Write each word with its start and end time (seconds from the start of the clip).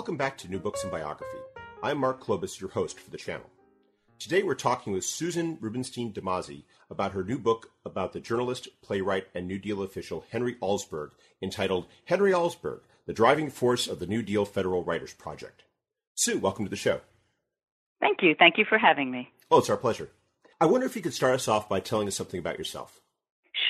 Welcome 0.00 0.16
back 0.16 0.38
to 0.38 0.48
New 0.48 0.58
Books 0.58 0.82
and 0.82 0.90
Biography. 0.90 1.36
I'm 1.82 1.98
Mark 1.98 2.24
Klobas, 2.24 2.58
your 2.58 2.70
host 2.70 2.98
for 2.98 3.10
the 3.10 3.18
channel. 3.18 3.50
Today, 4.18 4.42
we're 4.42 4.54
talking 4.54 4.94
with 4.94 5.04
Susan 5.04 5.58
Rubenstein 5.60 6.10
DeMasi 6.14 6.62
about 6.88 7.12
her 7.12 7.22
new 7.22 7.38
book 7.38 7.72
about 7.84 8.14
the 8.14 8.18
journalist, 8.18 8.68
playwright, 8.80 9.26
and 9.34 9.46
New 9.46 9.58
Deal 9.58 9.82
official 9.82 10.24
Henry 10.30 10.54
Alsberg, 10.62 11.10
entitled 11.42 11.86
Henry 12.06 12.32
Alsberg 12.32 12.80
The 13.04 13.12
Driving 13.12 13.50
Force 13.50 13.86
of 13.86 13.98
the 13.98 14.06
New 14.06 14.22
Deal 14.22 14.46
Federal 14.46 14.82
Writers 14.82 15.12
Project. 15.12 15.64
Sue, 16.14 16.38
welcome 16.38 16.64
to 16.64 16.70
the 16.70 16.76
show. 16.76 17.02
Thank 18.00 18.22
you. 18.22 18.34
Thank 18.38 18.56
you 18.56 18.64
for 18.66 18.78
having 18.78 19.10
me. 19.10 19.28
Oh, 19.50 19.58
it's 19.58 19.68
our 19.68 19.76
pleasure. 19.76 20.08
I 20.62 20.64
wonder 20.64 20.86
if 20.86 20.96
you 20.96 21.02
could 21.02 21.12
start 21.12 21.34
us 21.34 21.46
off 21.46 21.68
by 21.68 21.80
telling 21.80 22.08
us 22.08 22.16
something 22.16 22.40
about 22.40 22.56
yourself. 22.56 23.02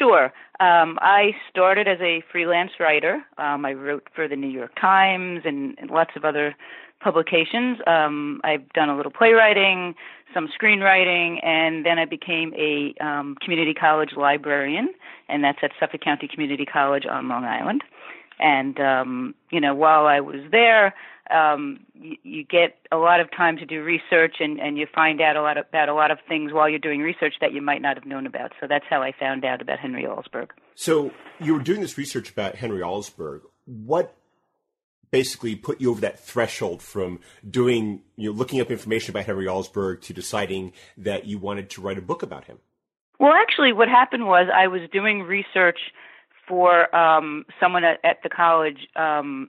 Sure. 0.01 0.33
Um, 0.61 0.99
I 1.03 1.33
started 1.51 1.87
as 1.87 1.99
a 2.01 2.23
freelance 2.33 2.71
writer. 2.81 3.23
Um, 3.37 3.67
I 3.67 3.75
wrote 3.75 4.09
for 4.15 4.27
the 4.27 4.37
New 4.37 4.49
York 4.49 4.73
Times 4.81 5.43
and, 5.45 5.77
and 5.79 5.91
lots 5.91 6.13
of 6.17 6.25
other 6.25 6.55
publications. 7.01 7.79
Um, 7.87 8.41
I've 8.42 8.67
done 8.73 8.89
a 8.89 8.97
little 8.97 9.12
playwriting, 9.12 9.95
some 10.33 10.48
screenwriting, 10.59 11.45
and 11.45 11.84
then 11.84 11.98
I 11.98 12.07
became 12.07 12.55
a 12.55 12.95
um, 13.05 13.37
community 13.42 13.75
college 13.75 14.12
librarian, 14.17 14.89
and 15.29 15.45
that's 15.45 15.59
at 15.62 15.73
Suffolk 15.79 16.01
County 16.01 16.29
Community 16.29 16.64
College 16.64 17.05
on 17.05 17.29
Long 17.29 17.45
Island. 17.45 17.83
And 18.41 18.80
um, 18.80 19.34
you 19.50 19.60
know, 19.60 19.74
while 19.74 20.06
I 20.06 20.20
was 20.20 20.41
there, 20.50 20.94
um, 21.30 21.80
you, 21.94 22.16
you 22.22 22.44
get 22.44 22.77
a 22.91 22.96
lot 22.96 23.20
of 23.20 23.30
time 23.30 23.56
to 23.58 23.66
do 23.66 23.83
research 23.83 24.36
and, 24.41 24.58
and 24.58 24.77
you 24.77 24.86
find 24.92 25.20
out 25.20 25.36
a 25.36 25.42
lot 25.42 25.58
about 25.58 25.88
a 25.88 25.94
lot 25.94 26.10
of 26.10 26.19
things 26.28 26.52
while 26.52 26.68
you're 26.68 26.78
doing 26.78 27.00
research 27.00 27.34
that 27.41 27.52
you 27.52 27.62
might 27.62 27.83
not 27.83 27.96
have 27.96 28.06
known 28.06 28.27
about. 28.27 28.52
So 28.61 28.66
that's 28.66 28.84
how 28.88 29.02
I 29.02 29.12
found 29.18 29.44
out 29.44 29.61
about 29.62 29.78
Henry 29.78 30.05
Alsberg. 30.05 30.48
So 30.74 31.12
you 31.38 31.55
were 31.55 31.61
doing 31.61 31.80
this 31.80 31.96
research 31.96 32.30
about 32.30 32.56
Henry 32.56 32.80
Alsberg. 32.80 33.42
What 33.66 34.16
basically 35.11 35.56
put 35.56 35.80
you 35.80 35.91
over 35.91 36.00
that 36.00 36.20
threshold 36.20 36.83
from 36.83 37.20
doing, 37.48 38.02
you 38.16 38.30
know, 38.30 38.36
looking 38.36 38.61
up 38.61 38.70
information 38.70 39.11
about 39.12 39.27
Henry 39.27 39.46
Alsberg 39.46 40.00
to 40.02 40.12
deciding 40.12 40.72
that 40.96 41.27
you 41.27 41.38
wanted 41.38 41.70
to 41.70 41.80
write 41.80 41.98
a 41.98 42.02
book 42.02 42.22
about 42.22 42.44
him? 42.44 42.58
Well, 43.18 43.33
actually, 43.33 43.72
what 43.72 43.88
happened 43.88 44.27
was 44.27 44.48
I 44.55 44.68
was 44.68 44.80
doing 44.91 45.22
research 45.22 45.78
for 46.51 46.95
um, 46.95 47.47
someone 47.61 47.84
at, 47.84 48.01
at 48.05 48.19
the 48.25 48.29
college 48.29 48.89
um, 48.97 49.48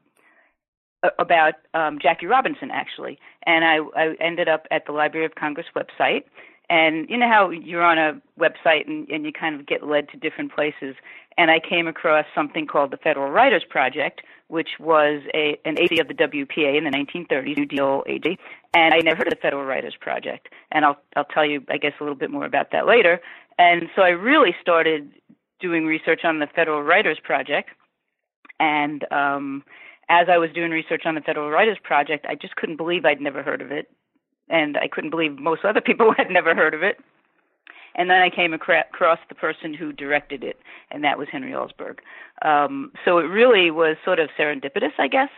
about 1.17 1.55
um, 1.73 1.97
Jackie 1.99 2.27
Robinson 2.27 2.69
actually, 2.71 3.17
and 3.43 3.65
I, 3.65 3.79
I 3.97 4.13
ended 4.21 4.47
up 4.47 4.67
at 4.69 4.85
the 4.85 4.91
Library 4.91 5.25
of 5.25 5.33
Congress 5.35 5.65
website. 5.75 6.23
And 6.69 7.09
you 7.09 7.17
know 7.17 7.27
how 7.27 7.49
you're 7.49 7.83
on 7.83 7.97
a 7.97 8.21
website 8.39 8.87
and, 8.87 9.09
and 9.09 9.25
you 9.25 9.33
kind 9.33 9.59
of 9.59 9.65
get 9.65 9.85
led 9.85 10.07
to 10.09 10.17
different 10.17 10.55
places. 10.55 10.95
And 11.37 11.51
I 11.51 11.59
came 11.59 11.85
across 11.85 12.25
something 12.33 12.65
called 12.65 12.91
the 12.91 12.97
Federal 12.97 13.29
Writers 13.29 13.63
Project, 13.69 14.21
which 14.47 14.69
was 14.79 15.21
a 15.33 15.59
an 15.65 15.77
agency 15.77 15.99
of 15.99 16.07
the 16.07 16.13
WPA 16.13 16.77
in 16.77 16.85
the 16.85 16.91
1930s, 16.91 17.57
New 17.57 17.65
Deal 17.65 18.03
agency. 18.07 18.39
And 18.73 18.93
I 18.93 18.99
never 18.99 19.17
heard 19.17 19.27
of 19.27 19.31
the 19.31 19.41
Federal 19.41 19.65
Writers 19.65 19.95
Project. 19.99 20.47
And 20.71 20.85
I'll 20.85 21.01
I'll 21.17 21.25
tell 21.25 21.45
you, 21.45 21.61
I 21.67 21.77
guess, 21.77 21.93
a 21.99 22.03
little 22.03 22.15
bit 22.15 22.31
more 22.31 22.45
about 22.45 22.71
that 22.71 22.85
later. 22.85 23.19
And 23.57 23.89
so 23.95 24.01
I 24.01 24.09
really 24.09 24.55
started 24.61 25.11
doing 25.61 25.85
research 25.85 26.21
on 26.23 26.39
the 26.39 26.47
Federal 26.47 26.81
Writers 26.81 27.19
Project, 27.23 27.69
and 28.59 29.05
um, 29.11 29.63
as 30.09 30.27
I 30.29 30.37
was 30.37 30.51
doing 30.53 30.71
research 30.71 31.03
on 31.05 31.15
the 31.15 31.21
Federal 31.21 31.49
Writers 31.49 31.77
Project, 31.81 32.25
I 32.27 32.35
just 32.35 32.55
couldn't 32.55 32.77
believe 32.77 33.05
I'd 33.05 33.21
never 33.21 33.41
heard 33.41 33.61
of 33.61 33.71
it, 33.71 33.89
and 34.49 34.77
I 34.77 34.87
couldn't 34.87 35.09
believe 35.09 35.39
most 35.39 35.63
other 35.63 35.81
people 35.81 36.13
had 36.17 36.29
never 36.29 36.53
heard 36.53 36.73
of 36.73 36.83
it. 36.83 36.97
And 37.95 38.09
then 38.09 38.21
I 38.21 38.29
came 38.29 38.53
across 38.53 39.19
the 39.27 39.35
person 39.35 39.73
who 39.73 39.91
directed 39.91 40.43
it, 40.43 40.57
and 40.91 41.03
that 41.03 41.17
was 41.17 41.27
Henry 41.31 41.51
Alsberg. 41.51 41.99
Um, 42.41 42.91
so 43.03 43.17
it 43.17 43.23
really 43.23 43.69
was 43.69 43.97
sort 44.05 44.19
of 44.19 44.29
serendipitous, 44.39 44.93
I 44.97 45.07
guess. 45.07 45.29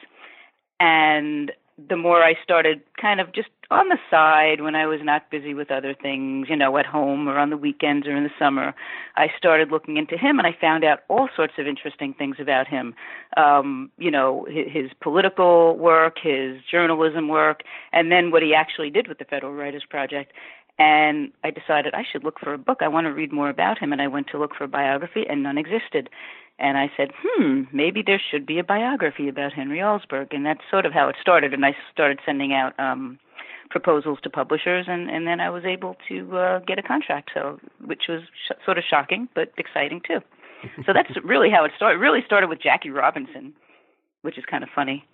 And 0.79 1.51
the 1.89 1.97
more 1.97 2.23
I 2.23 2.35
started 2.43 2.81
kind 3.01 3.19
of 3.19 3.33
just 3.33 3.49
on 3.73 3.89
the 3.89 3.97
side 4.09 4.61
when 4.61 4.75
I 4.75 4.85
was 4.85 4.99
not 5.03 5.29
busy 5.31 5.53
with 5.53 5.71
other 5.71 5.93
things, 5.93 6.47
you 6.49 6.55
know, 6.55 6.77
at 6.77 6.85
home 6.85 7.27
or 7.27 7.37
on 7.37 7.49
the 7.49 7.57
weekends 7.57 8.07
or 8.07 8.15
in 8.15 8.23
the 8.23 8.29
summer, 8.37 8.73
I 9.15 9.27
started 9.37 9.71
looking 9.71 9.97
into 9.97 10.17
him 10.17 10.37
and 10.37 10.47
I 10.47 10.55
found 10.59 10.83
out 10.83 10.99
all 11.09 11.27
sorts 11.35 11.53
of 11.57 11.67
interesting 11.67 12.13
things 12.13 12.37
about 12.39 12.67
him. 12.67 12.93
Um, 13.35 13.91
you 13.97 14.11
know, 14.11 14.45
his, 14.49 14.65
his 14.71 14.91
political 15.01 15.77
work, 15.77 16.17
his 16.21 16.57
journalism 16.69 17.27
work, 17.27 17.63
and 17.91 18.11
then 18.11 18.31
what 18.31 18.43
he 18.43 18.53
actually 18.53 18.89
did 18.89 19.07
with 19.07 19.17
the 19.17 19.25
Federal 19.25 19.53
Writers 19.53 19.83
Project. 19.89 20.33
And 20.79 21.31
I 21.43 21.51
decided 21.51 21.93
I 21.93 22.03
should 22.09 22.23
look 22.23 22.39
for 22.39 22.53
a 22.53 22.57
book. 22.57 22.79
I 22.81 22.87
want 22.87 23.05
to 23.05 23.13
read 23.13 23.31
more 23.31 23.49
about 23.49 23.77
him. 23.77 23.91
And 23.91 24.01
I 24.01 24.07
went 24.07 24.27
to 24.31 24.39
look 24.39 24.55
for 24.55 24.63
a 24.63 24.67
biography, 24.67 25.23
and 25.29 25.43
none 25.43 25.57
existed. 25.57 26.09
And 26.57 26.77
I 26.77 26.91
said, 26.95 27.11
hmm, 27.21 27.63
maybe 27.71 28.01
there 28.05 28.21
should 28.31 28.45
be 28.45 28.57
a 28.57 28.63
biography 28.63 29.27
about 29.27 29.53
Henry 29.53 29.79
Alsberg. 29.79 30.27
And 30.31 30.45
that's 30.45 30.61
sort 30.71 30.85
of 30.85 30.93
how 30.93 31.09
it 31.09 31.15
started. 31.21 31.53
And 31.53 31.65
I 31.65 31.75
started 31.91 32.19
sending 32.25 32.53
out 32.53 32.73
um, 32.79 33.19
proposals 33.69 34.19
to 34.23 34.29
publishers, 34.29 34.85
and, 34.87 35.09
and 35.09 35.25
then 35.27 35.39
I 35.39 35.49
was 35.49 35.63
able 35.65 35.95
to 36.09 36.37
uh, 36.37 36.59
get 36.59 36.79
a 36.79 36.83
contract, 36.83 37.31
so 37.33 37.59
which 37.83 38.03
was 38.09 38.21
sh- 38.47 38.55
sort 38.65 38.77
of 38.77 38.83
shocking, 38.89 39.27
but 39.35 39.51
exciting 39.57 40.01
too. 40.05 40.19
so 40.85 40.93
that's 40.93 41.09
really 41.23 41.49
how 41.49 41.65
it 41.65 41.71
started. 41.75 41.97
It 41.97 41.99
really 41.99 42.21
started 42.25 42.49
with 42.49 42.61
Jackie 42.61 42.89
Robinson, 42.89 43.53
which 44.21 44.37
is 44.37 44.43
kind 44.49 44.63
of 44.63 44.69
funny. 44.75 45.05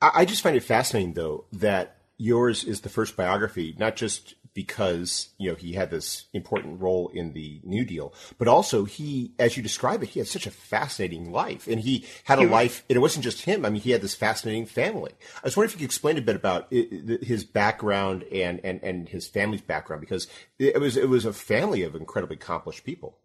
I 0.00 0.24
just 0.26 0.42
find 0.42 0.56
it 0.56 0.62
fascinating, 0.62 1.14
though, 1.14 1.46
that 1.52 1.96
yours 2.18 2.62
is 2.62 2.82
the 2.82 2.88
first 2.88 3.16
biography, 3.16 3.74
not 3.78 3.96
just 3.96 4.34
because 4.58 5.28
you 5.38 5.48
know 5.48 5.54
he 5.54 5.74
had 5.74 5.88
this 5.88 6.24
important 6.32 6.80
role 6.80 7.12
in 7.14 7.32
the 7.32 7.60
New 7.62 7.84
Deal, 7.84 8.12
but 8.38 8.48
also 8.48 8.84
he, 8.84 9.30
as 9.38 9.56
you 9.56 9.62
describe 9.62 10.02
it, 10.02 10.08
he 10.08 10.18
had 10.18 10.26
such 10.26 10.48
a 10.48 10.50
fascinating 10.50 11.30
life, 11.30 11.68
and 11.68 11.78
he 11.78 12.04
had 12.24 12.40
a 12.40 12.48
life, 12.48 12.82
and 12.90 12.96
it 12.96 12.98
wasn't 12.98 13.22
just 13.22 13.42
him. 13.42 13.64
I 13.64 13.70
mean, 13.70 13.80
he 13.80 13.92
had 13.92 14.00
this 14.00 14.16
fascinating 14.16 14.66
family. 14.66 15.12
I 15.36 15.40
was 15.44 15.56
wondering 15.56 15.68
if 15.68 15.74
you 15.76 15.86
could 15.86 15.92
explain 15.92 16.18
a 16.18 16.22
bit 16.22 16.34
about 16.34 16.72
his 16.72 17.44
background 17.44 18.24
and 18.32 18.60
and 18.64 18.80
and 18.82 19.08
his 19.08 19.28
family's 19.28 19.60
background, 19.60 20.00
because 20.00 20.26
it 20.58 20.80
was 20.80 20.96
it 20.96 21.08
was 21.08 21.24
a 21.24 21.32
family 21.32 21.84
of 21.84 21.94
incredibly 21.94 22.34
accomplished 22.34 22.82
people. 22.82 23.16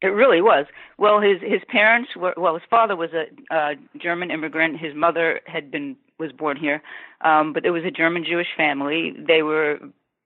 It 0.00 0.06
really 0.06 0.40
was. 0.40 0.64
Well, 0.96 1.20
his 1.20 1.42
his 1.42 1.60
parents 1.68 2.16
were 2.16 2.32
well. 2.38 2.54
His 2.54 2.62
father 2.70 2.96
was 2.96 3.10
a 3.12 3.54
uh, 3.54 3.74
German 4.00 4.30
immigrant. 4.30 4.80
His 4.80 4.94
mother 4.94 5.40
had 5.44 5.70
been 5.70 5.96
was 6.18 6.32
born 6.32 6.56
here, 6.56 6.82
um, 7.20 7.52
but 7.52 7.66
it 7.66 7.72
was 7.72 7.84
a 7.84 7.90
German 7.90 8.24
Jewish 8.24 8.46
family. 8.56 9.12
They 9.28 9.42
were 9.42 9.78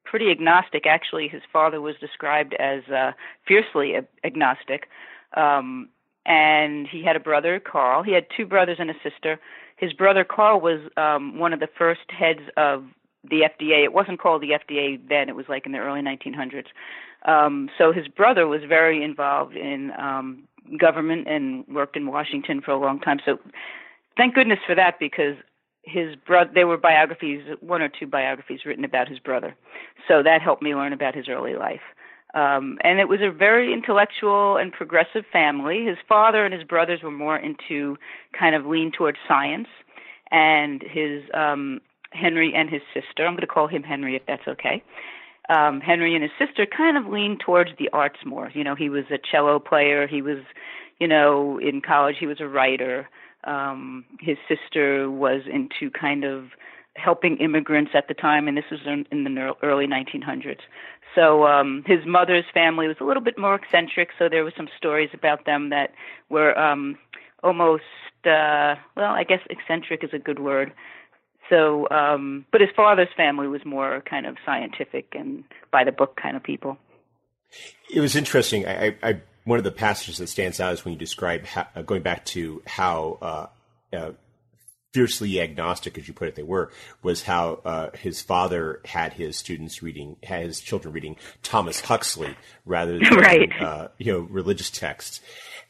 pretty 0.07 0.31
agnostic. 0.31 0.87
Actually, 0.87 1.29
his 1.29 1.43
father 1.53 1.81
was 1.81 1.97
described 2.01 2.55
as 2.55 2.83
uh, 2.89 3.13
fiercely 3.47 3.95
agnostic. 4.25 4.89
Um, 5.37 5.89
and 6.25 6.89
he 6.89 7.05
had 7.05 7.17
a 7.17 7.21
brother, 7.21 7.61
Carl. 7.61 8.03
He 8.03 8.13
had 8.13 8.27
two 8.37 8.47
brothers 8.47 8.79
and 8.81 8.91
a 8.91 8.95
sister. 9.03 9.39
His 9.77 9.93
brother, 9.93 10.25
Carl, 10.25 10.61
was 10.61 10.81
um, 10.97 11.39
one 11.39 11.53
of 11.53 11.61
the 11.61 11.69
first 11.79 12.01
heads 12.09 12.41
of 12.57 12.85
the 13.23 13.43
FDA. 13.43 13.85
It 13.85 13.93
wasn't 13.93 14.21
called 14.21 14.43
the 14.43 14.51
FDA 14.51 15.01
then, 15.09 15.29
it 15.29 15.37
was 15.37 15.47
like 15.49 15.67
in 15.67 15.73
the 15.73 15.79
early 15.79 16.01
1900s. 16.01 16.67
Um, 17.25 17.69
so 17.77 17.93
his 17.93 18.09
brother 18.09 18.47
was 18.47 18.63
very 18.69 19.03
involved 19.03 19.57
in 19.57 19.93
um, 19.99 20.45
government 20.79 21.29
and 21.29 21.67
worked 21.69 21.97
in 21.97 22.07
Washington 22.07 22.61
for 22.61 22.71
a 22.71 22.79
long 22.79 23.01
time. 23.01 23.19
So 23.25 23.39
thank 24.17 24.35
goodness 24.35 24.61
for 24.67 24.75
that 24.75 24.99
because 24.99 25.37
his 25.87 26.17
brother 26.17 26.51
there 26.53 26.67
were 26.67 26.77
biographies 26.77 27.43
one 27.61 27.81
or 27.81 27.89
two 27.89 28.07
biographies 28.07 28.61
written 28.67 28.85
about 28.85 29.09
his 29.09 29.21
brother. 29.21 29.55
So 30.09 30.23
that 30.23 30.43
helped 30.43 30.63
me 30.63 30.75
learn 30.75 30.93
about 30.93 31.15
his 31.15 31.29
early 31.29 31.55
life. 31.55 31.81
Um 32.35 32.79
and 32.83 32.99
it 32.99 33.09
was 33.09 33.21
a 33.23 33.31
very 33.31 33.73
intellectual 33.73 34.57
and 34.57 34.73
progressive 34.73 35.25
family. 35.33 35.85
His 35.85 35.97
father 36.09 36.45
and 36.45 36.53
his 36.53 36.65
brothers 36.65 37.03
were 37.03 37.13
more 37.13 37.39
into 37.39 37.97
kind 38.39 38.55
of 38.55 38.67
lean 38.67 38.91
towards 38.91 39.19
science 39.29 39.69
and 40.33 40.83
his 40.83 41.23
um 41.33 41.81
henry 42.11 42.53
and 42.55 42.69
his 42.69 42.83
sister 42.93 43.27
i'm 43.27 43.35
going 43.35 43.41
to 43.41 43.47
call 43.47 43.69
him 43.69 43.85
henry 43.85 44.17
if 44.17 44.23
that's 44.27 44.49
okay. 44.49 44.83
Um 45.49 45.81
henry 45.81 46.15
and 46.17 46.23
his 46.23 46.33
sister 46.37 46.67
kind 46.67 46.97
of 46.97 47.07
leaned 47.07 47.41
towards 47.41 47.71
the 47.79 47.89
arts 47.93 48.19
more. 48.27 48.51
You 48.53 48.65
know 48.65 48.75
he 48.75 48.89
was 48.89 49.05
a 49.13 49.19
cello 49.19 49.61
player. 49.61 50.09
He 50.09 50.21
was 50.21 50.39
you 50.99 51.07
know 51.07 51.61
in 51.61 51.81
college 51.81 52.17
he 52.19 52.27
was 52.27 52.41
a 52.41 52.49
writer 52.49 53.09
um, 53.47 54.05
his 54.21 54.37
sister 54.49 55.11
was 55.11 55.43
into 55.53 55.91
kind 55.91 56.25
of 56.25 56.47
helping 56.97 57.37
immigrants 57.39 57.93
at 57.95 58.09
the 58.09 58.15
time, 58.15 58.49
and 58.49 58.57
this 58.57 58.65
was 58.71 58.81
in, 58.87 59.07
in 59.11 59.25
the 59.25 59.55
early 59.63 59.87
1900s. 59.87 60.61
So 61.15 61.47
um, 61.47 61.85
his 61.87 62.01
mother's 62.07 62.45
family 62.53 62.89
was 62.89 62.97
a 63.01 63.05
little 63.05 63.23
bit 63.23 63.39
more 63.39 63.55
eccentric, 63.55 64.11
so 64.19 64.29
there 64.29 64.45
were 64.45 64.53
some 64.57 64.69
stories 64.77 65.11
about 65.13 65.47
them 65.47 65.71
that 65.71 65.93
were 66.29 66.59
um, 66.59 66.99
almost 67.43 67.85
uh 68.25 68.75
well 68.97 69.13
i 69.13 69.23
guess 69.23 69.41
eccentric 69.51 70.03
is 70.03 70.11
a 70.13 70.19
good 70.19 70.39
word. 70.41 70.73
So 71.49 71.87
um 71.91 72.45
but 72.51 72.61
his 72.61 72.71
father's 72.75 73.09
family 73.17 73.47
was 73.47 73.65
more 73.65 74.03
kind 74.09 74.27
of 74.27 74.37
scientific 74.45 75.15
and 75.15 75.45
by 75.71 75.85
the 75.85 75.93
book 75.93 76.19
kind 76.21 76.37
of 76.37 76.43
people. 76.43 76.77
It 77.95 78.01
was 78.01 78.17
interesting. 78.17 78.67
I, 78.67 78.97
I 79.03 79.21
one 79.47 79.59
of 79.59 79.65
the 79.65 79.73
passages 79.73 80.19
that 80.19 80.27
stands 80.27 80.61
out 80.61 80.75
is 80.75 80.85
when 80.85 80.93
you 80.93 80.99
describe 80.99 81.47
how, 81.47 81.67
uh, 81.75 81.83
going 81.83 82.03
back 82.03 82.25
to 82.27 82.63
how 82.67 83.19
uh, 83.23 83.47
uh, 83.97 84.11
fiercely 84.93 85.41
agnostic, 85.41 85.97
as 85.97 86.09
you 86.09 86.13
put 86.13 86.27
it, 86.27 86.35
they 86.35 86.43
were, 86.43 86.73
was 87.03 87.23
how 87.23 87.61
uh, 87.65 87.91
his 87.97 88.21
father 88.21 88.81
had 88.85 89.13
his 89.13 89.37
students 89.37 89.83
reading, 89.83 90.17
had 90.25 90.47
his 90.47 90.59
children 90.61 90.93
reading 90.93 91.17
Thomas 91.45 91.81
Huxley 91.81 92.37
rather 92.65 92.99
than 92.99 93.09
right. 93.17 93.49
uh, 93.61 93.89
you 93.99 94.13
know 94.13 94.21
religious 94.21 94.69
texts, 94.69 95.21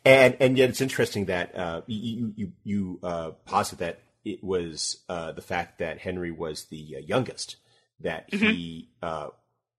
and 0.06 0.36
and 0.40 0.56
yet 0.56 0.70
it's 0.70 0.80
interesting 0.80 1.26
that 1.26 1.54
uh, 1.54 1.82
you 1.86 2.32
you, 2.34 2.52
you 2.64 2.98
uh, 3.02 3.32
posit 3.44 3.80
that 3.80 4.00
it 4.24 4.42
was 4.42 4.98
uh, 5.10 5.32
the 5.32 5.42
fact 5.42 5.80
that 5.80 5.98
Henry 5.98 6.30
was 6.30 6.64
the 6.64 6.96
youngest 7.06 7.56
that 8.00 8.30
mm-hmm. 8.30 8.46
he 8.46 8.88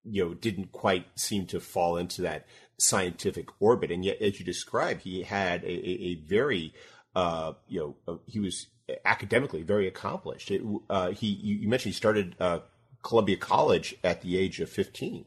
you 0.04 0.26
know 0.26 0.34
didn't 0.36 0.72
quite 0.72 1.08
seem 1.16 1.48
to 1.48 1.60
fall 1.60 1.98
into 1.98 2.22
that 2.22 2.46
scientific 2.79 3.50
orbit, 3.59 3.91
and 3.91 4.06
yet 4.06 4.21
as 4.21 4.39
you 4.39 4.45
describe, 4.45 5.01
he 5.01 5.24
had 5.24 5.63
a, 5.63 5.68
a, 5.68 5.91
a 6.03 6.15
very 6.15 6.74
uh, 7.18 7.53
you 7.68 7.79
know, 7.79 7.95
uh, 8.07 8.18
he 8.27 8.39
was 8.39 8.68
academically 9.03 9.63
very 9.63 9.88
accomplished. 9.88 10.51
It, 10.51 10.62
uh, 10.88 11.09
he, 11.09 11.27
you, 11.27 11.68
mentioned 11.68 11.94
he 11.94 11.97
started 11.97 12.35
uh, 12.39 12.59
Columbia 13.01 13.38
College 13.38 13.95
at 14.03 14.21
the 14.21 14.38
age 14.38 14.59
of 14.59 14.69
15. 14.69 15.25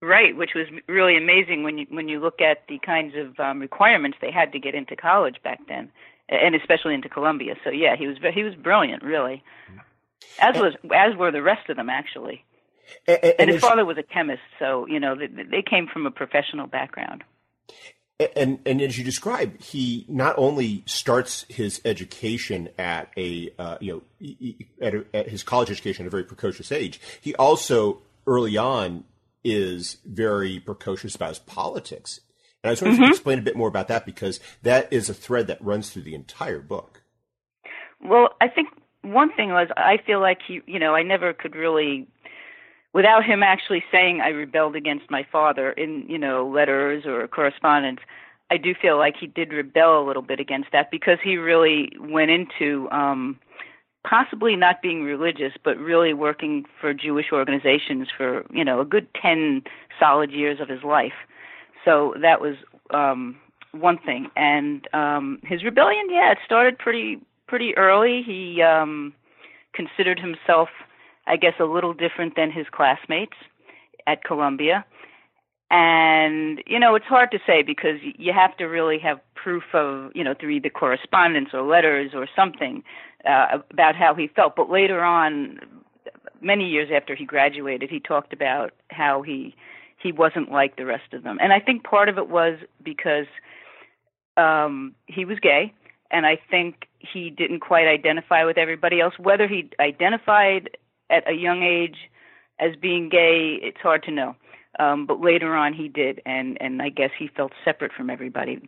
Right, 0.00 0.34
which 0.34 0.52
was 0.54 0.66
really 0.88 1.18
amazing 1.18 1.62
when 1.62 1.76
you 1.76 1.86
when 1.90 2.08
you 2.08 2.20
look 2.20 2.40
at 2.40 2.66
the 2.70 2.78
kinds 2.78 3.12
of 3.14 3.38
um, 3.38 3.60
requirements 3.60 4.16
they 4.22 4.30
had 4.30 4.50
to 4.52 4.58
get 4.58 4.74
into 4.74 4.96
college 4.96 5.36
back 5.44 5.60
then, 5.68 5.92
and 6.30 6.54
especially 6.54 6.94
into 6.94 7.10
Columbia. 7.10 7.54
So 7.64 7.68
yeah, 7.68 7.96
he 7.96 8.06
was 8.06 8.16
he 8.32 8.42
was 8.42 8.54
brilliant, 8.54 9.02
really, 9.02 9.44
as 10.40 10.58
was 10.58 10.72
as 10.90 11.14
were 11.18 11.30
the 11.30 11.42
rest 11.42 11.68
of 11.68 11.76
them 11.76 11.90
actually. 11.90 12.46
And, 13.06 13.18
and, 13.22 13.34
and 13.38 13.50
his 13.50 13.60
father 13.60 13.84
was 13.84 13.98
a 13.98 14.02
chemist, 14.02 14.42
so 14.58 14.86
you 14.86 15.00
know 15.00 15.14
they, 15.16 15.26
they 15.26 15.62
came 15.62 15.86
from 15.86 16.06
a 16.06 16.10
professional 16.10 16.66
background. 16.66 17.24
And 18.36 18.58
and 18.66 18.82
as 18.82 18.98
you 18.98 19.04
describe, 19.04 19.60
he 19.62 20.04
not 20.08 20.34
only 20.36 20.82
starts 20.86 21.46
his 21.48 21.80
education 21.84 22.68
at 22.78 23.10
a 23.16 23.50
uh, 23.58 23.78
you 23.80 24.04
know 24.20 24.26
at, 24.82 24.94
a, 24.94 25.04
at, 25.14 25.28
his 25.28 25.42
college 25.42 25.70
education 25.70 26.04
at 26.04 26.08
a 26.08 26.10
very 26.10 26.24
precocious 26.24 26.70
age. 26.70 27.00
He 27.20 27.34
also 27.36 28.02
early 28.26 28.58
on 28.58 29.04
is 29.42 29.98
very 30.04 30.60
precocious 30.60 31.14
about 31.14 31.30
his 31.30 31.38
politics. 31.38 32.20
And 32.62 32.68
I 32.68 32.72
was 32.72 32.82
wondering 32.82 32.96
mm-hmm. 32.96 33.04
if 33.04 33.06
you 33.06 33.08
could 33.08 33.16
explain 33.16 33.38
a 33.38 33.42
bit 33.42 33.56
more 33.56 33.68
about 33.68 33.88
that 33.88 34.04
because 34.04 34.38
that 34.62 34.92
is 34.92 35.08
a 35.08 35.14
thread 35.14 35.46
that 35.46 35.62
runs 35.64 35.90
through 35.90 36.02
the 36.02 36.14
entire 36.14 36.60
book. 36.60 37.02
Well, 38.02 38.30
I 38.40 38.48
think 38.48 38.68
one 39.02 39.32
thing 39.34 39.50
was 39.50 39.68
I 39.76 39.96
feel 40.04 40.20
like 40.20 40.38
he, 40.46 40.60
you 40.66 40.78
know, 40.78 40.94
I 40.94 41.02
never 41.02 41.32
could 41.32 41.54
really 41.54 42.06
without 42.92 43.24
him 43.24 43.42
actually 43.42 43.84
saying 43.90 44.20
I 44.20 44.28
rebelled 44.28 44.76
against 44.76 45.10
my 45.10 45.26
father 45.30 45.72
in, 45.72 46.04
you 46.08 46.18
know, 46.18 46.46
letters 46.48 47.04
or 47.06 47.26
correspondence, 47.28 48.00
I 48.50 48.56
do 48.56 48.74
feel 48.74 48.98
like 48.98 49.14
he 49.18 49.26
did 49.28 49.52
rebel 49.52 50.02
a 50.02 50.06
little 50.06 50.22
bit 50.22 50.40
against 50.40 50.72
that 50.72 50.90
because 50.90 51.18
he 51.22 51.36
really 51.36 51.92
went 52.00 52.30
into 52.30 52.90
um 52.90 53.38
possibly 54.02 54.56
not 54.56 54.80
being 54.82 55.02
religious 55.04 55.52
but 55.62 55.76
really 55.76 56.14
working 56.14 56.64
for 56.80 56.94
Jewish 56.94 57.26
organizations 57.32 58.08
for, 58.16 58.44
you 58.50 58.64
know, 58.64 58.80
a 58.80 58.84
good 58.84 59.06
10 59.20 59.62
solid 59.98 60.30
years 60.32 60.58
of 60.58 60.68
his 60.68 60.82
life. 60.82 61.12
So 61.84 62.14
that 62.20 62.40
was 62.40 62.56
um 62.92 63.36
one 63.72 63.98
thing. 63.98 64.28
And 64.36 64.88
um 64.92 65.38
his 65.44 65.62
rebellion, 65.62 66.06
yeah, 66.10 66.32
it 66.32 66.38
started 66.44 66.76
pretty 66.78 67.20
pretty 67.46 67.76
early. 67.76 68.22
He 68.26 68.62
um 68.62 69.12
considered 69.74 70.18
himself 70.18 70.70
I 71.26 71.36
guess, 71.36 71.54
a 71.60 71.64
little 71.64 71.94
different 71.94 72.36
than 72.36 72.50
his 72.50 72.66
classmates 72.70 73.36
at 74.06 74.24
Columbia. 74.24 74.84
And, 75.70 76.62
you 76.66 76.80
know, 76.80 76.96
it's 76.96 77.06
hard 77.06 77.30
to 77.30 77.38
say 77.46 77.62
because 77.62 78.00
you 78.02 78.32
have 78.32 78.56
to 78.56 78.64
really 78.64 78.98
have 78.98 79.20
proof 79.36 79.62
of, 79.72 80.10
you 80.14 80.24
know, 80.24 80.34
through 80.34 80.50
either 80.50 80.68
correspondence 80.68 81.50
or 81.52 81.62
letters 81.62 82.10
or 82.12 82.26
something 82.34 82.82
uh, 83.24 83.58
about 83.70 83.94
how 83.94 84.14
he 84.14 84.26
felt. 84.26 84.56
But 84.56 84.68
later 84.68 85.04
on, 85.04 85.60
many 86.40 86.68
years 86.68 86.90
after 86.92 87.14
he 87.14 87.24
graduated, 87.24 87.88
he 87.88 88.00
talked 88.00 88.32
about 88.32 88.72
how 88.90 89.22
he 89.22 89.54
he 90.02 90.12
wasn't 90.12 90.50
like 90.50 90.76
the 90.76 90.86
rest 90.86 91.12
of 91.12 91.22
them. 91.22 91.38
And 91.42 91.52
I 91.52 91.60
think 91.60 91.84
part 91.84 92.08
of 92.08 92.18
it 92.18 92.28
was 92.28 92.58
because 92.82 93.26
um 94.36 94.94
he 95.06 95.24
was 95.24 95.38
gay 95.40 95.72
and 96.10 96.26
I 96.26 96.38
think 96.50 96.88
he 96.98 97.30
didn't 97.30 97.60
quite 97.60 97.86
identify 97.86 98.44
with 98.44 98.58
everybody 98.58 99.00
else. 99.00 99.14
Whether 99.18 99.46
he 99.46 99.70
identified 99.78 100.70
at 101.10 101.28
a 101.28 101.34
young 101.34 101.62
age 101.62 101.96
as 102.58 102.76
being 102.76 103.08
gay, 103.08 103.58
it's 103.62 103.80
hard 103.80 104.02
to 104.04 104.10
know. 104.10 104.36
Um, 104.78 105.06
but 105.06 105.20
later 105.20 105.54
on, 105.56 105.74
he 105.74 105.88
did, 105.88 106.22
and 106.24 106.56
and 106.60 106.80
I 106.80 106.90
guess 106.90 107.10
he 107.18 107.28
felt 107.28 107.52
separate 107.64 107.92
from 107.92 108.08
everybody 108.08 108.60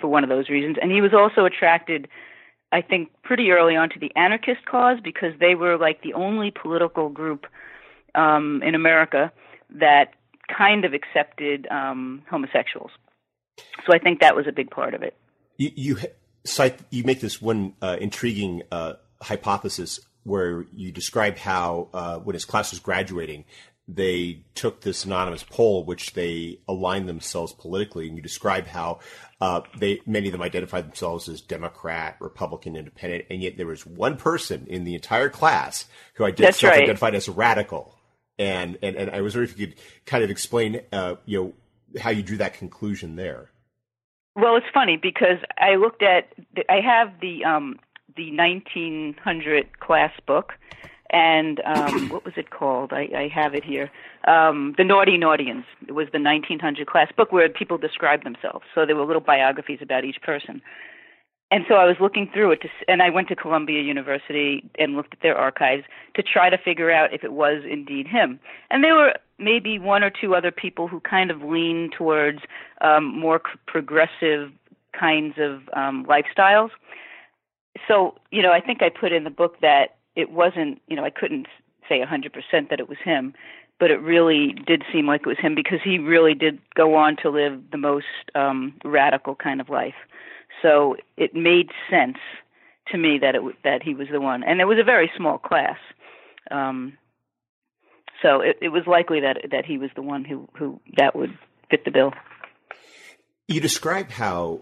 for 0.00 0.08
one 0.08 0.24
of 0.24 0.28
those 0.28 0.48
reasons. 0.48 0.76
And 0.82 0.90
he 0.90 1.00
was 1.00 1.12
also 1.14 1.44
attracted, 1.44 2.08
I 2.72 2.82
think, 2.82 3.10
pretty 3.22 3.50
early 3.50 3.76
on 3.76 3.88
to 3.90 3.98
the 3.98 4.10
anarchist 4.16 4.66
cause 4.66 4.98
because 5.02 5.32
they 5.38 5.54
were 5.54 5.78
like 5.78 6.02
the 6.02 6.12
only 6.14 6.50
political 6.50 7.08
group 7.08 7.46
um, 8.14 8.62
in 8.64 8.74
America 8.74 9.32
that 9.70 10.14
kind 10.54 10.84
of 10.84 10.92
accepted 10.92 11.66
um, 11.70 12.22
homosexuals. 12.28 12.90
So 13.86 13.94
I 13.94 13.98
think 13.98 14.20
that 14.20 14.34
was 14.34 14.46
a 14.48 14.52
big 14.52 14.70
part 14.70 14.94
of 14.94 15.02
it. 15.02 15.16
You, 15.56 15.70
you 15.74 15.96
cite 16.44 16.78
you 16.90 17.04
make 17.04 17.20
this 17.20 17.40
one 17.40 17.74
uh, 17.80 17.96
intriguing 18.00 18.62
uh, 18.70 18.94
hypothesis 19.22 20.00
where 20.24 20.66
you 20.74 20.90
describe 20.90 21.38
how 21.38 21.88
uh, 21.94 22.18
when 22.18 22.34
his 22.34 22.44
class 22.44 22.70
was 22.70 22.80
graduating, 22.80 23.44
they 23.86 24.44
took 24.54 24.80
this 24.80 25.04
anonymous 25.04 25.42
poll, 25.42 25.84
which 25.84 26.14
they 26.14 26.58
aligned 26.66 27.08
themselves 27.08 27.52
politically, 27.52 28.08
and 28.08 28.16
you 28.16 28.22
describe 28.22 28.66
how 28.66 29.00
uh, 29.40 29.60
they 29.78 30.00
many 30.06 30.28
of 30.28 30.32
them 30.32 30.40
identified 30.40 30.86
themselves 30.86 31.28
as 31.28 31.42
Democrat, 31.42 32.16
Republican, 32.20 32.76
Independent, 32.76 33.26
and 33.30 33.42
yet 33.42 33.56
there 33.56 33.66
was 33.66 33.84
one 33.84 34.16
person 34.16 34.66
in 34.68 34.84
the 34.84 34.94
entire 34.94 35.28
class 35.28 35.84
who 36.14 36.24
ident- 36.24 36.54
self-identified 36.54 37.14
as 37.14 37.28
a 37.28 37.32
radical. 37.32 37.94
And, 38.38 38.78
and 38.82 38.96
and 38.96 39.10
I 39.10 39.20
was 39.20 39.34
wondering 39.34 39.52
if 39.52 39.60
you 39.60 39.66
could 39.68 39.76
kind 40.06 40.24
of 40.24 40.30
explain, 40.30 40.80
uh, 40.90 41.16
you 41.26 41.54
know, 41.94 42.00
how 42.00 42.10
you 42.10 42.22
drew 42.22 42.38
that 42.38 42.54
conclusion 42.54 43.16
there. 43.16 43.50
Well, 44.34 44.56
it's 44.56 44.66
funny 44.72 44.96
because 45.00 45.38
I 45.58 45.76
looked 45.76 46.02
at 46.02 46.32
I 46.68 46.80
have 46.80 47.20
the 47.20 47.44
um, 47.44 47.78
the 48.16 48.30
1900 48.36 49.80
class 49.80 50.12
book, 50.26 50.52
and 51.10 51.60
um, 51.64 52.08
what 52.10 52.24
was 52.24 52.34
it 52.36 52.50
called? 52.50 52.92
I, 52.92 53.08
I 53.16 53.28
have 53.28 53.54
it 53.54 53.64
here. 53.64 53.90
Um, 54.26 54.74
the 54.76 54.84
Naughty 54.84 55.18
Naughtians. 55.18 55.64
It 55.86 55.92
was 55.92 56.08
the 56.12 56.20
1900 56.20 56.86
class 56.86 57.10
book 57.16 57.32
where 57.32 57.48
people 57.48 57.78
described 57.78 58.24
themselves. 58.24 58.64
So 58.74 58.86
there 58.86 58.96
were 58.96 59.04
little 59.04 59.22
biographies 59.22 59.80
about 59.82 60.04
each 60.04 60.20
person. 60.22 60.62
And 61.50 61.64
so 61.68 61.74
I 61.74 61.84
was 61.84 61.96
looking 62.00 62.28
through 62.32 62.52
it, 62.52 62.62
to, 62.62 62.68
and 62.88 63.02
I 63.02 63.10
went 63.10 63.28
to 63.28 63.36
Columbia 63.36 63.82
University 63.82 64.68
and 64.78 64.96
looked 64.96 65.12
at 65.12 65.20
their 65.20 65.36
archives 65.36 65.84
to 66.16 66.22
try 66.22 66.50
to 66.50 66.58
figure 66.58 66.90
out 66.90 67.12
if 67.12 67.22
it 67.22 67.32
was 67.32 67.62
indeed 67.70 68.08
him. 68.08 68.40
And 68.70 68.82
there 68.82 68.94
were 68.94 69.14
maybe 69.38 69.78
one 69.78 70.02
or 70.02 70.10
two 70.10 70.34
other 70.34 70.50
people 70.50 70.88
who 70.88 71.00
kind 71.00 71.30
of 71.30 71.42
leaned 71.42 71.92
towards 71.96 72.40
um, 72.80 73.04
more 73.04 73.40
progressive 73.66 74.50
kinds 74.98 75.34
of 75.38 75.60
um, 75.76 76.06
lifestyles 76.06 76.70
so 77.88 78.14
you 78.30 78.42
know, 78.42 78.52
I 78.52 78.60
think 78.60 78.82
I 78.82 78.88
put 78.88 79.12
in 79.12 79.24
the 79.24 79.30
book 79.30 79.60
that 79.60 79.96
it 80.16 80.30
wasn't. 80.30 80.80
You 80.88 80.96
know, 80.96 81.04
I 81.04 81.10
couldn't 81.10 81.46
say 81.88 82.00
a 82.00 82.06
100% 82.06 82.70
that 82.70 82.80
it 82.80 82.88
was 82.88 82.98
him, 83.04 83.34
but 83.78 83.90
it 83.90 84.00
really 84.00 84.54
did 84.66 84.82
seem 84.92 85.06
like 85.06 85.22
it 85.22 85.26
was 85.26 85.38
him 85.38 85.54
because 85.54 85.80
he 85.84 85.98
really 85.98 86.34
did 86.34 86.58
go 86.74 86.94
on 86.94 87.16
to 87.22 87.30
live 87.30 87.60
the 87.70 87.78
most 87.78 88.06
um, 88.34 88.74
radical 88.84 89.34
kind 89.34 89.60
of 89.60 89.68
life. 89.68 89.94
So 90.62 90.96
it 91.16 91.34
made 91.34 91.70
sense 91.90 92.18
to 92.88 92.98
me 92.98 93.18
that 93.18 93.34
it 93.34 93.42
that 93.64 93.82
he 93.82 93.94
was 93.94 94.08
the 94.10 94.20
one, 94.20 94.42
and 94.44 94.60
it 94.60 94.64
was 94.64 94.78
a 94.78 94.84
very 94.84 95.10
small 95.16 95.38
class. 95.38 95.78
Um, 96.50 96.96
so 98.22 98.40
it, 98.40 98.58
it 98.62 98.68
was 98.68 98.86
likely 98.86 99.20
that 99.20 99.38
that 99.50 99.64
he 99.64 99.78
was 99.78 99.90
the 99.96 100.02
one 100.02 100.24
who 100.24 100.48
who 100.56 100.80
that 100.96 101.16
would 101.16 101.36
fit 101.70 101.84
the 101.84 101.90
bill. 101.90 102.12
You 103.48 103.60
describe 103.60 104.10
how 104.10 104.60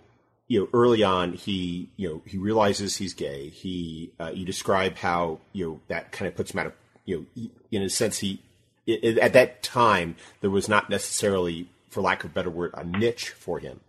you 0.52 0.60
know, 0.60 0.68
early 0.74 1.02
on, 1.02 1.32
he, 1.32 1.88
you 1.96 2.06
know, 2.06 2.22
he 2.26 2.36
realizes 2.36 2.94
he's 2.94 3.14
gay. 3.14 3.48
He, 3.48 4.12
uh, 4.20 4.32
you 4.34 4.44
describe 4.44 4.98
how, 4.98 5.38
you 5.54 5.66
know, 5.66 5.80
that 5.88 6.12
kind 6.12 6.28
of 6.28 6.36
puts 6.36 6.52
him 6.52 6.60
out 6.60 6.66
of, 6.66 6.74
you 7.06 7.26
know, 7.34 7.48
in 7.70 7.80
a 7.80 7.88
sense, 7.88 8.18
he, 8.18 8.38
it, 8.86 9.16
at 9.16 9.32
that 9.32 9.62
time, 9.62 10.14
there 10.42 10.50
was 10.50 10.68
not 10.68 10.90
necessarily, 10.90 11.70
for 11.88 12.02
lack 12.02 12.22
of 12.22 12.32
a 12.32 12.34
better 12.34 12.50
word, 12.50 12.74
a 12.74 12.84
niche 12.84 13.30
for 13.30 13.60
him. 13.60 13.80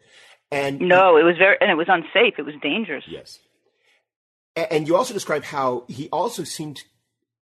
And 0.53 0.79
no, 0.79 1.17
it 1.17 1.23
was 1.23 1.35
very, 1.37 1.57
and 1.59 1.69
it 1.69 1.75
was 1.75 1.87
unsafe. 1.89 2.35
It 2.37 2.45
was 2.45 2.55
dangerous. 2.61 3.03
Yes. 3.09 3.39
And 4.55 4.87
you 4.87 4.95
also 4.95 5.13
describe 5.13 5.43
how 5.43 5.83
he 5.89 6.07
also 6.13 6.45
seemed 6.45 6.83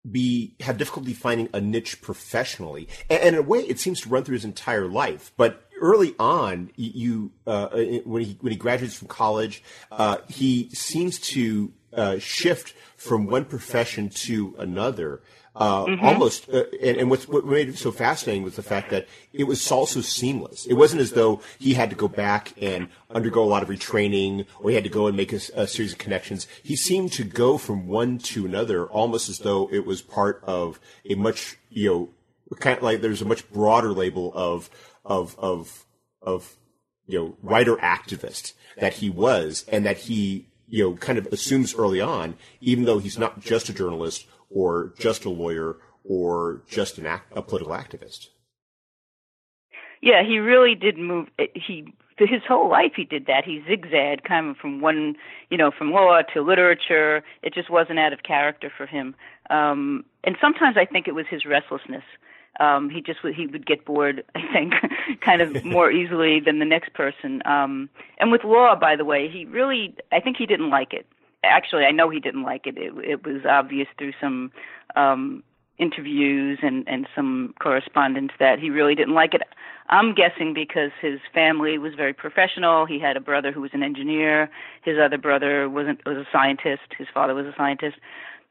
be 0.10 0.56
have 0.62 0.78
difficulty 0.78 1.14
finding 1.14 1.50
a 1.54 1.62
niche 1.62 2.02
professionally, 2.02 2.88
and 3.10 3.22
in 3.24 3.36
a 3.36 3.42
way, 3.42 3.60
it 3.60 3.80
seems 3.80 4.02
to 4.02 4.10
run 4.10 4.24
through 4.24 4.36
his 4.36 4.46
entire 4.46 4.88
life. 4.88 5.32
But 5.38 5.68
early 5.80 6.16
on, 6.20 6.72
you 6.76 7.32
uh, 7.46 7.68
when 8.06 8.24
he 8.24 8.38
when 8.42 8.52
he 8.52 8.58
graduates 8.58 8.96
from 8.96 9.08
college, 9.08 9.64
uh, 9.92 10.18
he 10.28 10.70
seems 10.70 11.20
to 11.20 11.72
uh, 11.94 12.20
shift 12.20 12.74
from 12.96 13.28
one 13.28 13.46
profession 13.46 14.10
to 14.10 14.56
another. 14.58 15.22
Uh, 15.54 15.86
mm-hmm. 15.86 16.06
Almost, 16.06 16.50
uh, 16.50 16.64
and, 16.82 16.98
and 16.98 17.10
what 17.10 17.46
made 17.46 17.68
it 17.68 17.78
so 17.78 17.92
fascinating 17.92 18.44
was 18.44 18.56
the 18.56 18.64
fact 18.64 18.90
that 18.90 19.06
it 19.34 19.44
was 19.44 19.70
also 19.70 20.00
seamless. 20.00 20.66
It 20.66 20.76
wasn't 20.76 21.02
as 21.02 21.12
though 21.12 21.42
he 21.60 21.74
had 21.74 21.90
to 21.90 21.96
go 21.96 22.08
back 22.08 22.54
and 22.62 22.88
undergo 23.10 23.44
a 23.44 23.46
lot 23.46 23.62
of 23.62 23.68
retraining, 23.68 24.46
or 24.62 24.70
he 24.70 24.76
had 24.76 24.86
to 24.86 24.90
go 24.90 25.08
and 25.08 25.18
make 25.18 25.34
a, 25.34 25.42
a 25.54 25.68
series 25.68 25.92
of 25.92 25.98
connections. 25.98 26.48
He 26.64 26.78
seemed 26.78 27.12
to 27.14 27.26
go 27.26 27.58
from 27.58 27.88
one 27.88 28.18
to 28.20 28.46
another, 28.46 28.86
almost 28.86 29.28
as 29.28 29.40
though 29.40 29.68
it 29.74 29.86
was 29.86 30.02
part 30.02 30.42
of 30.46 30.80
a 31.10 31.16
much, 31.16 31.58
you 31.70 31.90
know, 31.90 32.10
kind 32.60 32.78
of 32.78 32.84
like 32.84 33.02
there's 33.02 33.22
a 33.22 33.26
much 33.26 33.50
broader 33.52 33.92
label 33.92 34.32
of 34.34 34.70
of 35.04 35.38
of 35.38 35.86
of 36.22 36.56
you 37.08 37.20
know 37.20 37.38
writer 37.42 37.76
activist 37.76 38.54
that 38.78 38.94
he 38.94 39.10
was, 39.10 39.66
and 39.68 39.86
that 39.86 39.98
he 39.98 40.48
you 40.68 40.84
know 40.86 40.96
kind 40.96 41.18
of 41.18 41.28
assumes 41.28 41.76
early 41.76 42.00
on, 42.00 42.36
even 42.62 42.86
though 42.86 43.00
he's 43.00 43.18
not 43.18 43.42
just 43.42 43.68
a 43.68 43.74
journalist 43.74 44.28
or 44.54 44.94
just 45.00 45.26
a 45.26 45.30
lawyer 45.30 45.78
or 46.04 46.64
just 46.68 46.98
an 46.98 47.06
act, 47.06 47.32
a 47.36 47.42
political 47.42 47.74
activist. 47.74 48.28
Yeah, 50.02 50.24
he 50.24 50.40
really 50.40 50.76
did 50.76 50.98
move. 50.98 51.28
He 51.54 51.94
his 52.18 52.42
whole 52.48 52.70
life 52.70 52.92
he 52.96 53.04
did 53.04 53.26
that. 53.26 53.46
He 53.46 53.64
zigzagged 53.68 54.24
kind 54.24 54.50
of 54.50 54.58
from 54.58 54.80
one, 54.80 55.16
you 55.50 55.58
know, 55.58 55.72
from 55.76 55.92
law 55.92 56.22
to 56.34 56.42
literature. 56.42 57.24
It 57.42 57.54
just 57.54 57.70
wasn't 57.70 57.98
out 57.98 58.14
of 58.14 58.22
character 58.22 58.72
for 58.76 58.86
him. 58.86 59.16
Um, 59.50 60.06
and 60.24 60.38
sometimes 60.40 60.78
I 60.78 60.86
think 60.86 61.08
it 61.08 61.16
was 61.16 61.26
his 61.30 61.46
restlessness 61.46 62.04
um, 62.60 62.90
he 62.90 63.02
just 63.02 63.24
would 63.24 63.34
he 63.34 63.48
would 63.48 63.66
get 63.66 63.86
bored. 63.86 64.24
I 64.36 64.42
think 64.54 64.74
kind 65.22 65.42
of 65.42 65.64
more 65.64 65.92
easily 66.00 66.40
than 66.40 66.60
the 66.60 66.66
next 66.66 66.94
person. 66.94 67.42
Um, 67.46 67.90
and 68.20 68.32
with 68.32 68.44
law, 68.44 68.76
by 68.76 68.96
the 68.96 69.06
way, 69.06 69.30
he 69.30 69.46
really 69.46 69.96
I 70.12 70.20
think 70.20 70.38
he 70.38 70.46
didn't 70.46 70.70
like 70.70 70.94
it. 70.94 71.06
Actually, 71.44 71.86
I 71.86 71.92
know 71.92 72.10
he 72.10 72.20
didn't 72.20 72.44
like 72.44 72.68
it. 72.68 72.78
It, 72.78 72.94
it 73.04 73.26
was 73.26 73.46
obvious 73.50 73.88
through 73.98 74.14
some 74.22 74.52
um, 74.96 75.44
interviews 75.80 76.60
and 76.62 76.88
and 76.88 77.08
some 77.16 77.56
correspondence 77.60 78.32
that 78.40 78.60
he 78.60 78.70
really 78.70 78.94
didn't 78.94 79.16
like 79.16 79.34
it. 79.34 79.42
I'm 79.90 80.14
guessing 80.14 80.54
because 80.54 80.92
his 81.02 81.20
family 81.34 81.78
was 81.78 81.96
very 81.96 82.14
professional. 82.14 82.86
He 82.86 83.00
had 83.00 83.18
a 83.18 83.20
brother 83.20 83.52
who 83.52 83.62
was 83.62 83.72
an 83.74 83.82
engineer. 83.82 84.50
His 84.84 84.98
other 85.04 85.18
brother 85.18 85.68
wasn't 85.68 86.06
was 86.06 86.18
a 86.18 86.28
scientist. 86.32 86.94
His 86.98 87.08
father 87.14 87.34
was 87.34 87.46
a 87.48 87.54
scientist 87.58 87.98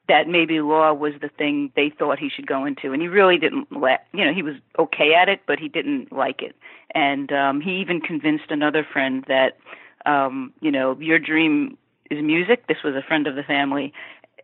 that 0.08 0.26
maybe 0.26 0.60
law 0.60 0.92
was 0.92 1.12
the 1.22 1.28
thing 1.28 1.70
they 1.76 1.88
thought 1.96 2.18
he 2.18 2.28
should 2.28 2.46
go 2.46 2.64
into 2.64 2.92
and 2.92 3.00
he 3.00 3.06
really 3.06 3.38
didn't 3.38 3.68
let 3.70 4.06
you 4.12 4.24
know 4.24 4.34
he 4.34 4.42
was 4.42 4.56
okay 4.76 5.14
at 5.14 5.28
it 5.28 5.40
but 5.46 5.60
he 5.60 5.68
didn't 5.68 6.10
like 6.10 6.42
it 6.42 6.56
and 6.96 7.30
um 7.30 7.60
he 7.60 7.76
even 7.80 8.00
convinced 8.00 8.50
another 8.50 8.84
friend 8.92 9.24
that 9.28 9.56
um 10.06 10.52
you 10.60 10.72
know 10.72 10.98
your 10.98 11.20
dream 11.20 11.78
is 12.10 12.22
music. 12.22 12.66
This 12.66 12.78
was 12.84 12.94
a 12.94 13.02
friend 13.06 13.26
of 13.26 13.34
the 13.36 13.42
family. 13.42 13.92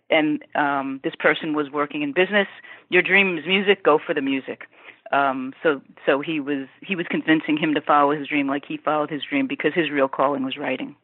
And 0.08 0.44
um 0.54 1.00
this 1.02 1.14
person 1.18 1.54
was 1.54 1.70
working 1.70 2.02
in 2.02 2.12
business. 2.12 2.48
Your 2.88 3.02
dream 3.02 3.38
is 3.38 3.46
music. 3.46 3.82
Go 3.82 3.98
for 4.04 4.14
the 4.14 4.22
music. 4.22 4.64
Um 5.12 5.52
so 5.62 5.80
so 6.04 6.20
he 6.20 6.40
was 6.40 6.68
he 6.82 6.96
was 6.96 7.06
convincing 7.10 7.56
him 7.56 7.74
to 7.74 7.80
follow 7.80 8.12
his 8.16 8.28
dream 8.28 8.48
like 8.48 8.64
he 8.66 8.76
followed 8.76 9.10
his 9.10 9.22
dream 9.28 9.46
because 9.46 9.74
his 9.74 9.90
real 9.90 10.08
calling 10.08 10.44
was 10.44 10.56
writing. 10.56 10.96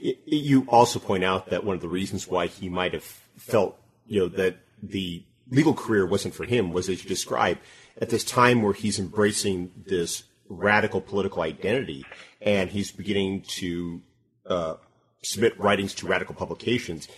You 0.00 0.66
also 0.68 0.98
point 0.98 1.24
out 1.24 1.50
that 1.50 1.64
one 1.64 1.76
of 1.76 1.80
the 1.80 1.88
reasons 1.88 2.26
why 2.28 2.46
he 2.46 2.68
might 2.68 2.92
have 2.92 3.04
felt 3.36 3.78
you 4.06 4.20
know, 4.20 4.28
that 4.28 4.56
the 4.82 5.22
legal 5.50 5.74
career 5.74 6.06
wasn't 6.06 6.34
for 6.34 6.44
him 6.44 6.72
was, 6.72 6.88
as 6.88 7.02
you 7.02 7.08
describe 7.08 7.58
at 8.00 8.10
this 8.10 8.24
time 8.24 8.62
where 8.62 8.72
he's 8.72 8.98
embracing 8.98 9.70
this 9.86 10.24
radical 10.48 11.00
political 11.00 11.42
identity 11.42 12.04
and 12.40 12.70
he's 12.70 12.90
beginning 12.90 13.42
to 13.42 14.02
uh, 14.46 14.74
submit 15.22 15.58
writings 15.58 15.94
to 15.94 16.06
radical 16.06 16.34
publications. 16.34 17.08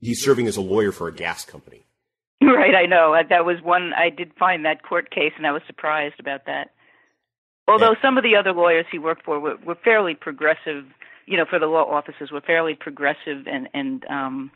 He's 0.00 0.22
serving 0.22 0.46
as 0.46 0.56
a 0.56 0.60
lawyer 0.60 0.92
for 0.92 1.08
a 1.08 1.12
gas 1.12 1.44
company. 1.44 1.86
Right, 2.40 2.74
I 2.74 2.86
know. 2.86 3.14
Uh, 3.14 3.24
that 3.30 3.44
was 3.44 3.56
one, 3.62 3.92
I 3.94 4.10
did 4.10 4.32
find 4.38 4.64
that 4.64 4.82
court 4.82 5.10
case 5.10 5.32
and 5.36 5.46
I 5.46 5.52
was 5.52 5.62
surprised 5.66 6.20
about 6.20 6.46
that. 6.46 6.70
Although 7.66 7.90
yeah. 7.92 8.02
some 8.02 8.16
of 8.16 8.22
the 8.22 8.36
other 8.36 8.52
lawyers 8.52 8.86
he 8.90 8.98
worked 8.98 9.24
for 9.24 9.40
were, 9.40 9.56
were 9.56 9.74
fairly 9.74 10.14
progressive, 10.14 10.84
you 11.26 11.36
know, 11.36 11.44
for 11.48 11.58
the 11.58 11.66
law 11.66 11.84
offices 11.84 12.30
were 12.30 12.40
fairly 12.40 12.74
progressive 12.74 13.46
and, 13.46 13.68
and 13.74 14.04
um, 14.06 14.50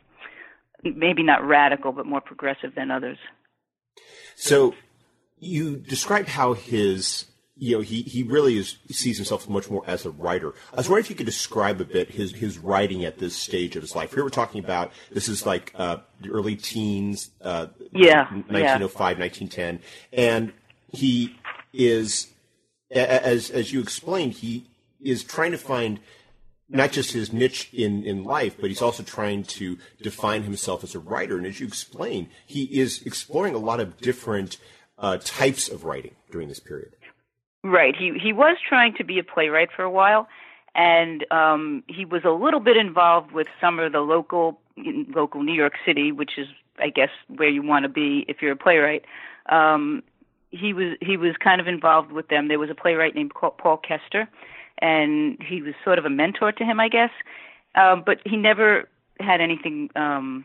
maybe 0.84 1.22
not 1.22 1.44
radical, 1.44 1.92
but 1.92 2.06
more 2.06 2.20
progressive 2.20 2.74
than 2.74 2.90
others. 2.90 3.18
So 4.36 4.74
you 5.38 5.76
described 5.76 6.28
how 6.28 6.54
his 6.54 7.26
you 7.56 7.76
know, 7.76 7.82
he, 7.82 8.02
he 8.02 8.22
really 8.22 8.56
is, 8.56 8.76
sees 8.90 9.18
himself 9.18 9.48
much 9.48 9.70
more 9.70 9.84
as 9.86 10.06
a 10.06 10.10
writer. 10.10 10.54
I 10.72 10.76
was 10.76 10.88
wondering 10.88 11.04
if 11.04 11.10
you 11.10 11.16
could 11.16 11.26
describe 11.26 11.80
a 11.80 11.84
bit 11.84 12.10
his, 12.10 12.32
his 12.32 12.58
writing 12.58 13.04
at 13.04 13.18
this 13.18 13.36
stage 13.36 13.76
of 13.76 13.82
his 13.82 13.94
life. 13.94 14.14
Here 14.14 14.24
we're 14.24 14.30
talking 14.30 14.64
about, 14.64 14.92
this 15.10 15.28
is 15.28 15.44
like, 15.44 15.72
uh, 15.74 15.98
the 16.20 16.30
early 16.30 16.56
teens, 16.56 17.30
uh, 17.42 17.66
yeah, 17.92 18.24
1905, 18.30 19.18
yeah. 19.18 19.24
1910. 19.24 19.80
And 20.12 20.52
he 20.88 21.36
is, 21.72 22.28
as, 22.90 23.50
as 23.50 23.72
you 23.72 23.80
explained, 23.80 24.34
he 24.34 24.66
is 25.00 25.22
trying 25.22 25.52
to 25.52 25.58
find 25.58 26.00
not 26.68 26.90
just 26.90 27.12
his 27.12 27.34
niche 27.34 27.68
in, 27.74 28.02
in 28.04 28.24
life, 28.24 28.56
but 28.58 28.70
he's 28.70 28.80
also 28.80 29.02
trying 29.02 29.42
to 29.42 29.76
define 30.00 30.42
himself 30.42 30.82
as 30.82 30.94
a 30.94 30.98
writer. 30.98 31.36
And 31.36 31.46
as 31.46 31.60
you 31.60 31.66
explain, 31.66 32.30
he 32.46 32.64
is 32.64 33.02
exploring 33.02 33.54
a 33.54 33.58
lot 33.58 33.78
of 33.78 33.98
different 33.98 34.56
uh, 34.98 35.18
types 35.18 35.68
of 35.68 35.84
writing 35.84 36.14
during 36.30 36.48
this 36.48 36.60
period. 36.60 36.94
Right. 37.64 37.94
He 37.96 38.18
he 38.18 38.32
was 38.32 38.56
trying 38.66 38.94
to 38.94 39.04
be 39.04 39.18
a 39.18 39.24
playwright 39.24 39.70
for 39.74 39.82
a 39.82 39.90
while, 39.90 40.28
and 40.74 41.24
um, 41.30 41.84
he 41.86 42.04
was 42.04 42.22
a 42.24 42.30
little 42.30 42.60
bit 42.60 42.76
involved 42.76 43.32
with 43.32 43.46
some 43.60 43.78
of 43.78 43.92
the 43.92 44.00
local 44.00 44.58
local 45.14 45.42
New 45.42 45.54
York 45.54 45.74
City, 45.86 46.10
which 46.10 46.32
is 46.38 46.48
I 46.78 46.88
guess 46.88 47.10
where 47.28 47.48
you 47.48 47.62
want 47.62 47.84
to 47.84 47.88
be 47.88 48.24
if 48.28 48.42
you're 48.42 48.52
a 48.52 48.56
playwright. 48.56 49.04
Um, 49.48 50.02
he 50.50 50.72
was 50.72 50.96
he 51.00 51.16
was 51.16 51.36
kind 51.42 51.60
of 51.60 51.68
involved 51.68 52.10
with 52.10 52.28
them. 52.28 52.48
There 52.48 52.58
was 52.58 52.70
a 52.70 52.74
playwright 52.74 53.14
named 53.14 53.32
Paul 53.34 53.78
Kester 53.78 54.28
and 54.82 55.38
he 55.40 55.62
was 55.62 55.74
sort 55.84 55.98
of 55.98 56.04
a 56.04 56.10
mentor 56.10 56.52
to 56.52 56.64
him, 56.64 56.80
I 56.80 56.88
guess. 56.88 57.10
Um, 57.74 58.02
but 58.04 58.18
he 58.26 58.36
never 58.36 58.88
had 59.20 59.40
anything 59.40 59.88
um, 59.96 60.44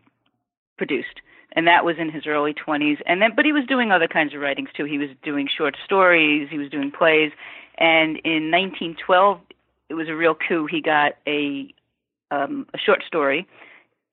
produced, 0.78 1.22
and 1.54 1.68
that 1.68 1.86
was 1.86 1.96
in 1.98 2.12
his 2.12 2.28
early 2.28 2.54
20s. 2.54 2.98
And 3.06 3.22
then, 3.22 3.32
but 3.36 3.46
he 3.46 3.52
was 3.52 3.66
doing 3.66 3.92
other 3.92 4.08
kinds 4.08 4.34
of 4.34 4.42
writings 4.42 4.70
too. 4.76 4.86
He 4.86 4.98
was 4.98 5.10
doing 5.24 5.48
short 5.56 5.76
stories, 5.84 6.50
he 6.50 6.58
was 6.58 6.70
doing 6.70 6.92
plays, 6.92 7.32
and 7.78 8.18
in 8.24 8.52
1912, 8.52 9.40
it 9.90 9.94
was 9.94 10.10
a 10.10 10.16
real 10.16 10.36
coup. 10.36 10.66
He 10.66 10.82
got 10.82 11.14
a 11.28 11.74
um, 12.30 12.68
a 12.74 12.78
short 12.78 13.04
story 13.08 13.48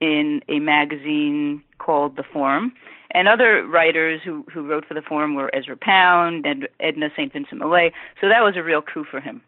in 0.01 0.41
a 0.49 0.61
magazine 0.61 1.63
called 1.79 2.17
The 2.17 2.23
Forum. 2.23 2.73
And 3.11 3.29
other 3.29 3.67
writers 3.67 4.21
who, 4.25 4.45
who 4.53 4.67
wrote 4.69 4.85
for 4.87 4.95
The 4.95 5.03
Forum 5.03 5.35
were 5.35 5.51
Ezra 5.55 5.77
Pound 5.77 6.47
and 6.47 6.69
Edna 6.79 7.11
St. 7.17 7.33
Vincent 7.33 7.61
Millay. 7.61 7.93
So 8.21 8.29
that 8.29 8.43
was 8.43 8.57
a 8.57 8.63
real 8.63 8.83
coup 8.83 9.05
for 9.05 9.21
him 9.21 9.43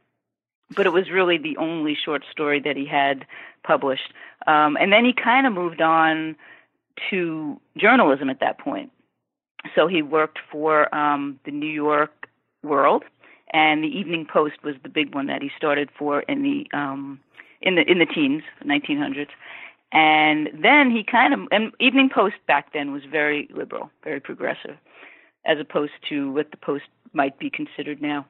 but 0.75 0.87
it 0.87 0.93
was 0.93 1.11
really 1.11 1.39
the 1.39 1.57
only 1.59 1.95
short 1.95 2.25
story 2.31 2.61
that 2.61 2.77
he 2.77 2.87
had 2.87 3.27
published. 3.63 4.13
Um, 4.47 4.77
and 4.81 4.93
then 4.93 5.05
he 5.05 5.13
kind 5.13 5.47
of 5.47 5.53
moved 5.53 5.81
on 5.81 6.37
to 7.11 7.61
journalism 7.77 8.31
at 8.31 8.41
that 8.41 8.59
point. 8.59 8.91
So 9.75 9.87
he 9.87 10.03
worked 10.03 10.39
for 10.51 10.95
um, 10.95 11.39
the 11.45 11.51
New 11.51 11.71
York 11.71 12.29
World, 12.63 13.05
and 13.53 13.83
the 13.83 13.89
Evening 13.89 14.27
Post 14.31 14.63
was 14.63 14.75
the 14.83 14.89
big 14.89 15.15
one 15.15 15.27
that 15.27 15.43
he 15.43 15.51
started 15.57 15.91
for 15.99 16.21
in 16.21 16.43
the 16.43 16.77
um, 16.77 17.21
in 17.63 17.77
the 17.77 17.83
in 17.91 17.99
the 17.99 18.07
teens, 18.07 18.43
1900s. 18.65 19.29
And 19.93 20.49
then 20.63 20.91
he 20.91 21.05
kind 21.05 21.33
of 21.33 21.41
and 21.51 21.73
Evening 21.81 22.11
Post 22.13 22.37
back 22.47 22.73
then 22.73 22.93
was 22.93 23.03
very 23.11 23.49
liberal, 23.55 23.91
very 24.05 24.21
progressive, 24.21 24.77
as 25.45 25.59
opposed 25.61 25.93
to 26.09 26.33
what 26.33 26.51
the 26.51 26.57
Post 26.57 26.85
might 27.13 27.39
be 27.39 27.51
considered 27.51 28.03
now. 28.03 28.27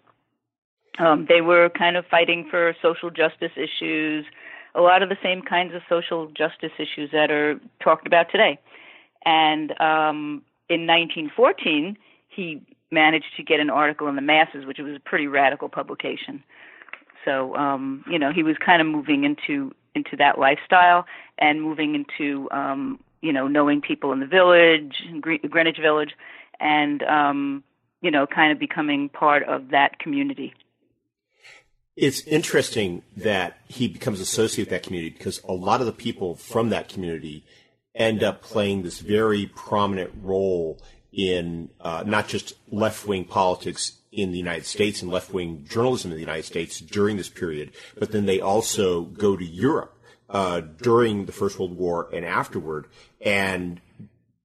Um, 0.98 1.26
they 1.28 1.40
were 1.40 1.68
kind 1.70 1.96
of 1.96 2.06
fighting 2.06 2.46
for 2.50 2.74
social 2.80 3.10
justice 3.10 3.52
issues, 3.56 4.24
a 4.76 4.82
lot 4.82 5.02
of 5.02 5.08
the 5.08 5.16
same 5.22 5.42
kinds 5.42 5.74
of 5.74 5.82
social 5.88 6.26
justice 6.28 6.72
issues 6.78 7.10
that 7.12 7.30
are 7.30 7.58
talked 7.82 8.06
about 8.06 8.30
today. 8.30 8.58
And 9.24 9.72
um, 9.80 10.42
in 10.68 10.86
1914, 10.86 11.96
he 12.28 12.62
managed 12.90 13.36
to 13.36 13.42
get 13.42 13.58
an 13.58 13.70
article 13.70 14.06
in 14.06 14.16
the 14.16 14.22
Masses, 14.22 14.66
which 14.66 14.78
was 14.78 14.94
a 14.94 15.00
pretty 15.00 15.26
radical 15.26 15.68
publication. 15.68 16.44
So, 17.24 17.56
um, 17.56 18.04
you 18.08 18.18
know, 18.18 18.32
he 18.32 18.42
was 18.42 18.56
kind 18.64 18.80
of 18.80 18.86
moving 18.86 19.24
into 19.24 19.72
into 19.94 20.14
that 20.16 20.38
lifestyle 20.38 21.06
and 21.38 21.62
moving 21.62 21.94
into, 21.94 22.50
um, 22.50 23.00
you 23.22 23.32
know, 23.32 23.48
knowing 23.48 23.80
people 23.80 24.12
in 24.12 24.20
the 24.20 24.26
village, 24.26 25.02
Greenwich 25.20 25.78
Village, 25.80 26.10
and 26.60 27.02
um, 27.02 27.64
you 28.02 28.10
know, 28.10 28.26
kind 28.26 28.52
of 28.52 28.58
becoming 28.58 29.08
part 29.08 29.42
of 29.44 29.70
that 29.70 29.98
community. 29.98 30.54
It's 31.96 32.20
interesting 32.26 33.02
that 33.16 33.58
he 33.68 33.88
becomes 33.88 34.20
associated 34.20 34.70
with 34.70 34.82
that 34.82 34.86
community 34.86 35.16
because 35.16 35.42
a 35.44 35.52
lot 35.52 35.80
of 35.80 35.86
the 35.86 35.92
people 35.92 36.34
from 36.34 36.68
that 36.68 36.90
community 36.90 37.42
end 37.94 38.22
up 38.22 38.42
playing 38.42 38.82
this 38.82 39.00
very 39.00 39.46
prominent 39.46 40.12
role 40.22 40.78
in 41.10 41.70
uh, 41.80 42.04
not 42.06 42.28
just 42.28 42.52
left 42.70 43.06
wing 43.06 43.24
politics 43.24 43.92
in 44.12 44.30
the 44.30 44.38
United 44.38 44.66
States 44.66 45.00
and 45.00 45.10
left 45.10 45.32
wing 45.32 45.64
journalism 45.68 46.10
in 46.10 46.16
the 46.16 46.20
United 46.20 46.44
States 46.44 46.80
during 46.80 47.16
this 47.16 47.30
period, 47.30 47.72
but 47.98 48.12
then 48.12 48.26
they 48.26 48.40
also 48.40 49.02
go 49.02 49.34
to 49.34 49.44
Europe 49.44 49.96
uh, 50.28 50.60
during 50.60 51.24
the 51.24 51.32
First 51.32 51.58
World 51.58 51.76
War 51.76 52.08
and 52.12 52.24
afterward, 52.24 52.86
and 53.20 53.80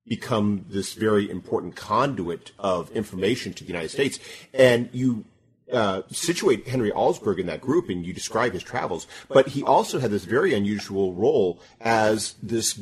become 0.07 0.65
this 0.69 0.93
very 0.93 1.29
important 1.29 1.75
conduit 1.75 2.51
of 2.59 2.91
information 2.91 3.53
to 3.53 3.63
the 3.63 3.69
United 3.69 3.89
States. 3.89 4.19
And 4.53 4.89
you 4.91 5.25
uh, 5.71 6.01
situate 6.11 6.67
Henry 6.67 6.91
Alsberg 6.91 7.39
in 7.39 7.47
that 7.47 7.61
group, 7.61 7.89
and 7.89 8.05
you 8.05 8.13
describe 8.13 8.53
his 8.53 8.63
travels. 8.63 9.07
But 9.29 9.49
he 9.49 9.63
also 9.63 9.99
had 9.99 10.11
this 10.11 10.25
very 10.25 10.53
unusual 10.53 11.13
role 11.13 11.59
as 11.79 12.35
this 12.41 12.79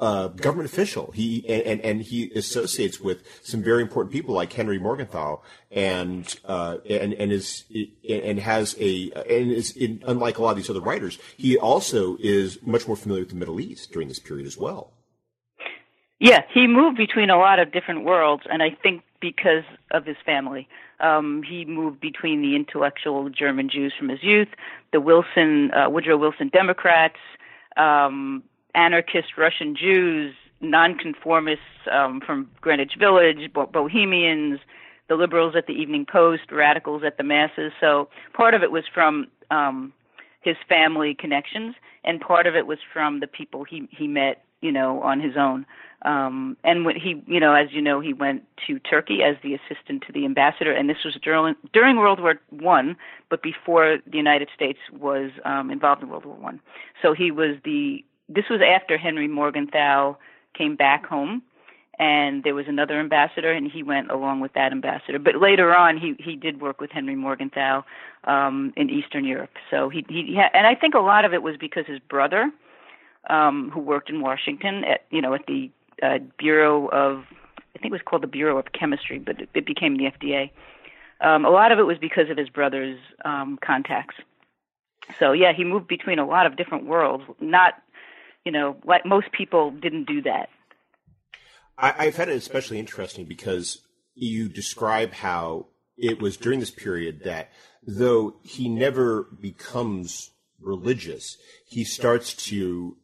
uh, 0.00 0.28
government 0.28 0.68
official. 0.68 1.12
He 1.12 1.46
and 1.48 1.80
and 1.82 2.02
he 2.02 2.30
associates 2.32 3.00
with 3.00 3.22
some 3.42 3.62
very 3.62 3.82
important 3.82 4.12
people 4.12 4.34
like 4.34 4.52
Henry 4.52 4.78
Morgenthau, 4.78 5.42
and 5.70 6.34
uh, 6.46 6.78
and 6.88 7.12
and 7.12 7.30
is 7.30 7.64
and 8.08 8.38
has 8.40 8.74
a 8.80 9.10
and 9.12 9.52
is 9.52 9.76
in, 9.76 10.02
unlike 10.06 10.38
a 10.38 10.42
lot 10.42 10.52
of 10.52 10.56
these 10.56 10.70
other 10.70 10.80
writers, 10.80 11.18
he 11.36 11.58
also 11.58 12.16
is 12.18 12.58
much 12.62 12.86
more 12.86 12.96
familiar 12.96 13.22
with 13.22 13.30
the 13.30 13.36
Middle 13.36 13.60
East 13.60 13.92
during 13.92 14.08
this 14.08 14.18
period 14.18 14.46
as 14.46 14.56
well. 14.56 14.92
Yeah, 16.18 16.42
he 16.52 16.66
moved 16.66 16.96
between 16.96 17.30
a 17.30 17.38
lot 17.38 17.58
of 17.58 17.72
different 17.72 18.04
worlds, 18.04 18.42
and 18.50 18.62
I 18.62 18.76
think 18.82 19.02
because 19.20 19.64
of 19.90 20.04
his 20.04 20.16
family. 20.24 20.68
Um, 21.00 21.42
he 21.42 21.64
moved 21.64 22.00
between 22.00 22.42
the 22.42 22.56
intellectual 22.56 23.28
German 23.28 23.68
Jews 23.68 23.92
from 23.96 24.08
his 24.08 24.22
youth, 24.22 24.48
the 24.92 25.00
Wilson, 25.00 25.70
uh, 25.72 25.88
Woodrow 25.88 26.16
Wilson 26.16 26.48
Democrats, 26.48 27.18
um, 27.76 28.42
anarchist 28.74 29.36
Russian 29.36 29.74
Jews, 29.76 30.34
nonconformists 30.60 31.64
um, 31.90 32.20
from 32.20 32.50
Greenwich 32.60 32.94
Village, 32.98 33.50
Bohemians, 33.52 34.60
the 35.08 35.16
liberals 35.16 35.56
at 35.56 35.66
the 35.66 35.72
Evening 35.72 36.06
Post, 36.06 36.52
radicals 36.52 37.02
at 37.04 37.16
the 37.16 37.24
masses. 37.24 37.72
So 37.80 38.08
part 38.32 38.54
of 38.54 38.62
it 38.62 38.70
was 38.70 38.84
from 38.92 39.26
um, 39.50 39.92
his 40.40 40.56
family 40.68 41.14
connections, 41.14 41.74
and 42.04 42.20
part 42.20 42.46
of 42.46 42.54
it 42.54 42.66
was 42.66 42.78
from 42.92 43.20
the 43.20 43.26
people 43.26 43.64
he 43.64 43.88
he 43.90 44.06
met, 44.06 44.44
you 44.60 44.72
know, 44.72 45.02
on 45.02 45.20
his 45.20 45.36
own. 45.36 45.66
Um, 46.02 46.56
and 46.64 46.84
when 46.86 46.96
he, 46.96 47.22
you 47.26 47.40
know, 47.40 47.54
as 47.54 47.68
you 47.72 47.82
know, 47.82 48.00
he 48.00 48.12
went 48.12 48.44
to 48.66 48.78
Turkey 48.78 49.22
as 49.22 49.36
the 49.42 49.54
assistant 49.54 50.02
to 50.06 50.12
the 50.12 50.24
ambassador, 50.24 50.72
and 50.72 50.88
this 50.88 51.04
was 51.04 51.14
during 51.22 51.54
during 51.72 51.96
World 51.96 52.20
War 52.20 52.40
One, 52.50 52.96
but 53.28 53.42
before 53.42 53.98
the 54.06 54.16
United 54.16 54.48
States 54.54 54.78
was 54.98 55.30
um, 55.44 55.70
involved 55.70 56.02
in 56.02 56.08
World 56.08 56.24
War 56.24 56.36
One. 56.36 56.60
So 57.02 57.12
he 57.12 57.30
was 57.30 57.56
the. 57.64 58.04
This 58.28 58.44
was 58.48 58.60
after 58.62 58.96
Henry 58.96 59.28
Morgenthau 59.28 60.16
came 60.56 60.76
back 60.76 61.04
home, 61.04 61.42
and 61.98 62.44
there 62.44 62.54
was 62.54 62.66
another 62.66 62.98
ambassador, 62.98 63.52
and 63.52 63.70
he 63.70 63.82
went 63.82 64.10
along 64.10 64.40
with 64.40 64.54
that 64.54 64.72
ambassador. 64.72 65.18
But 65.18 65.36
later 65.36 65.74
on, 65.74 65.98
he 65.98 66.14
he 66.18 66.34
did 66.34 66.62
work 66.62 66.80
with 66.80 66.90
Henry 66.90 67.16
Morgenthau 67.16 67.84
um, 68.24 68.72
in 68.74 68.88
Eastern 68.88 69.26
Europe. 69.26 69.50
So 69.70 69.90
he 69.90 70.06
he, 70.08 70.34
had, 70.34 70.50
and 70.54 70.66
I 70.66 70.74
think 70.74 70.94
a 70.94 71.00
lot 71.00 71.26
of 71.26 71.34
it 71.34 71.42
was 71.42 71.56
because 71.58 71.84
his 71.86 71.98
brother. 71.98 72.50
Um, 73.28 73.70
who 73.70 73.80
worked 73.80 74.08
in 74.08 74.22
Washington 74.22 74.82
at 74.82 75.04
you 75.10 75.20
know 75.20 75.34
at 75.34 75.44
the 75.46 75.70
uh, 76.02 76.18
Bureau 76.38 76.88
of, 76.88 77.24
I 77.74 77.78
think 77.78 77.86
it 77.86 77.92
was 77.92 78.02
called 78.04 78.22
the 78.22 78.28
Bureau 78.28 78.58
of 78.58 78.66
Chemistry, 78.72 79.18
but 79.18 79.40
it, 79.40 79.48
it 79.54 79.66
became 79.66 79.96
the 79.96 80.04
FDA. 80.04 80.50
Um, 81.20 81.44
a 81.44 81.50
lot 81.50 81.72
of 81.72 81.78
it 81.78 81.86
was 81.86 81.98
because 81.98 82.30
of 82.30 82.36
his 82.36 82.48
brother's 82.48 82.98
um, 83.24 83.58
contacts. 83.64 84.16
So 85.18 85.32
yeah, 85.32 85.52
he 85.54 85.64
moved 85.64 85.88
between 85.88 86.18
a 86.18 86.26
lot 86.26 86.46
of 86.46 86.56
different 86.56 86.86
worlds. 86.86 87.24
Not, 87.40 87.74
you 88.44 88.52
know, 88.52 88.76
like 88.84 89.04
most 89.04 89.32
people 89.32 89.70
didn't 89.70 90.04
do 90.04 90.22
that. 90.22 90.48
I, 91.76 91.94
I've 91.98 92.16
had 92.16 92.28
it 92.28 92.36
especially 92.36 92.78
interesting 92.78 93.26
because 93.26 93.78
you 94.14 94.48
describe 94.48 95.12
how 95.12 95.66
it 95.96 96.20
was 96.20 96.36
during 96.36 96.60
this 96.60 96.70
period 96.70 97.22
that 97.24 97.50
though 97.86 98.36
he 98.42 98.68
never 98.68 99.26
becomes 99.40 100.30
religious, 100.60 101.36
he 101.66 101.84
starts 101.84 102.34
to 102.34 102.96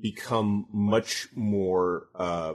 become 0.00 0.66
much 0.72 1.28
more 1.34 2.08
uh, 2.14 2.54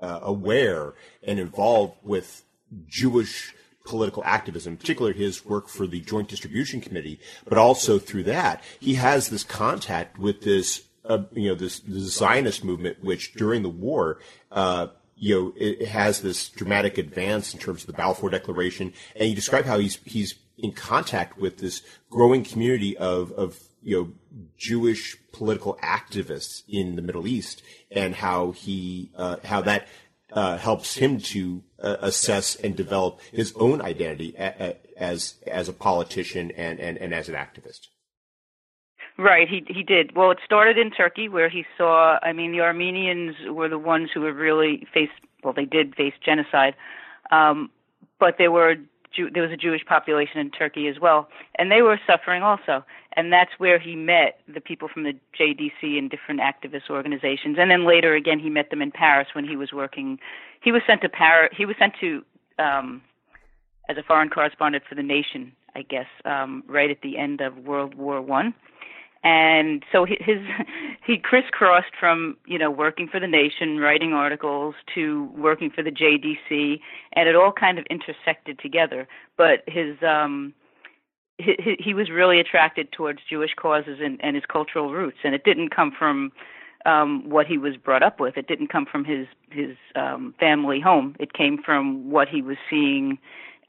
uh, 0.00 0.20
aware 0.22 0.94
and 1.22 1.38
involved 1.38 1.94
with 2.02 2.44
Jewish 2.86 3.54
political 3.84 4.24
activism, 4.24 4.76
particularly 4.76 5.16
his 5.16 5.44
work 5.44 5.68
for 5.68 5.86
the 5.86 6.00
Joint 6.00 6.28
Distribution 6.28 6.80
Committee, 6.80 7.20
but 7.46 7.58
also 7.58 7.98
through 7.98 8.24
that 8.24 8.62
he 8.80 8.94
has 8.94 9.28
this 9.28 9.44
contact 9.44 10.18
with 10.18 10.42
this, 10.42 10.82
uh, 11.04 11.22
you 11.32 11.48
know, 11.48 11.54
this, 11.54 11.80
this, 11.80 12.14
Zionist 12.14 12.64
movement, 12.64 13.02
which 13.04 13.34
during 13.34 13.62
the 13.62 13.68
war, 13.68 14.20
uh, 14.50 14.88
you 15.16 15.34
know, 15.34 15.52
it 15.56 15.88
has 15.88 16.22
this 16.22 16.48
dramatic 16.48 16.98
advance 16.98 17.54
in 17.54 17.60
terms 17.60 17.82
of 17.82 17.86
the 17.86 17.92
Balfour 17.92 18.30
Declaration, 18.30 18.92
and 19.14 19.28
you 19.28 19.34
describe 19.34 19.64
how 19.64 19.78
he's 19.78 19.96
he's 20.04 20.34
in 20.58 20.72
contact 20.72 21.38
with 21.38 21.58
this 21.58 21.82
growing 22.10 22.42
community 22.42 22.96
of 22.96 23.30
of 23.32 23.60
you 23.84 23.96
know 23.96 24.12
Jewish 24.56 25.16
political 25.32 25.78
activists 25.82 26.62
in 26.68 26.96
the 26.96 27.02
Middle 27.02 27.26
East, 27.26 27.62
and 27.90 28.14
how 28.14 28.52
he 28.52 29.10
uh, 29.16 29.36
how 29.44 29.60
that 29.62 29.86
uh, 30.32 30.56
helps 30.56 30.96
him 30.96 31.18
to 31.20 31.62
uh, 31.80 31.96
assess 32.00 32.56
and 32.56 32.74
develop 32.74 33.20
his 33.30 33.52
own 33.56 33.80
identity 33.80 34.36
as 34.36 35.36
as 35.46 35.68
a 35.68 35.72
politician 35.72 36.50
and, 36.52 36.80
and, 36.80 36.98
and 36.98 37.14
as 37.14 37.28
an 37.28 37.34
activist. 37.34 37.88
Right, 39.16 39.48
he 39.48 39.64
he 39.68 39.84
did. 39.84 40.16
Well, 40.16 40.32
it 40.32 40.38
started 40.44 40.76
in 40.76 40.90
Turkey, 40.90 41.28
where 41.28 41.48
he 41.48 41.64
saw. 41.78 42.18
I 42.20 42.32
mean, 42.32 42.50
the 42.50 42.62
Armenians 42.62 43.36
were 43.48 43.68
the 43.68 43.78
ones 43.78 44.10
who 44.12 44.22
were 44.22 44.32
really 44.32 44.86
faced. 44.92 45.12
Well, 45.44 45.52
they 45.52 45.66
did 45.66 45.94
face 45.94 46.14
genocide, 46.24 46.74
um, 47.30 47.70
but 48.18 48.36
there 48.38 48.50
were 48.50 48.76
there 49.32 49.42
was 49.42 49.52
a 49.52 49.56
Jewish 49.56 49.84
population 49.84 50.38
in 50.38 50.50
Turkey 50.50 50.88
as 50.88 50.98
well, 51.00 51.28
and 51.56 51.70
they 51.70 51.82
were 51.82 51.98
suffering 52.06 52.42
also. 52.42 52.84
And 53.16 53.32
that's 53.32 53.52
where 53.58 53.78
he 53.78 53.94
met 53.94 54.40
the 54.52 54.60
people 54.60 54.88
from 54.88 55.04
the 55.04 55.14
JDC 55.38 55.98
and 55.98 56.10
different 56.10 56.40
activist 56.40 56.90
organizations. 56.90 57.56
And 57.60 57.70
then 57.70 57.86
later 57.86 58.14
again, 58.14 58.40
he 58.40 58.50
met 58.50 58.70
them 58.70 58.82
in 58.82 58.90
Paris 58.90 59.28
when 59.34 59.46
he 59.46 59.56
was 59.56 59.72
working. 59.72 60.18
He 60.60 60.72
was 60.72 60.82
sent 60.86 61.00
to 61.02 61.08
Paris. 61.08 61.52
He 61.56 61.64
was 61.64 61.76
sent 61.78 61.94
to 62.00 62.24
um, 62.58 63.02
as 63.88 63.96
a 63.96 64.02
foreign 64.02 64.30
correspondent 64.30 64.84
for 64.88 64.96
the 64.96 65.02
Nation, 65.02 65.52
I 65.76 65.82
guess, 65.82 66.08
um, 66.24 66.64
right 66.66 66.90
at 66.90 67.02
the 67.02 67.18
end 67.18 67.40
of 67.40 67.56
World 67.58 67.94
War 67.94 68.20
One 68.20 68.54
and 69.24 69.82
so 69.90 70.04
his 70.04 70.38
he 71.06 71.18
crisscrossed 71.18 71.96
from 71.98 72.36
you 72.46 72.58
know 72.58 72.70
working 72.70 73.08
for 73.08 73.18
the 73.18 73.26
nation 73.26 73.78
writing 73.78 74.12
articles 74.12 74.74
to 74.94 75.30
working 75.36 75.70
for 75.70 75.82
the 75.82 75.90
JDC 75.90 76.80
and 77.14 77.28
it 77.28 77.34
all 77.34 77.52
kind 77.52 77.78
of 77.78 77.86
intersected 77.90 78.58
together. 78.58 79.08
But 79.36 79.64
his 79.66 79.96
um 80.02 80.52
he, 81.38 81.76
he 81.80 81.94
was 81.94 82.10
really 82.10 82.38
attracted 82.38 82.92
towards 82.92 83.18
Jewish 83.28 83.54
causes 83.56 83.98
and, 84.00 84.20
and 84.22 84.36
his 84.36 84.44
cultural 84.46 84.92
roots. 84.92 85.18
And 85.24 85.34
it 85.34 85.42
didn't 85.42 85.74
come 85.74 85.90
from 85.98 86.30
um 86.84 87.28
what 87.28 87.46
he 87.46 87.56
was 87.56 87.76
brought 87.78 88.02
up 88.02 88.20
with. 88.20 88.36
It 88.36 88.46
didn't 88.46 88.68
come 88.68 88.84
from 88.84 89.06
his 89.06 89.26
his 89.50 89.76
um 89.96 90.34
family 90.38 90.80
home. 90.80 91.16
It 91.18 91.32
came 91.32 91.58
from 91.64 92.10
what 92.10 92.28
he 92.28 92.42
was 92.42 92.58
seeing 92.68 93.18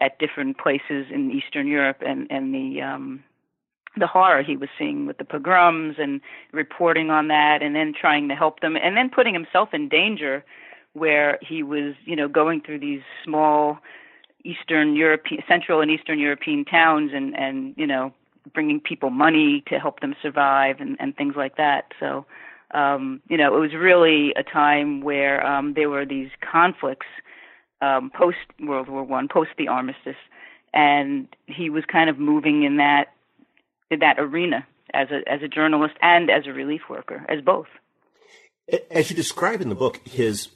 at 0.02 0.20
different 0.20 0.58
places 0.58 1.08
in 1.10 1.32
Eastern 1.32 1.68
Europe 1.68 2.02
and 2.06 2.28
and 2.30 2.54
the 2.54 2.82
um 2.82 3.24
the 3.98 4.08
horror 4.08 4.44
he 4.44 4.58
was 4.58 4.70
seeing 4.78 5.06
with 5.06 5.18
the 5.18 5.26
pogroms 5.26 5.96
and 5.98 6.22
reporting 6.52 7.10
on 7.10 7.28
that 7.28 7.62
and 7.62 7.76
then 7.76 7.94
trying 8.00 8.28
to 8.30 8.36
help 8.36 8.60
them 8.60 8.76
and 8.76 8.96
then 8.98 9.10
putting 9.10 9.34
himself 9.34 9.70
in 9.74 9.90
danger 9.90 10.44
where 10.94 11.38
he 11.42 11.64
was 11.64 11.94
you 12.06 12.16
know 12.16 12.28
going 12.28 12.62
through 12.62 12.80
these 12.80 13.02
small 13.24 13.78
eastern 14.44 14.96
european 14.96 15.42
central 15.48 15.82
and 15.82 15.90
eastern 15.92 16.20
european 16.20 16.64
towns 16.66 17.12
and 17.14 17.36
and 17.38 17.74
you 17.78 17.88
know 17.88 18.14
bringing 18.54 18.80
people 18.80 19.10
money 19.10 19.64
to 19.68 19.80
help 19.80 20.00
them 20.02 20.16
survive 20.22 20.80
and 20.80 20.98
and 21.00 21.16
things 21.16 21.36
like 21.36 21.58
that. 21.58 21.92
So 22.00 22.26
um 22.72 23.22
you 23.30 23.38
know 23.38 23.56
it 23.56 23.60
was 23.60 23.74
really 23.74 24.34
a 24.36 24.44
time 24.44 25.02
where 25.02 25.46
um 25.46 25.74
there 25.74 25.90
were 25.90 26.06
these 26.06 26.30
conflicts 26.42 27.08
um 27.82 28.12
post 28.16 28.38
world 28.60 28.90
war 28.90 29.04
1 29.04 29.28
post 29.28 29.52
the 29.58 29.68
armistice 29.68 30.18
and 30.74 31.28
he 31.48 31.70
was 31.70 31.84
kind 31.86 32.10
of 32.10 32.20
moving 32.20 32.64
in 32.64 32.78
that 32.78 33.14
that 33.90 34.16
arena 34.20 34.66
as 34.94 35.10
a 35.12 35.30
as 35.30 35.42
a 35.42 35.48
journalist 35.48 35.96
and 36.02 36.30
as 36.30 36.48
a 36.48 36.52
relief 36.52 36.82
worker, 36.90 37.26
as 37.30 37.42
both. 37.42 37.68
As 38.90 39.10
you 39.10 39.16
describe 39.16 39.62
in 39.62 39.70
the 39.70 39.76
book, 39.76 40.02
his 40.08 40.50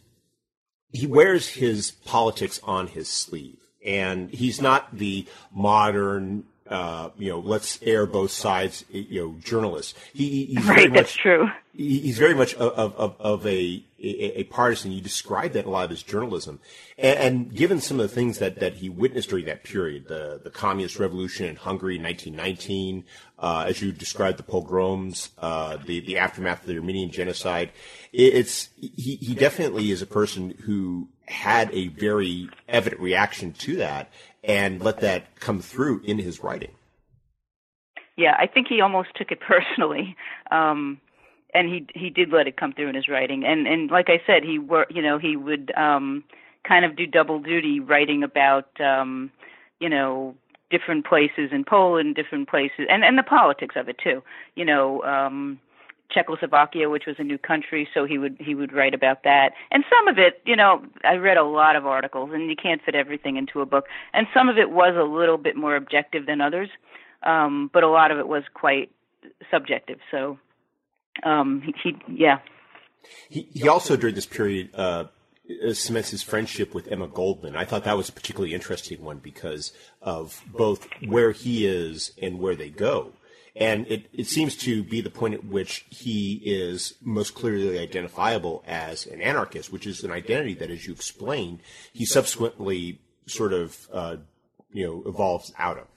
he 0.91 1.05
wears 1.05 1.49
his 1.49 1.91
politics 1.91 2.59
on 2.63 2.87
his 2.87 3.07
sleeve, 3.07 3.59
and 3.85 4.29
he's 4.31 4.61
not 4.61 4.97
the 4.97 5.27
modern 5.53 6.45
uh, 6.69 7.09
you 7.17 7.29
know, 7.29 7.39
let's 7.39 7.79
air 7.81 8.05
both 8.05 8.29
sides, 8.29 8.85
you 8.91 9.21
know, 9.21 9.35
journalists. 9.43 9.95
He, 10.13 10.45
he's 10.45 10.65
right, 10.65 10.75
very 10.75 10.87
much, 10.87 10.97
that's 10.97 11.13
true. 11.13 11.49
He's 11.73 12.19
very 12.19 12.35
much 12.35 12.53
of, 12.55 12.93
of, 12.93 13.15
of 13.19 13.47
a, 13.47 13.83
a, 13.99 14.39
a, 14.39 14.43
partisan. 14.43 14.91
You 14.91 15.01
describe 15.01 15.53
that 15.53 15.65
a 15.65 15.69
lot 15.69 15.85
of 15.85 15.89
his 15.89 16.03
journalism. 16.03 16.59
And, 16.97 17.19
and, 17.19 17.55
given 17.55 17.81
some 17.81 17.99
of 17.99 18.07
the 18.07 18.13
things 18.13 18.37
that, 18.39 18.59
that 18.59 18.75
he 18.75 18.89
witnessed 18.89 19.29
during 19.29 19.45
that 19.45 19.63
period, 19.63 20.07
the, 20.07 20.41
the 20.43 20.51
communist 20.51 20.99
revolution 20.99 21.47
in 21.47 21.55
Hungary 21.55 21.95
in 21.95 22.03
1919, 22.03 23.03
uh, 23.39 23.65
as 23.67 23.81
you 23.81 23.91
described 23.91 24.37
the 24.37 24.43
pogroms, 24.43 25.31
uh, 25.39 25.77
the, 25.77 26.01
the 26.01 26.19
aftermath 26.19 26.61
of 26.61 26.67
the 26.67 26.77
Armenian 26.77 27.09
genocide, 27.09 27.71
it, 28.13 28.35
it's, 28.35 28.69
he, 28.79 29.15
he 29.15 29.33
definitely 29.33 29.89
is 29.89 30.03
a 30.03 30.07
person 30.07 30.51
who 30.65 31.07
had 31.29 31.71
a 31.73 31.87
very 31.87 32.49
evident 32.67 33.01
reaction 33.01 33.53
to 33.53 33.75
that 33.77 34.11
and 34.43 34.81
let 34.81 34.99
that 35.01 35.39
come 35.39 35.61
through 35.61 36.01
in 36.03 36.17
his 36.17 36.43
writing. 36.43 36.71
Yeah, 38.17 38.35
I 38.37 38.47
think 38.47 38.67
he 38.67 38.81
almost 38.81 39.09
took 39.15 39.31
it 39.31 39.39
personally. 39.47 40.15
Um, 40.51 40.99
and 41.53 41.67
he 41.67 41.87
he 41.95 42.09
did 42.09 42.31
let 42.31 42.47
it 42.47 42.57
come 42.57 42.73
through 42.73 42.89
in 42.89 42.95
his 42.95 43.07
writing 43.07 43.43
and 43.43 43.67
and 43.67 43.89
like 43.89 44.09
i 44.09 44.21
said 44.25 44.43
he 44.43 44.59
were 44.59 44.85
you 44.89 45.01
know 45.01 45.17
he 45.17 45.35
would 45.35 45.71
um 45.75 46.23
kind 46.63 46.85
of 46.85 46.95
do 46.95 47.05
double 47.05 47.39
duty 47.39 47.79
writing 47.79 48.23
about 48.23 48.69
um 48.79 49.31
you 49.79 49.89
know 49.89 50.35
different 50.69 51.05
places 51.05 51.49
in 51.51 51.63
poland 51.63 52.15
different 52.15 52.47
places 52.47 52.85
and 52.89 53.03
and 53.03 53.17
the 53.17 53.23
politics 53.23 53.75
of 53.75 53.89
it 53.89 53.97
too 53.97 54.21
you 54.55 54.63
know 54.63 55.01
um 55.03 55.59
Czechoslovakia, 56.11 56.89
which 56.89 57.05
was 57.05 57.15
a 57.19 57.23
new 57.23 57.37
country, 57.37 57.87
so 57.93 58.05
he 58.05 58.17
would 58.17 58.37
he 58.39 58.55
would 58.55 58.73
write 58.73 58.93
about 58.93 59.23
that. 59.23 59.51
And 59.71 59.83
some 59.89 60.07
of 60.07 60.17
it, 60.17 60.41
you 60.45 60.55
know, 60.55 60.83
I 61.03 61.15
read 61.15 61.37
a 61.37 61.43
lot 61.43 61.75
of 61.75 61.85
articles, 61.85 62.31
and 62.33 62.49
you 62.49 62.55
can't 62.55 62.81
fit 62.83 62.95
everything 62.95 63.37
into 63.37 63.61
a 63.61 63.65
book. 63.65 63.85
And 64.13 64.27
some 64.33 64.49
of 64.49 64.57
it 64.57 64.71
was 64.71 64.95
a 64.97 65.03
little 65.03 65.37
bit 65.37 65.55
more 65.55 65.75
objective 65.75 66.25
than 66.25 66.41
others, 66.41 66.69
um, 67.23 67.69
but 67.73 67.83
a 67.83 67.89
lot 67.89 68.11
of 68.11 68.17
it 68.17 68.27
was 68.27 68.43
quite 68.53 68.91
subjective. 69.51 69.99
So, 70.11 70.39
um, 71.23 71.61
he, 71.61 71.73
he 71.83 71.97
yeah. 72.23 72.39
He, 73.29 73.47
he 73.53 73.67
also 73.67 73.95
during 73.95 74.15
this 74.15 74.25
period 74.25 74.71
uh, 74.73 75.05
cements 75.73 76.09
his 76.09 76.23
friendship 76.23 76.73
with 76.73 76.87
Emma 76.87 77.07
Goldman. 77.07 77.55
I 77.55 77.65
thought 77.65 77.83
that 77.85 77.97
was 77.97 78.09
a 78.09 78.13
particularly 78.13 78.53
interesting 78.53 79.03
one 79.03 79.19
because 79.19 79.73
of 80.01 80.43
both 80.53 80.87
where 81.05 81.31
he 81.31 81.65
is 81.65 82.11
and 82.21 82.39
where 82.39 82.55
they 82.55 82.69
go. 82.69 83.13
And 83.55 83.87
it, 83.87 84.07
it 84.13 84.27
seems 84.27 84.55
to 84.57 84.83
be 84.83 85.01
the 85.01 85.09
point 85.09 85.33
at 85.33 85.43
which 85.43 85.85
he 85.89 86.41
is 86.45 86.93
most 87.01 87.33
clearly 87.33 87.79
identifiable 87.79 88.63
as 88.67 89.05
an 89.05 89.21
anarchist, 89.21 89.71
which 89.71 89.87
is 89.87 90.03
an 90.03 90.11
identity 90.11 90.53
that, 90.55 90.69
as 90.69 90.85
you 90.85 90.93
explained, 90.93 91.59
he 91.91 92.05
subsequently 92.05 93.01
sort 93.27 93.53
of, 93.53 93.87
uh, 93.91 94.17
you 94.71 94.85
know, 94.85 95.03
evolves 95.05 95.51
out 95.57 95.77
of. 95.77 95.87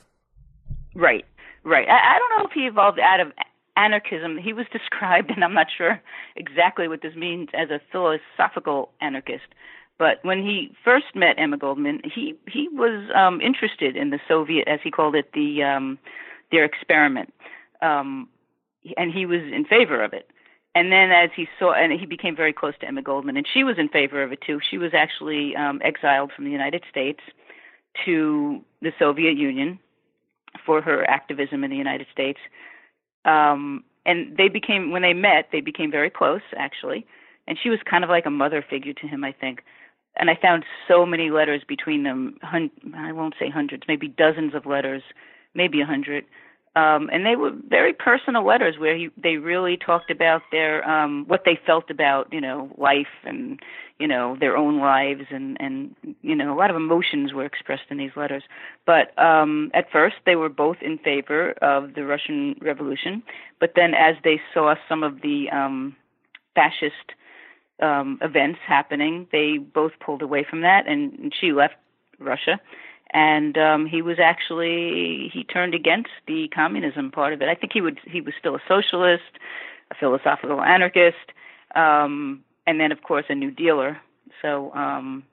Right, 0.94 1.24
right. 1.64 1.88
I, 1.88 2.16
I 2.16 2.18
don't 2.18 2.38
know 2.38 2.46
if 2.46 2.52
he 2.52 2.62
evolved 2.62 2.98
out 2.98 3.20
of 3.20 3.32
anarchism. 3.76 4.38
He 4.38 4.52
was 4.52 4.66
described, 4.72 5.30
and 5.30 5.44
I'm 5.44 5.54
not 5.54 5.68
sure 5.76 6.00
exactly 6.36 6.88
what 6.88 7.02
this 7.02 7.14
means, 7.14 7.48
as 7.54 7.70
a 7.70 7.80
philosophical 7.90 8.90
anarchist. 9.00 9.46
But 9.98 10.18
when 10.22 10.38
he 10.38 10.74
first 10.84 11.14
met 11.14 11.36
Emma 11.38 11.56
Goldman, 11.58 12.00
he 12.02 12.34
he 12.50 12.68
was 12.72 13.08
um, 13.14 13.40
interested 13.40 13.96
in 13.96 14.10
the 14.10 14.18
Soviet, 14.26 14.66
as 14.66 14.80
he 14.82 14.90
called 14.90 15.14
it, 15.14 15.30
the 15.32 15.62
um, 15.62 15.98
their 16.52 16.64
experiment, 16.64 17.32
um, 17.80 18.28
and 18.96 19.12
he 19.12 19.26
was 19.26 19.40
in 19.40 19.64
favor 19.64 20.02
of 20.04 20.12
it. 20.12 20.28
And 20.74 20.90
then 20.90 21.10
as 21.10 21.30
he 21.34 21.48
saw, 21.58 21.72
and 21.72 21.92
he 21.92 22.06
became 22.06 22.34
very 22.36 22.52
close 22.52 22.74
to 22.80 22.86
Emma 22.86 23.02
Goldman, 23.02 23.36
and 23.36 23.46
she 23.52 23.64
was 23.64 23.76
in 23.78 23.88
favor 23.88 24.22
of 24.22 24.32
it 24.32 24.40
too. 24.46 24.60
She 24.70 24.78
was 24.78 24.92
actually 24.94 25.54
um, 25.56 25.80
exiled 25.84 26.32
from 26.34 26.44
the 26.44 26.50
United 26.50 26.84
States 26.90 27.20
to 28.04 28.62
the 28.80 28.92
Soviet 28.98 29.36
Union 29.36 29.78
for 30.64 30.80
her 30.80 31.08
activism 31.08 31.64
in 31.64 31.70
the 31.70 31.76
United 31.76 32.06
States. 32.12 32.38
Um, 33.24 33.84
and 34.06 34.36
they 34.36 34.48
became, 34.48 34.90
when 34.90 35.02
they 35.02 35.12
met, 35.12 35.48
they 35.52 35.60
became 35.60 35.90
very 35.90 36.10
close 36.10 36.42
actually. 36.56 37.06
And 37.46 37.58
she 37.60 37.70
was 37.70 37.80
kind 37.88 38.04
of 38.04 38.10
like 38.10 38.26
a 38.26 38.30
mother 38.30 38.64
figure 38.68 38.92
to 38.94 39.06
him, 39.06 39.24
I 39.24 39.32
think. 39.32 39.62
And 40.16 40.30
I 40.30 40.36
found 40.40 40.64
so 40.88 41.04
many 41.06 41.30
letters 41.30 41.62
between 41.66 42.02
them. 42.02 42.36
Hun- 42.42 42.70
I 42.96 43.12
won't 43.12 43.34
say 43.38 43.50
hundreds, 43.50 43.84
maybe 43.88 44.08
dozens 44.08 44.54
of 44.54 44.66
letters, 44.66 45.02
maybe 45.54 45.80
a 45.80 45.86
hundred 45.86 46.24
um, 46.74 47.10
and 47.12 47.26
they 47.26 47.36
were 47.36 47.52
very 47.68 47.92
personal 47.92 48.46
letters 48.46 48.78
where 48.78 48.96
he, 48.96 49.10
they 49.16 49.36
really 49.36 49.76
talked 49.76 50.10
about 50.10 50.40
their 50.50 50.88
um, 50.88 51.24
what 51.26 51.42
they 51.44 51.58
felt 51.66 51.90
about 51.90 52.32
you 52.32 52.40
know 52.40 52.70
life 52.78 53.12
and 53.24 53.60
you 53.98 54.08
know 54.08 54.36
their 54.40 54.56
own 54.56 54.78
lives 54.78 55.24
and 55.30 55.60
and 55.60 55.94
you 56.22 56.34
know 56.34 56.54
a 56.54 56.56
lot 56.56 56.70
of 56.70 56.76
emotions 56.76 57.34
were 57.34 57.44
expressed 57.44 57.84
in 57.90 57.98
these 57.98 58.16
letters. 58.16 58.42
But 58.86 59.16
um, 59.22 59.70
at 59.74 59.90
first 59.92 60.16
they 60.24 60.36
were 60.36 60.48
both 60.48 60.78
in 60.80 60.96
favor 60.98 61.50
of 61.60 61.94
the 61.94 62.04
Russian 62.04 62.56
Revolution, 62.60 63.22
but 63.60 63.72
then 63.76 63.92
as 63.94 64.16
they 64.24 64.40
saw 64.54 64.74
some 64.88 65.02
of 65.02 65.20
the 65.20 65.50
um, 65.50 65.94
fascist 66.54 67.12
um, 67.82 68.18
events 68.22 68.60
happening, 68.66 69.26
they 69.30 69.58
both 69.58 69.92
pulled 70.00 70.22
away 70.22 70.46
from 70.48 70.62
that, 70.62 70.86
and, 70.86 71.12
and 71.18 71.34
she 71.38 71.52
left 71.52 71.74
Russia 72.18 72.60
and 73.12 73.58
um, 73.58 73.86
he 73.86 74.00
was 74.00 74.18
actually 74.18 75.30
he 75.32 75.44
turned 75.44 75.74
against 75.74 76.10
the 76.26 76.48
communism 76.48 77.10
part 77.10 77.32
of 77.32 77.42
it. 77.42 77.48
I 77.48 77.54
think 77.54 77.72
he 77.72 77.80
would 77.80 78.00
he 78.06 78.20
was 78.20 78.34
still 78.38 78.54
a 78.54 78.62
socialist, 78.66 79.38
a 79.90 79.94
philosophical 79.94 80.60
anarchist, 80.62 81.32
um, 81.74 82.42
and 82.66 82.80
then 82.80 82.90
of 82.90 83.02
course 83.02 83.26
a 83.28 83.34
New 83.34 83.50
Dealer. 83.50 84.00
So, 84.40 84.72
um, 84.74 85.24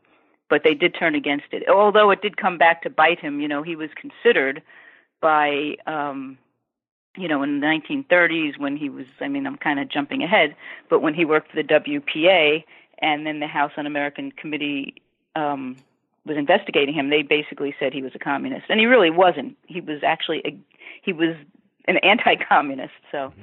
but 0.50 0.64
they 0.64 0.74
did 0.74 0.94
turn 0.94 1.16
against 1.16 1.46
it. 1.52 1.70
Although 1.70 2.12
it 2.12 2.22
did 2.22 2.36
come 2.38 2.58
back 2.58 2.84
to 2.84 2.90
bite 2.90 3.20
him. 3.20 3.40
You 3.40 3.48
know, 3.48 3.64
he 3.64 3.76
was 3.76 3.90
considered 3.96 4.62
by 5.22 5.76
um, 5.88 6.38
you 7.18 7.30
know 7.30 7.44
in 7.44 7.62
the 7.62 7.66
1930s 7.66 8.60
when 8.60 8.76
he 8.76 8.90
was. 8.90 9.06
I 9.22 9.30
mean, 9.30 9.48
I'm 9.48 9.58
kind 9.58 9.80
of 9.80 9.88
jumping 9.88 10.22
ahead, 10.22 10.56
but 10.90 11.00
when 11.02 11.14
he 11.14 11.24
worked 11.24 11.52
for 11.52 11.56
the 11.56 11.68
WPA 11.68 12.66
and 13.02 13.26
then 13.26 13.40
the 13.40 13.48
House 13.48 13.72
Un-American 13.78 14.34
Committee. 14.34 14.96
Um, 15.36 15.78
was 16.30 16.38
investigating 16.38 16.94
him, 16.94 17.10
they 17.10 17.24
basically 17.24 17.76
said 17.78 17.92
he 17.92 18.02
was 18.02 18.14
a 18.16 18.20
communist, 18.20 18.68
and 18.70 18.80
he 18.80 18.86
really 18.86 19.10
wasn't. 19.10 19.58
He 19.68 19.82
was 19.82 20.02
actually 20.04 20.42
a, 20.46 20.58
he 21.02 21.12
was 21.12 21.36
an 21.88 21.98
anti-communist. 21.98 22.94
So 23.12 23.34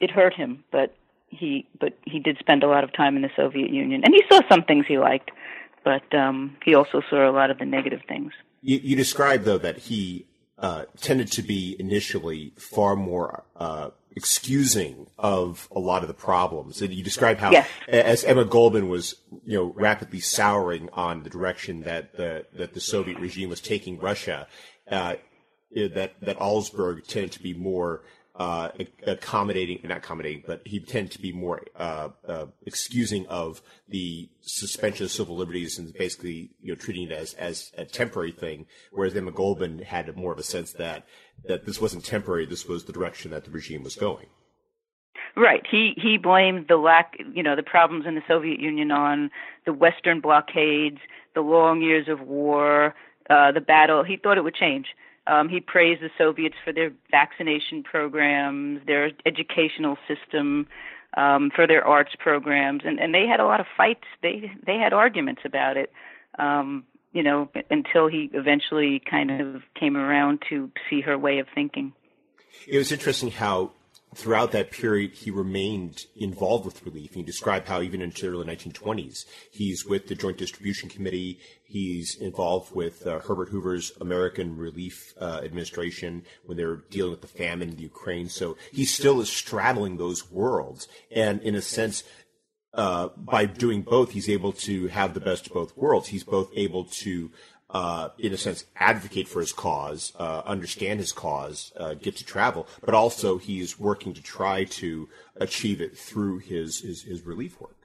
it 0.00 0.10
hurt 0.10 0.32
him, 0.32 0.64
but 0.70 0.94
he 1.28 1.66
but 1.78 1.98
he 2.06 2.18
did 2.18 2.38
spend 2.38 2.62
a 2.62 2.68
lot 2.68 2.84
of 2.84 2.92
time 2.94 3.16
in 3.16 3.22
the 3.22 3.30
Soviet 3.36 3.70
Union, 3.70 4.02
and 4.04 4.14
he 4.14 4.22
saw 4.30 4.40
some 4.48 4.62
things 4.62 4.86
he 4.86 4.98
liked, 4.98 5.30
but 5.84 6.14
um, 6.14 6.56
he 6.64 6.74
also 6.74 7.02
saw 7.10 7.28
a 7.28 7.32
lot 7.32 7.50
of 7.50 7.58
the 7.58 7.66
negative 7.66 8.00
things. 8.08 8.32
You, 8.62 8.78
you 8.82 8.96
described 8.96 9.44
though 9.44 9.58
that 9.58 9.78
he 9.78 10.26
uh, 10.62 10.84
tended 11.00 11.30
to 11.32 11.42
be 11.42 11.76
initially 11.78 12.52
far 12.56 12.94
more 12.94 13.44
uh, 13.56 13.90
excusing 14.14 15.08
of 15.18 15.68
a 15.74 15.80
lot 15.80 16.02
of 16.02 16.08
the 16.08 16.14
problems. 16.14 16.80
And 16.80 16.94
you 16.94 17.02
describe 17.02 17.38
how, 17.38 17.50
yes. 17.50 17.68
as 17.88 18.24
Emma 18.24 18.44
Goldman 18.44 18.88
was, 18.88 19.16
you 19.44 19.58
know, 19.58 19.72
rapidly 19.74 20.20
souring 20.20 20.88
on 20.92 21.24
the 21.24 21.30
direction 21.30 21.82
that 21.82 22.16
the 22.16 22.46
that 22.54 22.74
the 22.74 22.80
Soviet 22.80 23.18
regime 23.18 23.48
was 23.48 23.60
taking 23.60 23.98
Russia, 23.98 24.46
uh, 24.88 25.14
that 25.74 26.12
that 26.20 26.38
Alsberg 26.38 27.06
tended 27.08 27.32
to 27.32 27.42
be 27.42 27.54
more 27.54 28.02
uh, 28.34 28.70
accommodating, 29.06 29.80
not 29.84 29.98
accommodating, 29.98 30.42
but 30.46 30.62
he 30.64 30.80
tended 30.80 31.12
to 31.12 31.20
be 31.20 31.32
more 31.32 31.62
uh, 31.76 32.08
uh, 32.26 32.46
excusing 32.64 33.26
of 33.26 33.60
the 33.88 34.30
suspension 34.40 35.04
of 35.04 35.10
civil 35.10 35.36
liberties 35.36 35.78
and 35.78 35.92
basically 35.92 36.50
you 36.62 36.72
know 36.72 36.74
treating 36.74 37.10
it 37.10 37.12
as 37.12 37.34
as 37.34 37.72
a 37.76 37.84
temporary 37.84 38.32
thing. 38.32 38.66
Whereas 38.90 39.14
Emma 39.14 39.32
Goldman 39.32 39.80
had 39.80 40.16
more 40.16 40.32
of 40.32 40.38
a 40.38 40.42
sense 40.42 40.72
that 40.74 41.06
that 41.44 41.66
this 41.66 41.80
wasn't 41.80 42.04
temporary; 42.04 42.46
this 42.46 42.66
was 42.66 42.84
the 42.84 42.92
direction 42.92 43.30
that 43.32 43.44
the 43.44 43.50
regime 43.50 43.82
was 43.82 43.96
going. 43.96 44.28
Right. 45.36 45.62
He 45.70 45.92
he 45.96 46.18
blamed 46.18 46.66
the 46.68 46.76
lack, 46.76 47.16
you 47.34 47.42
know, 47.42 47.56
the 47.56 47.62
problems 47.62 48.06
in 48.06 48.14
the 48.14 48.22
Soviet 48.28 48.60
Union 48.60 48.90
on 48.90 49.30
the 49.66 49.72
Western 49.72 50.20
blockades, 50.20 50.98
the 51.34 51.40
long 51.40 51.80
years 51.80 52.08
of 52.08 52.20
war, 52.20 52.94
uh, 53.30 53.52
the 53.52 53.60
battle. 53.60 54.04
He 54.04 54.16
thought 54.16 54.38
it 54.38 54.44
would 54.44 54.54
change. 54.54 54.86
Um, 55.26 55.48
he 55.48 55.60
praised 55.60 56.02
the 56.02 56.10
Soviets 56.18 56.56
for 56.64 56.72
their 56.72 56.92
vaccination 57.10 57.82
programs, 57.82 58.80
their 58.86 59.12
educational 59.24 59.96
system, 60.08 60.66
um, 61.16 61.50
for 61.54 61.66
their 61.66 61.86
arts 61.86 62.12
programs, 62.18 62.82
and, 62.84 62.98
and 62.98 63.14
they 63.14 63.26
had 63.26 63.38
a 63.38 63.44
lot 63.44 63.60
of 63.60 63.66
fights. 63.76 64.04
They 64.22 64.50
they 64.66 64.78
had 64.78 64.92
arguments 64.92 65.42
about 65.44 65.76
it, 65.76 65.92
um, 66.38 66.84
you 67.12 67.22
know, 67.22 67.50
until 67.70 68.08
he 68.08 68.30
eventually 68.32 69.00
kind 69.08 69.30
of 69.30 69.62
came 69.78 69.96
around 69.96 70.42
to 70.48 70.70
see 70.88 71.02
her 71.02 71.18
way 71.18 71.38
of 71.38 71.46
thinking. 71.54 71.92
It 72.66 72.78
was 72.78 72.92
interesting 72.92 73.30
how 73.30 73.72
throughout 74.14 74.52
that 74.52 74.70
period, 74.70 75.12
he 75.12 75.30
remained 75.30 76.06
involved 76.16 76.64
with 76.64 76.84
relief. 76.84 77.14
He 77.14 77.22
described 77.22 77.68
how 77.68 77.80
even 77.80 78.02
into 78.02 78.22
the 78.22 78.32
early 78.32 78.46
1920s, 78.46 79.24
he's 79.50 79.86
with 79.86 80.08
the 80.08 80.14
Joint 80.14 80.38
Distribution 80.38 80.88
Committee. 80.88 81.38
He's 81.64 82.16
involved 82.16 82.74
with 82.74 83.06
uh, 83.06 83.20
Herbert 83.20 83.48
Hoover's 83.48 83.92
American 84.00 84.56
Relief 84.56 85.14
uh, 85.20 85.40
Administration 85.42 86.24
when 86.44 86.56
they're 86.56 86.82
dealing 86.90 87.12
with 87.12 87.22
the 87.22 87.26
famine 87.26 87.70
in 87.70 87.76
the 87.76 87.82
Ukraine. 87.82 88.28
So 88.28 88.56
he 88.72 88.84
still 88.84 89.20
is 89.20 89.30
straddling 89.30 89.96
those 89.96 90.30
worlds. 90.30 90.88
And 91.10 91.40
in 91.42 91.54
a 91.54 91.62
sense, 91.62 92.04
uh, 92.74 93.08
by 93.16 93.44
doing 93.44 93.82
both, 93.82 94.12
he's 94.12 94.28
able 94.28 94.52
to 94.52 94.88
have 94.88 95.12
the 95.12 95.20
best 95.20 95.46
of 95.46 95.52
both 95.52 95.76
worlds. 95.76 96.08
He's 96.08 96.24
both 96.24 96.50
able 96.54 96.84
to 96.84 97.30
uh, 97.72 98.10
in 98.18 98.32
a 98.32 98.36
sense, 98.36 98.64
advocate 98.76 99.26
for 99.26 99.40
his 99.40 99.52
cause, 99.52 100.12
uh, 100.18 100.42
understand 100.44 101.00
his 101.00 101.12
cause, 101.12 101.72
uh, 101.78 101.94
get 101.94 102.16
to 102.16 102.24
travel, 102.24 102.66
but 102.84 102.94
also 102.94 103.38
he's 103.38 103.78
working 103.78 104.12
to 104.12 104.22
try 104.22 104.64
to 104.64 105.08
achieve 105.36 105.80
it 105.80 105.96
through 105.96 106.38
his, 106.38 106.80
his, 106.80 107.02
his 107.02 107.22
relief 107.22 107.60
work. 107.60 107.76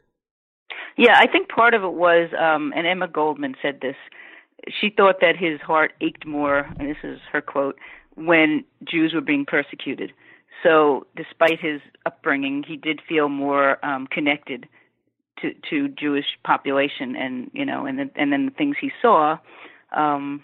Yeah, 0.97 1.15
I 1.15 1.27
think 1.27 1.47
part 1.49 1.73
of 1.73 1.83
it 1.83 1.93
was, 1.93 2.29
um, 2.37 2.73
and 2.75 2.85
Emma 2.85 3.07
Goldman 3.07 3.55
said 3.61 3.79
this, 3.81 3.95
she 4.81 4.89
thought 4.89 5.21
that 5.21 5.37
his 5.37 5.61
heart 5.61 5.93
ached 6.01 6.25
more, 6.25 6.67
and 6.79 6.89
this 6.89 6.97
is 7.03 7.19
her 7.31 7.41
quote, 7.41 7.77
when 8.15 8.65
Jews 8.83 9.13
were 9.13 9.21
being 9.21 9.45
persecuted. 9.45 10.11
So, 10.63 11.05
despite 11.15 11.59
his 11.61 11.81
upbringing, 12.05 12.63
he 12.67 12.77
did 12.77 12.99
feel 13.07 13.29
more 13.29 13.83
um, 13.85 14.07
connected 14.07 14.67
to 15.41 15.53
to 15.69 15.87
Jewish 15.89 16.25
population, 16.43 17.15
and 17.15 17.51
you 17.53 17.63
know, 17.63 17.85
and 17.85 17.99
the, 17.99 18.09
and 18.15 18.33
then 18.33 18.45
the 18.45 18.51
things 18.51 18.75
he 18.81 18.91
saw, 18.99 19.37
um, 19.91 20.43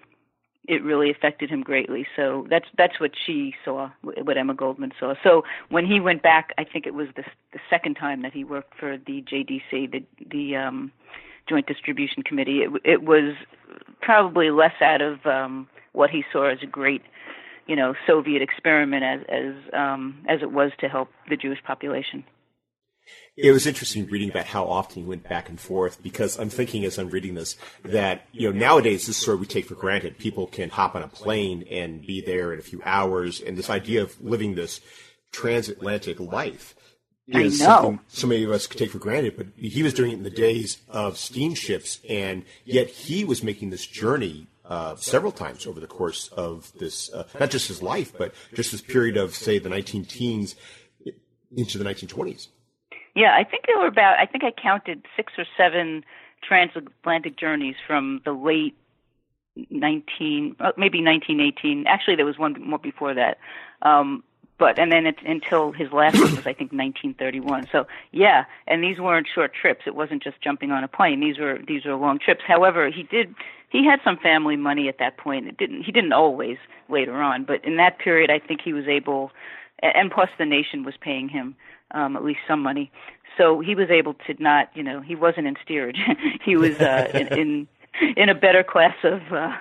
it 0.68 0.82
really 0.84 1.12
affected 1.12 1.50
him 1.50 1.62
greatly. 1.62 2.06
So 2.16 2.48
that's 2.50 2.68
that's 2.78 3.00
what 3.00 3.12
she 3.26 3.54
saw, 3.66 3.90
what 4.02 4.38
Emma 4.38 4.54
Goldman 4.54 4.94
saw. 5.00 5.14
So 5.24 5.44
when 5.70 5.86
he 5.86 6.00
went 6.00 6.24
back, 6.24 6.54
I 6.58 6.64
think 6.64 6.88
it 6.88 6.94
was 6.94 7.08
the 7.16 7.24
the 7.52 7.60
second 7.70 7.96
time 7.96 8.22
that 8.22 8.34
he 8.34 8.44
worked 8.44 8.74
for 8.80 8.98
the 8.98 9.22
JDC, 9.22 9.92
the 9.92 10.04
the 10.30 10.56
um, 10.56 10.92
Joint 11.50 11.68
Distribution 11.68 12.24
Committee. 12.24 12.62
It, 12.62 12.72
it 12.86 13.04
was 13.04 13.36
probably 14.02 14.52
less 14.52 14.82
out 14.82 15.02
of 15.02 15.26
um, 15.26 15.68
what 15.92 16.10
he 16.10 16.24
saw 16.32 16.50
as 16.50 16.60
a 16.64 16.68
great, 16.68 17.02
you 17.68 17.76
know, 17.76 17.94
Soviet 18.08 18.42
experiment 18.42 19.04
as 19.04 19.20
as 19.28 19.74
um, 19.74 20.24
as 20.30 20.42
it 20.42 20.52
was 20.52 20.72
to 20.80 20.88
help 20.88 21.10
the 21.30 21.36
Jewish 21.36 21.62
population. 21.64 22.24
It 23.36 23.52
was 23.52 23.66
interesting 23.66 24.06
reading 24.08 24.30
about 24.30 24.46
how 24.46 24.66
often 24.66 25.02
he 25.02 25.08
went 25.08 25.28
back 25.28 25.50
and 25.50 25.60
forth 25.60 26.04
because 26.04 26.38
I'm 26.38 26.50
thinking 26.50 26.86
as 26.86 27.00
I'm 27.00 27.10
reading 27.10 27.34
this 27.34 27.56
that, 27.84 28.28
you 28.32 28.52
know, 28.52 28.58
nowadays 28.58 29.08
this 29.08 29.18
sort 29.18 29.36
of 29.36 29.42
we 29.42 29.48
take 29.48 29.66
for 29.66 29.76
granted. 29.76 30.20
People 30.20 30.46
can 30.46 30.70
hop 30.70 30.96
on 30.96 31.02
a 31.02 31.08
plane 31.08 31.66
and 31.72 32.06
be 32.06 32.22
there 32.22 32.54
in 32.54 32.60
a 32.60 32.64
few 32.64 32.82
hours. 32.86 33.42
And 33.42 33.58
this 33.58 33.72
idea 33.72 34.04
of 34.04 34.22
living 34.22 34.54
this 34.54 34.82
transatlantic 35.32 36.20
life 36.20 36.76
is 37.28 37.58
something 37.58 38.02
so 38.08 38.28
many 38.28 38.44
of 38.44 38.52
us 38.52 38.68
could 38.68 38.78
take 38.78 38.92
for 38.92 39.00
granted. 39.00 39.36
But 39.36 39.48
he 39.58 39.82
was 39.82 39.96
doing 39.96 40.12
it 40.12 40.18
in 40.18 40.24
the 40.24 40.30
days 40.30 40.78
of 40.88 41.18
steamships 41.18 42.00
and 42.08 42.46
yet 42.66 42.88
he 42.88 43.26
was 43.26 43.44
making 43.44 43.72
this 43.72 43.88
journey 43.88 44.48
uh, 44.66 44.96
several 44.96 45.32
times 45.32 45.66
over 45.66 45.80
the 45.80 45.88
course 45.88 46.28
of 46.30 46.72
this, 46.80 47.12
uh, 47.14 47.28
not 47.40 47.50
just 47.50 47.68
his 47.68 47.82
life, 47.82 48.14
but 48.18 48.34
just 48.54 48.72
this 48.72 48.82
period 48.82 49.18
of, 49.18 49.36
say, 49.36 49.60
the 49.60 49.70
19 49.70 50.06
teens 50.06 50.56
into 51.56 51.78
the 51.78 51.84
1920s. 51.84 52.48
Yeah, 53.16 53.36
I 53.36 53.44
think 53.44 53.66
there 53.68 53.78
were 53.78 53.88
about, 53.88 54.20
I 54.20 54.26
think 54.26 54.44
I 54.44 54.52
counted 54.52 55.06
six 55.16 55.34
or 55.38 55.46
seven 55.56 56.04
transatlantic 56.42 57.38
journeys 57.38 57.76
from 57.86 58.22
the 58.26 58.34
late 58.34 58.76
19, 59.70 60.56
uh, 60.60 60.72
maybe 60.78 61.02
1918. 61.02 61.86
Actually, 61.88 62.16
there 62.16 62.26
was 62.26 62.38
one 62.38 62.56
more 62.60 62.80
before 62.80 63.14
that. 63.14 63.38
Um, 63.82 64.24
but 64.58 64.80
and 64.80 64.92
then 64.92 65.06
it's 65.06 65.20
until 65.26 65.72
his 65.72 65.92
last 65.92 66.14
one 66.16 66.36
was 66.36 66.48
I 66.48 66.54
think 66.54 66.72
1931. 66.72 67.68
So 67.72 67.86
yeah, 68.12 68.46
and 68.68 68.84
these 68.84 69.00
weren't 69.00 69.28
short 69.34 69.52
trips. 69.54 69.82
It 69.86 69.96
wasn't 69.96 70.24
just 70.24 70.42
jumping 70.42 70.72
on 70.72 70.84
a 70.84 70.88
plane. 70.88 71.20
These 71.20 71.40
were 71.40 71.60
these 71.68 71.86
were 71.86 71.96
long 71.96 72.20
trips. 72.20 72.42
However, 72.48 72.90
he 72.90 73.04
did 73.04 73.34
he 73.70 73.84
had 73.84 74.00
some 74.04 74.18
family 74.18 74.56
money 74.56 74.88
at 74.88 75.00
that 75.00 75.18
point. 75.18 75.48
It 75.48 75.58
didn't 75.58 75.84
he 75.84 75.92
didn't 75.92 76.14
always 76.14 76.58
later 76.88 77.22
on, 77.22 77.44
but 77.44 77.66
in 77.66 77.78
that 77.78 78.00
period, 78.00 78.30
I 78.30 78.40
think 78.40 78.62
he 78.64 78.74
was 78.74 78.88
able, 78.88 79.32
and 79.82 80.12
plus 80.12 80.30
the 80.38 80.46
nation 80.46 80.84
was 80.84 80.94
paying 81.02 81.30
him 81.30 81.56
um, 81.94 82.16
at 82.16 82.24
least 82.24 82.40
some 82.48 82.62
money. 82.62 82.92
So 83.38 83.60
he 83.60 83.76
was 83.76 83.90
able 83.90 84.14
to 84.28 84.36
not, 84.40 84.70
you 84.76 84.84
know, 84.84 85.02
he 85.02 85.16
wasn't 85.16 85.48
in 85.48 85.56
steerage. 85.64 85.98
he 86.46 86.56
was 86.56 86.80
uh, 86.80 87.10
in, 87.14 87.28
in 87.28 87.68
in 88.16 88.30
a 88.30 88.36
better 88.36 88.64
class 88.64 88.96
of 89.04 89.22
uh, 89.32 89.56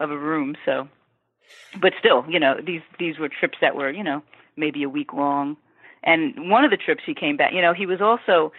of 0.00 0.10
a 0.10 0.18
room. 0.18 0.56
So, 0.64 0.88
but 1.80 1.92
still, 1.98 2.24
you 2.28 2.38
know, 2.38 2.56
these 2.64 2.82
these 2.98 3.18
were 3.18 3.28
trips 3.28 3.58
that 3.60 3.74
were, 3.74 3.90
you 3.90 4.04
know, 4.04 4.22
maybe 4.56 4.82
a 4.82 4.88
week 4.88 5.12
long. 5.12 5.56
And 6.04 6.50
one 6.50 6.64
of 6.64 6.70
the 6.70 6.76
trips 6.76 7.02
he 7.06 7.14
came 7.14 7.36
back, 7.36 7.52
you 7.52 7.62
know, 7.62 7.72
he 7.72 7.86
was 7.86 8.00
also 8.00 8.52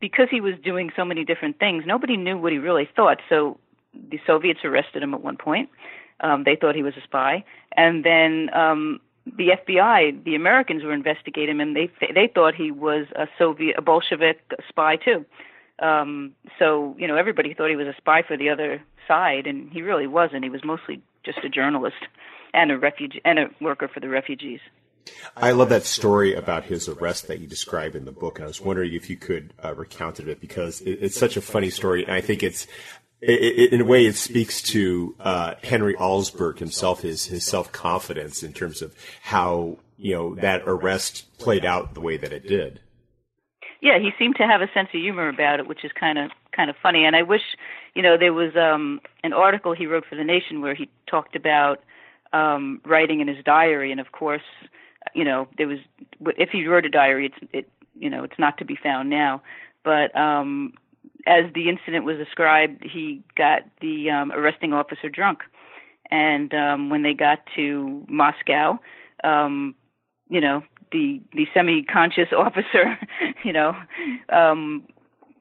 because 0.00 0.28
he 0.30 0.40
was 0.40 0.54
doing 0.62 0.90
so 0.96 1.04
many 1.04 1.24
different 1.24 1.58
things. 1.58 1.84
Nobody 1.86 2.16
knew 2.16 2.36
what 2.36 2.52
he 2.52 2.58
really 2.58 2.88
thought. 2.94 3.20
So 3.28 3.58
the 3.92 4.18
Soviets 4.26 4.60
arrested 4.64 5.02
him 5.02 5.14
at 5.14 5.22
one 5.22 5.36
point. 5.36 5.68
Um, 6.20 6.44
they 6.44 6.56
thought 6.56 6.74
he 6.74 6.82
was 6.82 6.94
a 6.96 7.02
spy, 7.02 7.44
and 7.76 8.04
then 8.04 8.48
um, 8.54 9.00
the 9.26 9.50
FBI, 9.66 10.24
the 10.24 10.34
Americans 10.34 10.84
were 10.84 10.92
investigating 10.92 11.56
him, 11.56 11.60
and 11.60 11.76
they 11.76 11.90
they 12.14 12.30
thought 12.32 12.54
he 12.54 12.70
was 12.70 13.06
a 13.16 13.26
Soviet, 13.38 13.76
a 13.78 13.82
Bolshevik 13.82 14.40
spy 14.68 14.96
too. 14.96 15.24
Um, 15.78 16.32
so 16.58 16.94
you 16.98 17.08
know, 17.08 17.16
everybody 17.16 17.54
thought 17.54 17.70
he 17.70 17.76
was 17.76 17.86
a 17.86 17.96
spy 17.96 18.22
for 18.22 18.36
the 18.36 18.50
other 18.50 18.82
side, 19.08 19.46
and 19.46 19.72
he 19.72 19.82
really 19.82 20.06
wasn't. 20.06 20.44
He 20.44 20.50
was 20.50 20.64
mostly 20.64 21.00
just 21.24 21.38
a 21.38 21.48
journalist 21.48 21.96
and 22.52 22.70
a 22.70 22.78
refugee 22.78 23.20
and 23.24 23.38
a 23.38 23.50
worker 23.60 23.88
for 23.88 24.00
the 24.00 24.08
refugees. 24.08 24.60
I 25.36 25.50
love 25.50 25.68
that 25.68 25.84
story 25.84 26.34
about 26.34 26.64
his 26.64 26.88
arrest 26.88 27.28
that 27.28 27.38
you 27.38 27.46
describe 27.46 27.94
in 27.94 28.04
the 28.04 28.12
book, 28.12 28.38
and 28.38 28.44
I 28.44 28.48
was 28.48 28.60
wondering 28.60 28.94
if 28.94 29.10
you 29.10 29.16
could 29.16 29.52
uh, 29.62 29.74
recount 29.74 30.20
it 30.20 30.40
because 30.40 30.80
it, 30.80 30.98
it's 31.02 31.18
such 31.18 31.36
a 31.36 31.42
funny 31.42 31.70
story, 31.70 32.04
and 32.04 32.12
I 32.12 32.20
think 32.20 32.42
it's 32.42 32.66
it, 33.20 33.72
in 33.72 33.80
a 33.80 33.84
way, 33.84 34.06
it 34.06 34.16
speaks 34.16 34.60
to 34.62 35.14
uh, 35.20 35.54
Henry 35.62 35.94
Alsberg 35.94 36.58
himself, 36.58 37.02
his 37.02 37.26
his 37.26 37.44
self 37.44 37.72
confidence 37.72 38.42
in 38.42 38.52
terms 38.52 38.82
of 38.82 38.94
how 39.22 39.78
you 39.96 40.14
know 40.14 40.34
that 40.36 40.62
arrest 40.66 41.38
played 41.38 41.64
out 41.64 41.94
the 41.94 42.00
way 42.00 42.16
that 42.16 42.32
it 42.32 42.46
did. 42.46 42.80
Yeah, 43.80 43.98
he 43.98 44.10
seemed 44.18 44.36
to 44.36 44.46
have 44.46 44.62
a 44.62 44.72
sense 44.72 44.88
of 44.94 45.00
humor 45.00 45.28
about 45.28 45.60
it, 45.60 45.66
which 45.66 45.84
is 45.84 45.92
kind 45.98 46.18
of 46.18 46.30
kind 46.56 46.70
of 46.70 46.76
funny. 46.82 47.04
And 47.04 47.14
I 47.14 47.22
wish, 47.22 47.42
you 47.94 48.02
know, 48.02 48.16
there 48.18 48.32
was 48.32 48.56
um, 48.56 49.00
an 49.22 49.32
article 49.32 49.74
he 49.74 49.86
wrote 49.86 50.04
for 50.08 50.16
the 50.16 50.24
Nation 50.24 50.60
where 50.60 50.74
he 50.74 50.88
talked 51.06 51.36
about 51.36 51.82
um, 52.32 52.80
writing 52.84 53.20
in 53.20 53.28
his 53.28 53.42
diary, 53.44 53.90
and 53.90 54.00
of 54.00 54.12
course, 54.12 54.42
you 55.14 55.24
know, 55.24 55.48
there 55.56 55.68
was 55.68 55.78
if 56.38 56.50
he 56.50 56.66
wrote 56.66 56.86
a 56.86 56.90
diary, 56.90 57.26
it's 57.26 57.50
it 57.52 57.68
you 57.94 58.10
know 58.10 58.24
it's 58.24 58.38
not 58.38 58.58
to 58.58 58.64
be 58.64 58.76
found 58.76 59.10
now, 59.10 59.42
but 59.84 60.14
um, 60.16 60.74
as 61.26 61.44
the 61.54 61.68
incident 61.68 62.04
was 62.04 62.18
described, 62.18 62.82
he 62.84 63.22
got 63.36 63.62
the 63.80 64.10
um, 64.10 64.32
arresting 64.32 64.72
officer 64.72 65.08
drunk, 65.08 65.40
and 66.10 66.52
um, 66.54 66.90
when 66.90 67.02
they 67.02 67.14
got 67.14 67.40
to 67.56 68.04
Moscow, 68.08 68.78
um, 69.22 69.74
you 70.28 70.40
know, 70.40 70.62
the 70.92 71.20
the 71.32 71.46
semi-conscious 71.54 72.28
officer, 72.36 72.98
you 73.44 73.52
know, 73.52 73.74
um, 74.30 74.86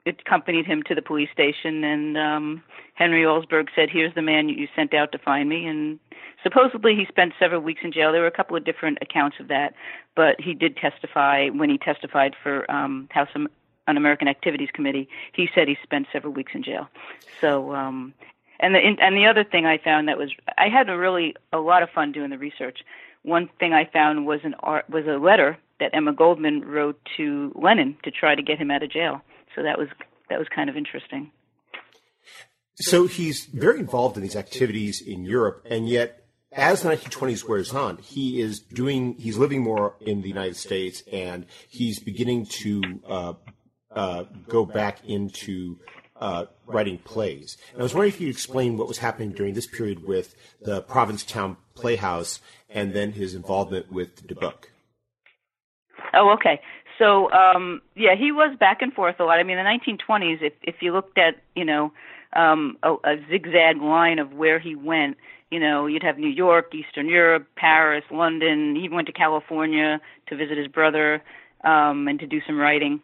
accompanied 0.05 0.65
him 0.65 0.83
to 0.83 0.95
the 0.95 1.01
police 1.01 1.29
station, 1.31 1.83
and 1.83 2.17
um, 2.17 2.63
Henry 2.95 3.23
Alsberg 3.23 3.67
said, 3.75 3.89
"Here's 3.91 4.13
the 4.15 4.21
man 4.21 4.49
you 4.49 4.67
sent 4.75 4.93
out 4.93 5.11
to 5.11 5.17
find 5.17 5.49
me." 5.49 5.65
And 5.65 5.99
supposedly 6.43 6.95
he 6.95 7.05
spent 7.07 7.33
several 7.39 7.61
weeks 7.61 7.81
in 7.83 7.91
jail. 7.91 8.11
There 8.11 8.21
were 8.21 8.27
a 8.27 8.31
couple 8.31 8.57
of 8.57 8.65
different 8.65 8.99
accounts 9.01 9.37
of 9.39 9.47
that, 9.49 9.73
but 10.15 10.39
he 10.39 10.53
did 10.53 10.77
testify 10.77 11.49
when 11.49 11.69
he 11.69 11.77
testified 11.77 12.35
for 12.41 12.69
um, 12.71 13.07
House 13.11 13.29
Un-American 13.87 14.27
Activities 14.27 14.69
Committee, 14.73 15.09
he 15.33 15.49
said 15.53 15.67
he 15.67 15.77
spent 15.83 16.07
several 16.11 16.33
weeks 16.33 16.53
in 16.55 16.63
jail. 16.63 16.87
So, 17.41 17.73
um, 17.73 18.13
and 18.59 18.73
the 18.75 18.79
and 18.79 19.15
the 19.15 19.25
other 19.25 19.43
thing 19.43 19.65
I 19.65 19.77
found 19.77 20.07
that 20.07 20.17
was 20.17 20.31
I 20.57 20.69
had 20.69 20.89
a 20.89 20.97
really 20.97 21.35
a 21.51 21.57
lot 21.57 21.83
of 21.83 21.89
fun 21.89 22.11
doing 22.11 22.29
the 22.29 22.37
research. 22.37 22.79
One 23.23 23.49
thing 23.59 23.73
I 23.73 23.85
found 23.85 24.25
was 24.25 24.41
an 24.43 24.55
art 24.59 24.89
was 24.89 25.05
a 25.05 25.17
letter 25.17 25.57
that 25.79 25.91
Emma 25.93 26.13
Goldman 26.13 26.63
wrote 26.65 26.99
to 27.17 27.51
Lenin 27.55 27.97
to 28.03 28.11
try 28.11 28.35
to 28.35 28.41
get 28.41 28.59
him 28.59 28.71
out 28.71 28.83
of 28.83 28.91
jail. 28.91 29.21
So 29.55 29.63
that 29.63 29.77
was 29.77 29.89
that 30.29 30.39
was 30.39 30.47
kind 30.47 30.69
of 30.69 30.77
interesting. 30.77 31.31
So 32.75 33.05
he's 33.07 33.45
very 33.45 33.79
involved 33.79 34.17
in 34.17 34.23
these 34.23 34.35
activities 34.35 35.01
in 35.01 35.25
Europe, 35.25 35.65
and 35.69 35.87
yet 35.87 36.23
as 36.55 36.83
the 36.83 36.89
1920s 36.89 37.47
wears 37.47 37.73
on, 37.73 37.97
he 37.97 38.39
is 38.39 38.59
doing, 38.59 39.15
he's 39.17 39.37
living 39.37 39.61
more 39.61 39.95
in 40.01 40.21
the 40.21 40.27
United 40.27 40.55
States 40.55 41.03
and 41.11 41.45
he's 41.69 41.99
beginning 41.99 42.45
to 42.45 42.81
uh, 43.07 43.33
uh, 43.95 44.23
go 44.47 44.65
back 44.65 45.03
into 45.05 45.77
uh, 46.19 46.45
writing 46.67 46.97
plays. 46.99 47.57
And 47.71 47.81
I 47.81 47.83
was 47.83 47.93
wondering 47.93 48.13
if 48.13 48.21
you 48.21 48.27
could 48.27 48.35
explain 48.35 48.77
what 48.77 48.87
was 48.87 48.99
happening 48.99 49.31
during 49.31 49.53
this 49.53 49.67
period 49.67 50.07
with 50.07 50.35
the 50.61 50.81
Provincetown 50.81 51.57
Playhouse 51.75 52.39
and 52.69 52.93
then 52.93 53.11
his 53.13 53.35
involvement 53.35 53.91
with 53.91 54.25
Dybbuk. 54.27 54.65
Oh, 56.13 56.31
okay. 56.33 56.61
So, 56.99 57.31
um, 57.31 57.81
yeah, 57.95 58.15
he 58.15 58.31
was 58.31 58.55
back 58.59 58.81
and 58.81 58.93
forth 58.93 59.19
a 59.19 59.23
lot. 59.23 59.39
I 59.39 59.43
mean, 59.43 59.57
the 59.57 59.63
1920s, 59.63 60.41
if, 60.41 60.53
if 60.61 60.75
you 60.81 60.93
looked 60.93 61.17
at, 61.17 61.35
you 61.55 61.65
know, 61.65 61.91
um, 62.33 62.77
a, 62.83 62.93
a 63.03 63.15
zigzag 63.29 63.81
line 63.81 64.19
of 64.19 64.33
where 64.33 64.59
he 64.59 64.75
went, 64.75 65.17
you 65.49 65.59
know, 65.59 65.85
you'd 65.85 66.03
have 66.03 66.17
New 66.17 66.29
York, 66.29 66.73
Eastern 66.73 67.07
Europe, 67.09 67.47
Paris, 67.55 68.03
London. 68.11 68.75
He 68.75 68.89
went 68.89 69.07
to 69.07 69.13
California 69.13 70.01
to 70.27 70.35
visit 70.35 70.57
his 70.57 70.67
brother 70.67 71.21
um, 71.63 72.07
and 72.07 72.19
to 72.19 72.27
do 72.27 72.41
some 72.45 72.57
writing. 72.57 73.01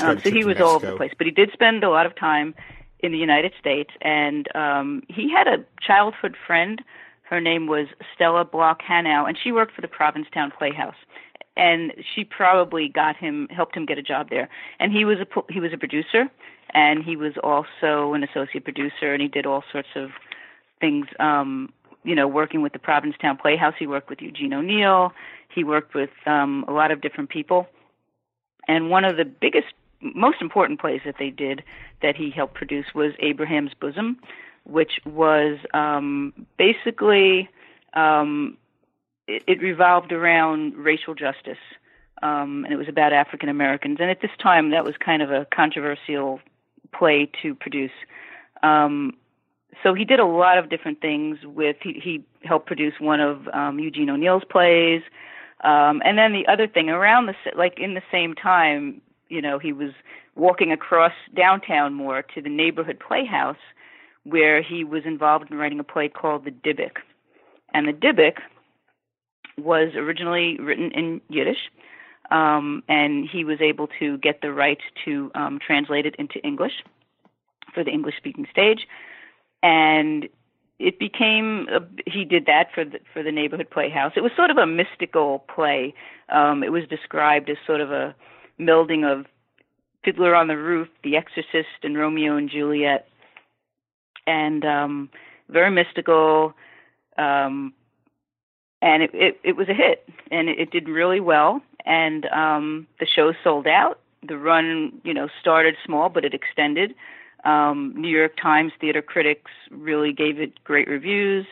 Um, 0.00 0.20
so 0.20 0.30
he 0.30 0.44
was 0.44 0.60
all 0.60 0.76
over 0.76 0.90
the 0.90 0.96
place, 0.96 1.12
but 1.16 1.26
he 1.26 1.30
did 1.30 1.50
spend 1.52 1.84
a 1.84 1.90
lot 1.90 2.06
of 2.06 2.16
time 2.16 2.54
in 3.00 3.12
the 3.12 3.18
United 3.18 3.52
States, 3.58 3.90
and 4.00 4.54
um, 4.56 5.02
he 5.08 5.30
had 5.30 5.46
a 5.46 5.64
childhood 5.80 6.36
friend. 6.46 6.82
Her 7.22 7.40
name 7.40 7.66
was 7.66 7.86
Stella 8.14 8.44
Bloch 8.44 8.82
Hanau, 8.82 9.24
and 9.26 9.38
she 9.42 9.52
worked 9.52 9.74
for 9.74 9.80
the 9.80 9.88
Provincetown 9.88 10.52
Playhouse. 10.56 10.96
And 11.56 11.92
she 12.14 12.24
probably 12.24 12.88
got 12.88 13.16
him, 13.16 13.48
helped 13.50 13.76
him 13.76 13.84
get 13.84 13.98
a 13.98 14.02
job 14.02 14.30
there. 14.30 14.48
And 14.78 14.92
he 14.92 15.04
was 15.04 15.18
a 15.18 15.52
he 15.52 15.58
was 15.58 15.72
a 15.72 15.76
producer, 15.76 16.30
and 16.72 17.04
he 17.04 17.16
was 17.16 17.32
also 17.42 18.14
an 18.14 18.22
associate 18.22 18.64
producer, 18.64 19.12
and 19.12 19.20
he 19.20 19.28
did 19.28 19.44
all 19.44 19.64
sorts 19.72 19.88
of 19.96 20.10
things. 20.80 21.06
Um, 21.18 21.72
you 22.04 22.14
know, 22.14 22.28
working 22.28 22.62
with 22.62 22.72
the 22.72 22.78
Provincetown 22.78 23.36
Playhouse, 23.36 23.74
he 23.78 23.86
worked 23.88 24.08
with 24.08 24.22
Eugene 24.22 24.54
O'Neill. 24.54 25.12
He 25.52 25.64
worked 25.64 25.94
with 25.94 26.10
um, 26.26 26.64
a 26.68 26.72
lot 26.72 26.92
of 26.92 27.00
different 27.00 27.28
people 27.28 27.68
and 28.68 28.90
one 28.90 29.04
of 29.04 29.16
the 29.16 29.24
biggest, 29.24 29.68
most 30.00 30.40
important 30.40 30.80
plays 30.80 31.00
that 31.04 31.16
they 31.18 31.30
did 31.30 31.64
that 32.02 32.14
he 32.14 32.30
helped 32.30 32.54
produce 32.54 32.86
was 32.94 33.12
Abraham's 33.18 33.72
Bosom, 33.80 34.18
which 34.64 35.00
was 35.04 35.58
um, 35.74 36.32
basically 36.58 37.48
um, 37.94 38.56
it, 39.26 39.42
it 39.46 39.60
revolved 39.60 40.12
around 40.12 40.76
racial 40.76 41.14
justice. 41.14 41.58
um, 42.22 42.64
and 42.64 42.72
it 42.72 42.76
was 42.76 42.88
about 42.88 43.12
African 43.12 43.48
Americans. 43.48 43.98
And 44.00 44.10
at 44.10 44.20
this 44.20 44.30
time, 44.42 44.70
that 44.70 44.84
was 44.84 44.94
kind 44.98 45.22
of 45.22 45.30
a 45.30 45.46
controversial 45.54 46.40
play 46.92 47.30
to 47.42 47.54
produce. 47.54 47.92
Um, 48.62 49.16
so 49.82 49.94
he 49.94 50.04
did 50.04 50.18
a 50.18 50.24
lot 50.24 50.58
of 50.58 50.68
different 50.68 51.00
things. 51.00 51.38
With 51.44 51.76
he, 51.82 52.00
he 52.02 52.24
helped 52.42 52.66
produce 52.66 52.94
one 52.98 53.20
of 53.20 53.46
um, 53.48 53.78
Eugene 53.78 54.10
O'Neill's 54.10 54.42
plays, 54.50 55.02
um, 55.64 56.02
and 56.04 56.16
then 56.16 56.32
the 56.32 56.46
other 56.46 56.66
thing 56.66 56.88
around 56.88 57.26
the 57.26 57.34
like 57.56 57.78
in 57.78 57.94
the 57.94 58.02
same 58.12 58.34
time, 58.34 59.00
you 59.28 59.42
know, 59.42 59.58
he 59.58 59.72
was 59.72 59.90
walking 60.36 60.70
across 60.72 61.12
downtown 61.34 61.94
more 61.94 62.22
to 62.22 62.40
the 62.40 62.48
neighborhood 62.48 63.00
playhouse 63.00 63.56
where 64.24 64.62
he 64.62 64.84
was 64.84 65.02
involved 65.04 65.50
in 65.50 65.56
writing 65.56 65.80
a 65.80 65.84
play 65.84 66.08
called 66.08 66.44
The 66.44 66.50
Dybbuk. 66.50 66.98
And 67.74 67.88
The 67.88 67.92
Dybbuk 67.92 68.38
was 69.56 69.94
originally 69.96 70.58
written 70.58 70.92
in 70.92 71.20
Yiddish, 71.28 71.70
um, 72.30 72.82
and 72.88 73.28
he 73.28 73.44
was 73.44 73.60
able 73.60 73.88
to 73.98 74.18
get 74.18 74.40
the 74.40 74.52
rights 74.52 74.84
to 75.04 75.30
um, 75.34 75.58
translate 75.64 76.06
it 76.06 76.14
into 76.18 76.38
English 76.44 76.84
for 77.74 77.82
the 77.82 77.90
English 77.90 78.16
speaking 78.16 78.46
stage. 78.50 78.86
And 79.62 80.28
it 80.78 80.98
became 80.98 81.68
a, 81.70 81.80
he 82.08 82.24
did 82.24 82.46
that 82.46 82.68
for 82.74 82.84
the 82.84 83.00
for 83.12 83.22
the 83.22 83.32
neighborhood 83.32 83.68
playhouse. 83.70 84.12
It 84.16 84.22
was 84.22 84.32
sort 84.36 84.50
of 84.50 84.58
a 84.58 84.66
mystical 84.66 85.44
play. 85.52 85.94
Um, 86.28 86.62
it 86.62 86.70
was 86.70 86.84
described 86.88 87.50
as 87.50 87.56
sort 87.66 87.80
of 87.80 87.90
a 87.90 88.14
melding 88.60 89.04
of 89.04 89.26
Fiddler 90.04 90.34
on 90.34 90.46
the 90.46 90.56
Roof, 90.56 90.88
The 91.02 91.16
Exorcist, 91.16 91.82
and 91.82 91.98
Romeo 91.98 92.36
and 92.36 92.48
Juliet, 92.48 93.08
and 94.26 94.64
um, 94.64 95.10
very 95.48 95.70
mystical. 95.70 96.54
Um, 97.16 97.74
and 98.80 99.02
it, 99.02 99.10
it, 99.12 99.40
it 99.42 99.56
was 99.56 99.68
a 99.68 99.74
hit, 99.74 100.08
and 100.30 100.48
it, 100.48 100.60
it 100.60 100.70
did 100.70 100.88
really 100.88 101.18
well. 101.18 101.60
And 101.84 102.26
um, 102.26 102.86
the 103.00 103.06
show 103.06 103.32
sold 103.42 103.66
out. 103.66 103.98
The 104.26 104.36
run, 104.36 105.00
you 105.04 105.14
know, 105.14 105.28
started 105.40 105.76
small, 105.84 106.08
but 106.08 106.24
it 106.24 106.34
extended. 106.34 106.94
Um, 107.44 107.94
New 107.96 108.08
York 108.08 108.36
Times 108.36 108.72
theater 108.80 109.02
critics 109.02 109.50
really 109.70 110.12
gave 110.12 110.40
it 110.40 110.62
great 110.64 110.88
reviews. 110.88 111.46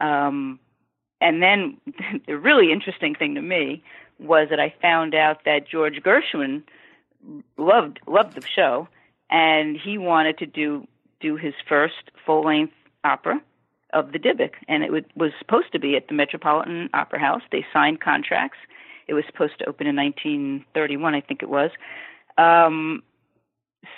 Um, 0.00 0.58
and 1.20 1.42
then 1.42 1.76
the 2.26 2.36
really 2.36 2.72
interesting 2.72 3.14
thing 3.14 3.34
to 3.34 3.42
me 3.42 3.82
was 4.18 4.48
that 4.50 4.60
I 4.60 4.74
found 4.82 5.14
out 5.14 5.44
that 5.44 5.68
George 5.68 6.00
Gershwin 6.02 6.62
loved 7.56 8.00
loved 8.06 8.34
the 8.34 8.46
show, 8.46 8.88
and 9.30 9.76
he 9.76 9.98
wanted 9.98 10.38
to 10.38 10.46
do 10.46 10.86
do 11.20 11.36
his 11.36 11.54
first 11.68 12.10
full 12.24 12.42
length 12.42 12.74
opera 13.04 13.40
of 13.92 14.12
the 14.12 14.18
Dybbuk, 14.18 14.52
and 14.68 14.82
it 14.82 14.92
would, 14.92 15.06
was 15.16 15.32
supposed 15.38 15.72
to 15.72 15.78
be 15.78 15.96
at 15.96 16.08
the 16.08 16.14
Metropolitan 16.14 16.88
Opera 16.94 17.18
House. 17.18 17.42
They 17.50 17.64
signed 17.72 18.00
contracts. 18.00 18.58
It 19.08 19.14
was 19.14 19.24
supposed 19.26 19.58
to 19.58 19.68
open 19.68 19.86
in 19.86 19.96
1931, 19.96 21.14
I 21.14 21.20
think 21.20 21.42
it 21.42 21.48
was. 21.48 21.70
Um, 22.38 23.02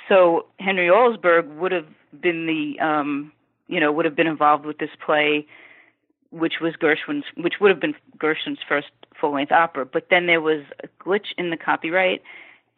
so 0.08 0.46
Henry 0.58 0.88
Alsberg 0.88 1.56
would 1.56 1.72
have 1.72 1.86
been 2.20 2.46
the, 2.46 2.78
um, 2.84 3.32
you 3.68 3.80
know, 3.80 3.92
would 3.92 4.04
have 4.04 4.16
been 4.16 4.26
involved 4.26 4.64
with 4.64 4.78
this 4.78 4.90
play, 5.04 5.46
which 6.30 6.54
was 6.60 6.74
Gershwin's, 6.74 7.24
which 7.36 7.54
would 7.60 7.70
have 7.70 7.80
been 7.80 7.94
Gershwin's 8.18 8.60
first 8.68 8.88
full-length 9.20 9.52
opera. 9.52 9.86
But 9.86 10.08
then 10.10 10.26
there 10.26 10.40
was 10.40 10.62
a 10.82 10.88
glitch 11.02 11.32
in 11.36 11.50
the 11.50 11.56
copyright, 11.56 12.22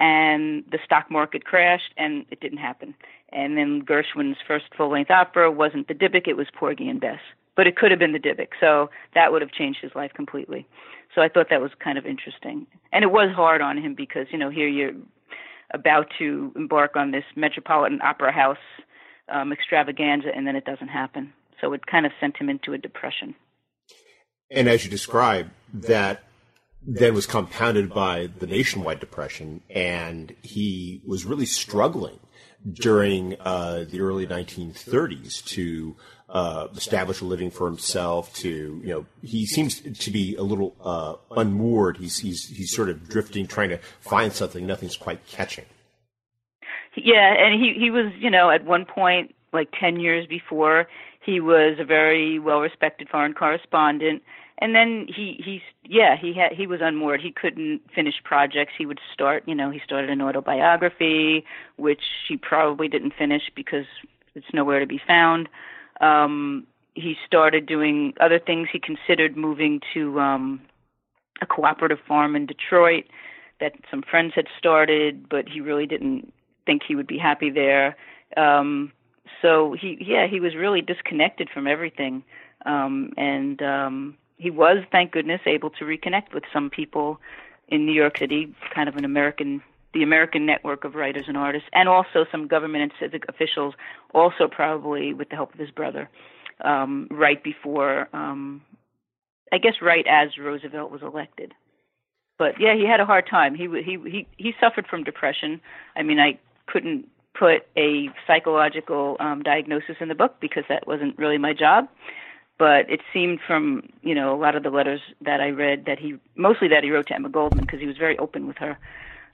and 0.00 0.64
the 0.70 0.78
stock 0.84 1.10
market 1.10 1.44
crashed, 1.44 1.92
and 1.96 2.26
it 2.30 2.40
didn't 2.40 2.58
happen. 2.58 2.94
And 3.30 3.56
then 3.56 3.82
Gershwin's 3.82 4.38
first 4.46 4.66
full 4.76 4.90
length 4.90 5.10
opera 5.10 5.50
wasn't 5.50 5.88
the 5.88 5.94
Dybbuk, 5.94 6.28
it 6.28 6.36
was 6.36 6.48
Porgy 6.52 6.88
and 6.88 7.00
Bess. 7.00 7.20
But 7.56 7.66
it 7.66 7.76
could 7.76 7.90
have 7.90 8.00
been 8.00 8.12
the 8.12 8.18
Dybbuk, 8.18 8.48
so 8.58 8.90
that 9.14 9.30
would 9.30 9.42
have 9.42 9.52
changed 9.52 9.80
his 9.80 9.94
life 9.94 10.12
completely. 10.12 10.66
So 11.14 11.22
I 11.22 11.28
thought 11.28 11.48
that 11.50 11.60
was 11.60 11.70
kind 11.78 11.96
of 11.96 12.06
interesting. 12.06 12.66
And 12.92 13.04
it 13.04 13.12
was 13.12 13.30
hard 13.34 13.60
on 13.60 13.78
him 13.78 13.94
because, 13.94 14.26
you 14.30 14.38
know, 14.38 14.50
here 14.50 14.66
you're 14.66 14.94
about 15.72 16.06
to 16.18 16.52
embark 16.56 16.96
on 16.96 17.10
this 17.10 17.24
Metropolitan 17.36 18.00
Opera 18.02 18.32
House 18.32 18.58
um, 19.28 19.52
extravaganza, 19.52 20.28
and 20.34 20.46
then 20.46 20.56
it 20.56 20.64
doesn't 20.64 20.88
happen. 20.88 21.32
So 21.60 21.72
it 21.72 21.86
kind 21.86 22.06
of 22.06 22.12
sent 22.20 22.36
him 22.36 22.48
into 22.48 22.72
a 22.72 22.78
depression. 22.78 23.34
And 24.50 24.68
as 24.68 24.84
you 24.84 24.90
describe, 24.90 25.50
that 25.72 26.24
then 26.86 27.14
was 27.14 27.26
compounded 27.26 27.92
by 27.92 28.28
the 28.38 28.46
nationwide 28.46 29.00
depression, 29.00 29.62
and 29.70 30.34
he 30.42 31.02
was 31.06 31.24
really 31.24 31.46
struggling 31.46 32.20
during 32.70 33.36
uh, 33.40 33.84
the 33.90 34.00
early 34.00 34.26
1930s 34.26 35.44
to 35.44 35.96
uh, 36.28 36.68
establish 36.74 37.20
a 37.20 37.24
living 37.24 37.50
for 37.50 37.66
himself. 37.66 38.34
To 38.36 38.48
you 38.48 38.88
know, 38.88 39.06
he 39.22 39.46
seems 39.46 39.80
to 39.80 40.10
be 40.10 40.34
a 40.36 40.42
little 40.42 40.74
uh, 40.82 41.14
unmoored. 41.36 41.98
He's 41.98 42.18
he's 42.18 42.48
he's 42.48 42.74
sort 42.74 42.88
of 42.88 43.08
drifting, 43.08 43.46
trying 43.46 43.70
to 43.70 43.78
find 44.00 44.32
something. 44.32 44.66
Nothing's 44.66 44.96
quite 44.96 45.26
catching. 45.26 45.66
Yeah, 46.96 47.34
and 47.38 47.60
he 47.60 47.74
he 47.78 47.90
was 47.90 48.12
you 48.18 48.30
know 48.30 48.50
at 48.50 48.64
one 48.64 48.84
point 48.84 49.34
like 49.52 49.68
ten 49.78 50.00
years 50.00 50.26
before 50.26 50.86
he 51.24 51.40
was 51.40 51.78
a 51.78 51.84
very 51.84 52.38
well 52.38 52.60
respected 52.60 53.08
foreign 53.08 53.34
correspondent 53.34 54.22
and 54.58 54.74
then 54.74 55.06
he 55.08 55.40
he's 55.44 55.60
yeah 55.84 56.16
he 56.20 56.32
had 56.32 56.52
he 56.52 56.66
was 56.66 56.80
unmoored 56.82 57.20
he 57.20 57.32
couldn't 57.32 57.80
finish 57.94 58.14
projects 58.24 58.72
he 58.76 58.86
would 58.86 59.00
start 59.12 59.42
you 59.46 59.54
know 59.54 59.70
he 59.70 59.80
started 59.84 60.10
an 60.10 60.20
autobiography 60.20 61.44
which 61.76 62.02
he 62.28 62.36
probably 62.36 62.88
didn't 62.88 63.14
finish 63.18 63.42
because 63.54 63.86
it's 64.34 64.46
nowhere 64.52 64.80
to 64.80 64.86
be 64.86 65.00
found 65.06 65.48
um 66.00 66.66
he 66.94 67.16
started 67.26 67.66
doing 67.66 68.14
other 68.20 68.38
things. 68.38 68.68
He 68.72 68.78
considered 68.78 69.36
moving 69.36 69.80
to 69.94 70.20
um 70.20 70.60
a 71.42 71.46
cooperative 71.46 71.98
farm 72.06 72.36
in 72.36 72.46
Detroit 72.46 73.04
that 73.60 73.72
some 73.90 74.02
friends 74.02 74.32
had 74.34 74.46
started 74.58 75.28
but 75.28 75.48
he 75.48 75.60
really 75.60 75.86
didn't 75.86 76.32
think 76.66 76.82
he 76.86 76.94
would 76.94 77.06
be 77.06 77.18
happy 77.18 77.50
there. 77.50 77.96
Um 78.36 78.92
so 79.42 79.76
he 79.80 79.98
yeah 80.00 80.26
he 80.26 80.40
was 80.40 80.54
really 80.54 80.80
disconnected 80.82 81.48
from 81.50 81.66
everything. 81.66 82.24
Um 82.66 83.12
and 83.16 83.62
um 83.62 84.16
he 84.36 84.50
was, 84.50 84.78
thank 84.90 85.12
goodness, 85.12 85.40
able 85.46 85.70
to 85.70 85.84
reconnect 85.84 86.34
with 86.34 86.44
some 86.52 86.68
people 86.70 87.20
in 87.68 87.86
New 87.86 87.92
York 87.92 88.18
City, 88.18 88.54
kind 88.74 88.88
of 88.88 88.96
an 88.96 89.04
American, 89.04 89.62
the 89.94 90.02
American 90.02 90.44
network 90.44 90.84
of 90.84 90.94
writers 90.94 91.24
and 91.28 91.36
artists, 91.36 91.68
and 91.72 91.88
also 91.88 92.26
some 92.30 92.46
government 92.46 92.82
and 92.82 92.92
civic 93.00 93.24
officials, 93.28 93.74
also 94.12 94.48
probably 94.50 95.14
with 95.14 95.28
the 95.30 95.36
help 95.36 95.54
of 95.54 95.60
his 95.60 95.70
brother, 95.70 96.10
um, 96.64 97.08
right 97.10 97.42
before, 97.42 98.08
um, 98.12 98.62
I 99.52 99.58
guess, 99.58 99.74
right 99.80 100.04
as 100.08 100.36
Roosevelt 100.38 100.90
was 100.90 101.02
elected. 101.02 101.52
But 102.38 102.54
yeah, 102.58 102.74
he 102.74 102.84
had 102.86 103.00
a 103.00 103.06
hard 103.06 103.28
time. 103.30 103.54
He 103.54 103.68
he 103.84 103.98
he 104.10 104.26
he 104.36 104.52
suffered 104.60 104.86
from 104.88 105.04
depression. 105.04 105.60
I 105.94 106.02
mean, 106.02 106.18
I 106.18 106.38
couldn't 106.66 107.06
put 107.38 107.66
a 107.76 108.08
psychological 108.26 109.16
um, 109.20 109.42
diagnosis 109.42 109.96
in 110.00 110.08
the 110.08 110.14
book 110.14 110.36
because 110.40 110.64
that 110.68 110.86
wasn't 110.86 111.16
really 111.16 111.38
my 111.38 111.52
job 111.52 111.88
but 112.58 112.88
it 112.88 113.00
seemed 113.12 113.40
from 113.46 113.82
you 114.02 114.14
know 114.14 114.34
a 114.34 114.38
lot 114.38 114.56
of 114.56 114.62
the 114.62 114.70
letters 114.70 115.00
that 115.20 115.40
I 115.40 115.48
read 115.48 115.84
that 115.86 115.98
he 115.98 116.14
mostly 116.36 116.68
that 116.68 116.84
he 116.84 116.90
wrote 116.90 117.08
to 117.08 117.14
Emma 117.14 117.28
Goldman 117.28 117.64
because 117.64 117.80
he 117.80 117.86
was 117.86 117.96
very 117.96 118.18
open 118.18 118.46
with 118.46 118.58
her. 118.58 118.78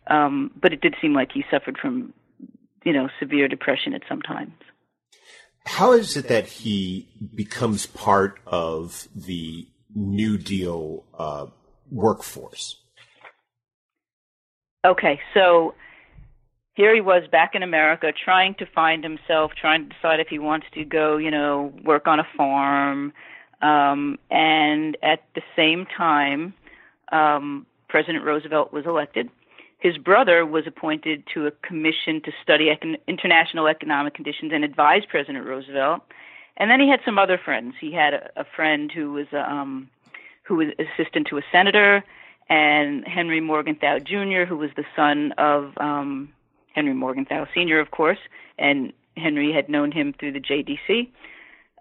Um, 0.06 0.50
but 0.60 0.72
it 0.72 0.80
did 0.80 0.94
seem 1.00 1.14
like 1.14 1.32
he 1.32 1.44
suffered 1.50 1.78
from 1.78 2.12
you 2.84 2.92
know 2.92 3.08
severe 3.18 3.48
depression 3.48 3.94
at 3.94 4.02
some 4.08 4.22
times. 4.22 4.52
How 5.66 5.92
is 5.92 6.16
it 6.16 6.28
that 6.28 6.46
he 6.46 7.08
becomes 7.34 7.86
part 7.86 8.40
of 8.46 9.08
the 9.14 9.68
New 9.94 10.38
Deal 10.38 11.04
uh, 11.16 11.46
workforce? 11.90 12.76
Okay, 14.84 15.20
so 15.34 15.74
here 16.74 16.94
he 16.94 17.02
was 17.02 17.24
back 17.30 17.54
in 17.54 17.62
America 17.62 18.10
trying 18.12 18.54
to 18.54 18.66
find 18.74 19.04
himself, 19.04 19.52
trying 19.60 19.88
to 19.88 19.94
decide 19.94 20.20
if 20.20 20.28
he 20.28 20.38
wants 20.38 20.66
to 20.72 20.84
go, 20.84 21.18
you 21.18 21.30
know, 21.30 21.72
work 21.84 22.06
on 22.06 22.18
a 22.18 22.26
farm. 22.36 23.12
Um, 23.60 24.18
and 24.30 24.96
at 25.02 25.22
the 25.34 25.42
same 25.54 25.86
time, 25.96 26.54
um, 27.12 27.66
President 27.88 28.24
Roosevelt 28.24 28.72
was 28.72 28.86
elected. 28.86 29.28
His 29.80 29.96
brother 29.96 30.44
was 30.44 30.66
appointed 30.66 31.24
to 31.34 31.46
a 31.46 31.50
commission 31.50 32.20
to 32.22 32.32
study 32.42 32.66
econ- 32.66 32.98
international 33.08 33.66
economic 33.66 34.14
conditions 34.14 34.52
and 34.54 34.62
advise 34.62 35.02
President 35.08 35.46
Roosevelt. 35.46 36.02
And 36.58 36.70
then 36.70 36.80
he 36.80 36.88
had 36.88 37.00
some 37.04 37.18
other 37.18 37.38
friends. 37.42 37.74
He 37.80 37.92
had 37.92 38.12
a, 38.12 38.30
a 38.36 38.44
friend 38.44 38.92
who 38.92 39.12
was 39.12 39.26
um, 39.32 39.88
who 40.42 40.56
was 40.56 40.68
assistant 40.78 41.28
to 41.28 41.38
a 41.38 41.42
senator, 41.50 42.04
and 42.48 43.06
Henry 43.06 43.40
Morgenthau 43.40 44.00
Jr., 44.00 44.44
who 44.44 44.56
was 44.56 44.70
the 44.76 44.84
son 44.96 45.32
of 45.38 45.72
um, 45.78 46.32
Henry 46.74 46.92
Morgenthau 46.92 47.46
Sr., 47.54 47.78
of 47.78 47.90
course, 47.92 48.18
and 48.58 48.92
Henry 49.16 49.52
had 49.52 49.68
known 49.68 49.92
him 49.92 50.12
through 50.12 50.32
the 50.32 50.40
JDC. 50.40 51.08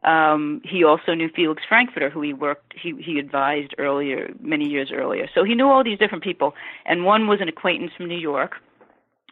Um, 0.04 0.62
he 0.64 0.84
also 0.84 1.14
knew 1.14 1.30
Felix 1.36 1.64
Frankfurter, 1.68 2.10
who 2.10 2.22
he 2.22 2.34
worked, 2.34 2.74
he, 2.82 2.94
he 3.04 3.20
advised 3.20 3.76
earlier, 3.78 4.34
many 4.40 4.66
years 4.66 4.92
earlier. 4.94 5.28
So 5.34 5.44
he 5.44 5.56
knew 5.56 5.68
all 5.68 5.84
these 5.84 6.00
different 6.00 6.24
people. 6.24 6.54
And 6.86 7.04
one 7.04 7.28
was 7.28 7.42
an 7.42 7.50
acquaintance 7.50 7.92
from 7.98 8.08
New 8.08 8.18
York, 8.18 8.56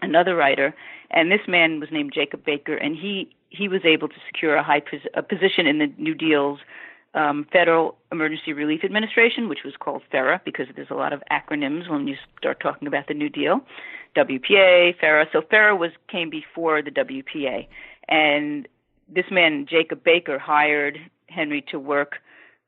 another 0.02 0.36
writer, 0.36 0.76
and 1.10 1.32
this 1.32 1.48
man 1.48 1.80
was 1.80 1.90
named 1.92 2.12
Jacob 2.14 2.44
Baker, 2.44 2.76
and 2.76 2.96
he, 2.96 3.30
he 3.50 3.70
was 3.70 3.82
able 3.86 4.10
to 4.10 4.16
secure 4.26 4.56
a 4.56 4.64
high 4.64 4.82
pos- 4.82 5.08
a 5.14 5.24
position 5.24 5.68
in 5.68 5.78
the 5.80 5.88
New 5.98 6.14
Deal's 6.14 6.60
um, 7.14 7.48
Federal 7.52 7.98
Emergency 8.12 8.52
Relief 8.54 8.84
Administration, 8.84 9.48
which 9.48 9.64
was 9.64 9.74
called 9.80 10.04
FERA 10.12 10.42
because 10.44 10.68
there's 10.76 10.92
a 10.92 10.96
lot 10.96 11.14
of 11.14 11.24
acronyms 11.32 11.90
when 11.90 12.08
you 12.08 12.16
start 12.38 12.60
talking 12.60 12.88
about 12.88 13.08
the 13.08 13.14
New 13.14 13.30
Deal. 13.30 13.62
WPA, 14.16 15.00
FERA. 15.00 15.28
So 15.32 15.42
FERA 15.42 15.76
was 15.76 15.92
came 16.10 16.30
before 16.30 16.82
the 16.82 16.92
WPA, 16.92 17.68
and 18.10 18.68
this 19.14 19.26
man 19.32 19.66
Jacob 19.70 20.04
Baker 20.04 20.38
hired 20.40 20.98
Henry 21.28 21.64
to 21.72 21.80
work 21.80 22.18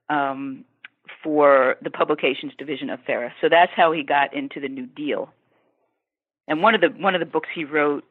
um, 0.09 0.65
for 1.23 1.75
the 1.81 1.89
publications 1.89 2.53
division 2.57 2.89
of 2.89 2.99
FERA. 3.05 3.33
So 3.41 3.49
that's 3.49 3.71
how 3.75 3.91
he 3.91 4.03
got 4.03 4.33
into 4.33 4.59
the 4.59 4.69
New 4.69 4.85
Deal. 4.85 5.29
And 6.47 6.61
one 6.61 6.75
of 6.75 6.81
the 6.81 6.89
one 6.89 7.15
of 7.15 7.19
the 7.19 7.25
books 7.25 7.49
he 7.53 7.63
wrote, 7.63 8.03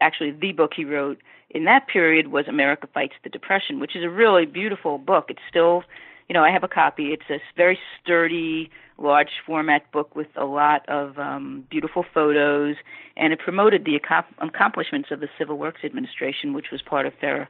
actually 0.00 0.32
the 0.32 0.52
book 0.52 0.72
he 0.76 0.84
wrote 0.84 1.18
in 1.50 1.64
that 1.64 1.86
period 1.86 2.28
was 2.28 2.46
America 2.48 2.88
Fights 2.92 3.14
the 3.22 3.30
Depression, 3.30 3.80
which 3.80 3.96
is 3.96 4.04
a 4.04 4.10
really 4.10 4.46
beautiful 4.46 4.98
book. 4.98 5.26
It's 5.28 5.40
still, 5.48 5.84
you 6.28 6.34
know, 6.34 6.44
I 6.44 6.50
have 6.50 6.64
a 6.64 6.68
copy. 6.68 7.12
It's 7.12 7.30
a 7.30 7.40
very 7.56 7.78
sturdy, 8.02 8.70
large 8.98 9.30
format 9.46 9.90
book 9.92 10.14
with 10.16 10.26
a 10.36 10.44
lot 10.44 10.86
of 10.88 11.18
um, 11.18 11.64
beautiful 11.70 12.04
photos, 12.12 12.76
and 13.16 13.32
it 13.32 13.38
promoted 13.38 13.84
the 13.84 13.98
accomplishments 14.42 15.10
of 15.10 15.20
the 15.20 15.28
Civil 15.38 15.56
Works 15.56 15.80
Administration, 15.84 16.52
which 16.52 16.66
was 16.72 16.82
part 16.82 17.06
of 17.06 17.14
FERA. 17.20 17.48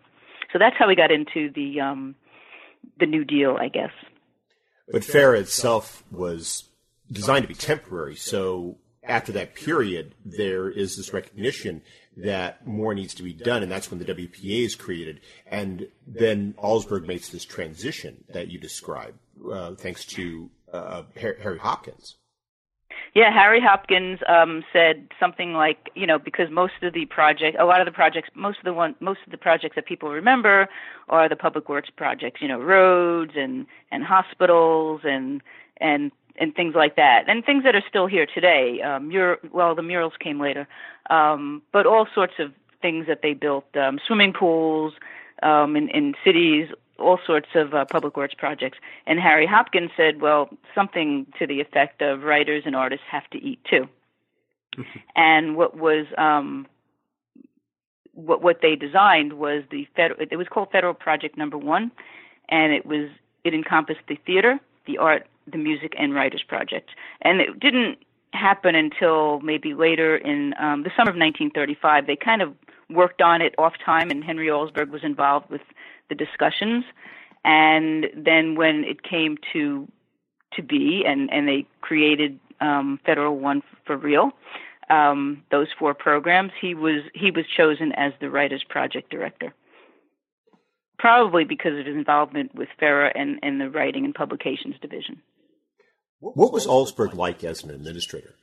So 0.53 0.59
that's 0.59 0.77
how 0.79 0.89
we 0.89 0.95
got 0.95 1.11
into 1.11 1.51
the 1.55 1.81
um, 1.81 2.15
the 2.99 3.07
New 3.07 3.25
Deal, 3.25 3.57
I 3.59 3.69
guess. 3.69 3.91
But 4.89 5.05
FERA 5.05 5.41
itself 5.41 6.05
was 6.11 6.65
designed 7.11 7.43
to 7.43 7.49
be 7.49 7.55
temporary, 7.55 8.17
so 8.17 8.79
after 9.03 9.33
that 9.33 9.55
period, 9.55 10.15
there 10.25 10.69
is 10.69 10.97
this 10.97 11.13
recognition 11.13 11.83
that 12.17 12.67
more 12.67 12.95
needs 12.95 13.15
to 13.15 13.23
be 13.23 13.33
done, 13.33 13.63
and 13.63 13.71
that's 13.71 13.91
when 13.91 13.99
the 13.99 14.05
WPA 14.05 14.65
is 14.65 14.75
created. 14.75 15.21
And 15.47 15.89
then 16.07 16.55
Alsberg 16.63 17.07
makes 17.07 17.29
this 17.29 17.45
transition 17.45 18.25
that 18.33 18.49
you 18.49 18.59
describe, 18.59 19.15
uh, 19.51 19.75
thanks 19.75 20.05
to 20.07 20.51
uh, 20.73 21.03
Harry 21.17 21.59
Hopkins. 21.59 22.17
Yeah, 23.17 23.33
Harry 23.33 23.63
Hopkins 23.63 24.19
um, 24.29 24.63
said 24.75 25.09
something 25.19 25.55
like, 25.55 25.89
you 25.95 26.07
know, 26.07 26.19
because 26.19 26.51
most 26.51 26.75
of 26.83 26.93
the 26.93 27.07
project, 27.07 27.57
a 27.59 27.65
lot 27.65 27.81
of 27.81 27.87
the 27.87 27.91
projects, 27.91 28.29
most 28.35 28.59
of 28.59 28.65
the 28.65 28.75
one, 28.75 28.95
most 29.01 29.21
of 29.25 29.31
the 29.31 29.39
projects 29.39 29.75
that 29.77 29.87
people 29.87 30.11
remember 30.11 30.69
are 31.09 31.27
the 31.27 31.35
public 31.35 31.67
works 31.71 31.89
projects, 31.89 32.43
you 32.43 32.49
know, 32.49 32.61
roads 32.61 33.33
and 33.35 33.65
and 33.91 34.05
hospitals 34.05 35.01
and 35.05 35.41
and 35.79 36.13
and 36.39 36.55
things 36.55 36.75
like 36.75 36.97
that, 36.97 37.23
and 37.27 37.43
things 37.43 37.65
that 37.65 37.75
are 37.75 37.83
still 37.89 38.07
here 38.07 38.27
today. 38.27 38.83
Um, 38.83 39.09
mur- 39.09 39.39
well, 39.51 39.75
the 39.75 39.81
murals 39.81 40.13
came 40.21 40.39
later, 40.39 40.69
um, 41.09 41.63
but 41.73 41.87
all 41.87 42.07
sorts 42.15 42.35
of 42.39 42.53
things 42.83 43.07
that 43.07 43.21
they 43.23 43.33
built, 43.33 43.65
um, 43.77 43.99
swimming 44.07 44.35
pools 44.35 44.93
um, 45.43 45.75
in, 45.75 45.89
in 45.89 46.13
cities, 46.23 46.69
all 46.99 47.19
sorts 47.27 47.49
of 47.55 47.75
uh, 47.75 47.85
public 47.85 48.17
works 48.17 48.35
projects. 48.35 48.79
And 49.07 49.19
Harry 49.19 49.47
Hopkins 49.47 49.91
said, 49.97 50.21
well, 50.21 50.49
something 50.75 51.27
to 51.39 51.47
the 51.47 51.61
effect 51.61 52.03
of 52.03 52.23
writers 52.23 52.63
and 52.67 52.75
artists 52.75 53.05
have 53.11 53.29
to 53.31 53.39
eat 53.39 53.61
too. 53.69 53.89
and 55.17 55.57
what 55.57 55.77
was 55.77 56.07
um, 56.19 56.67
what 58.13 58.43
what 58.43 58.61
they 58.63 58.77
designed 58.77 59.35
was 59.35 59.63
the 59.71 59.87
federal. 59.97 60.21
It 60.31 60.37
was 60.37 60.49
called 60.49 60.71
Federal 60.71 60.95
Project 60.95 61.37
Number 61.39 61.59
One, 61.59 61.91
and 62.49 62.73
it 62.73 62.85
was 62.85 63.09
it 63.45 63.55
encompassed 63.55 64.01
the 64.09 64.17
theater, 64.27 64.59
the 64.87 64.99
art, 64.99 65.27
the 65.47 65.59
music 65.59 65.95
and 65.99 66.15
writers 66.15 66.43
project 66.47 66.91
and 67.23 67.41
it 67.41 67.59
didn't 67.61 67.99
happen 68.33 68.75
until 68.75 69.41
maybe 69.41 69.75
later 69.75 70.17
in 70.17 70.55
um, 70.59 70.83
the 70.83 70.91
summer 70.91 71.11
of 71.11 71.17
1935 71.17 72.07
they 72.07 72.17
kind 72.17 72.43
of 72.43 72.53
worked 72.91 73.23
on 73.23 73.41
it 73.41 73.55
off 73.59 73.75
time 73.85 74.11
and 74.11 74.25
henry 74.25 74.49
alsberg 74.49 74.91
was 74.91 75.05
involved 75.05 75.49
with 75.51 75.61
the 76.09 76.15
discussions 76.15 76.85
and 77.45 78.07
then 78.17 78.55
when 78.57 78.85
it 78.85 79.03
came 79.03 79.37
to 79.53 79.87
to 80.55 80.63
be 80.63 81.05
and 81.07 81.33
and 81.33 81.47
they 81.49 81.67
created 81.81 82.39
um, 82.61 82.99
federal 83.05 83.39
one 83.39 83.63
for 83.85 83.97
real 83.97 84.31
um, 84.89 85.43
those 85.51 85.69
four 85.79 85.95
programs 85.95 86.53
he 86.61 86.75
was 86.75 87.03
he 87.15 87.31
was 87.31 87.45
chosen 87.57 87.93
as 87.93 88.13
the 88.21 88.31
writers 88.31 88.65
project 88.69 89.11
director 89.11 89.53
probably 90.99 91.45
because 91.45 91.79
of 91.79 91.87
his 91.87 91.95
involvement 91.95 92.55
with 92.55 92.69
FERA 92.79 93.13
and, 93.15 93.39
and 93.43 93.61
the 93.61 93.71
writing 93.71 94.05
and 94.05 94.15
publications 94.15 94.77
division. 94.81 95.21
What 96.21 96.53
was 96.53 96.67
Alsberg 96.67 97.15
like 97.15 97.45
as 97.45 97.63
an 97.63 97.71
administrator? 97.71 98.35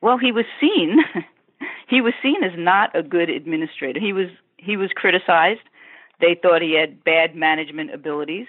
Well, 0.00 0.18
he 0.18 0.32
was 0.32 0.46
seen 0.60 0.98
he 1.88 2.00
was 2.00 2.14
seen 2.22 2.42
as 2.42 2.52
not 2.56 2.96
a 2.98 3.02
good 3.02 3.28
administrator. 3.28 4.00
He 4.00 4.12
was 4.12 4.28
he 4.56 4.76
was 4.76 4.90
criticized. 4.94 5.60
They 6.20 6.38
thought 6.40 6.62
he 6.62 6.74
had 6.74 7.04
bad 7.04 7.34
management 7.34 7.92
abilities. 7.92 8.46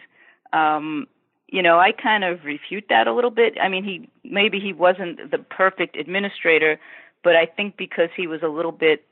Um, 0.54 1.08
you 1.48 1.62
know, 1.62 1.80
I 1.80 1.92
kind 1.92 2.24
of 2.24 2.44
refute 2.44 2.86
that 2.90 3.08
a 3.08 3.14
little 3.14 3.32
bit. 3.32 3.58
I 3.62 3.70
mean, 3.70 3.84
he 3.84 4.10
maybe 4.24 4.60
he 4.60 4.74
wasn't 4.74 5.32
the 5.32 5.38
perfect 5.38 5.96
administrator, 5.96 6.80
but 7.24 7.36
I 7.36 7.46
think 7.46 7.78
because 7.78 8.10
he 8.16 8.28
was 8.28 8.42
a 8.44 8.48
little 8.48 8.72
bit 8.72 9.06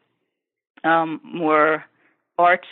um, 0.83 1.21
more 1.23 1.85
arts 2.37 2.67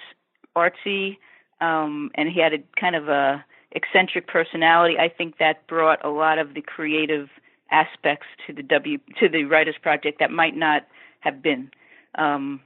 artsy, 0.55 1.17
um, 1.61 2.11
and 2.15 2.29
he 2.29 2.39
had 2.39 2.53
a 2.53 2.59
kind 2.79 2.95
of 2.95 3.07
a 3.07 3.43
eccentric 3.71 4.27
personality. 4.27 4.97
I 4.99 5.09
think 5.09 5.38
that 5.38 5.65
brought 5.67 6.03
a 6.05 6.09
lot 6.09 6.39
of 6.39 6.53
the 6.53 6.61
creative 6.61 7.29
aspects 7.71 8.27
to 8.45 8.53
the 8.53 8.63
W 8.63 8.99
to 9.19 9.29
the 9.29 9.45
Writers 9.45 9.75
Project 9.81 10.19
that 10.19 10.29
might 10.31 10.55
not 10.55 10.86
have 11.21 11.41
been. 11.41 11.71
Um, 12.15 12.61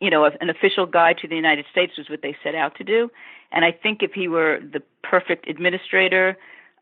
you 0.00 0.10
know, 0.10 0.24
an 0.24 0.50
official 0.50 0.86
guide 0.86 1.18
to 1.18 1.28
the 1.28 1.36
United 1.36 1.64
States 1.70 1.92
was 1.98 2.08
what 2.08 2.22
they 2.22 2.36
set 2.42 2.54
out 2.54 2.76
to 2.76 2.84
do, 2.84 3.10
and 3.50 3.64
I 3.64 3.72
think 3.72 4.02
if 4.02 4.12
he 4.12 4.28
were 4.28 4.60
the 4.60 4.82
perfect 5.02 5.48
administrator, 5.48 6.36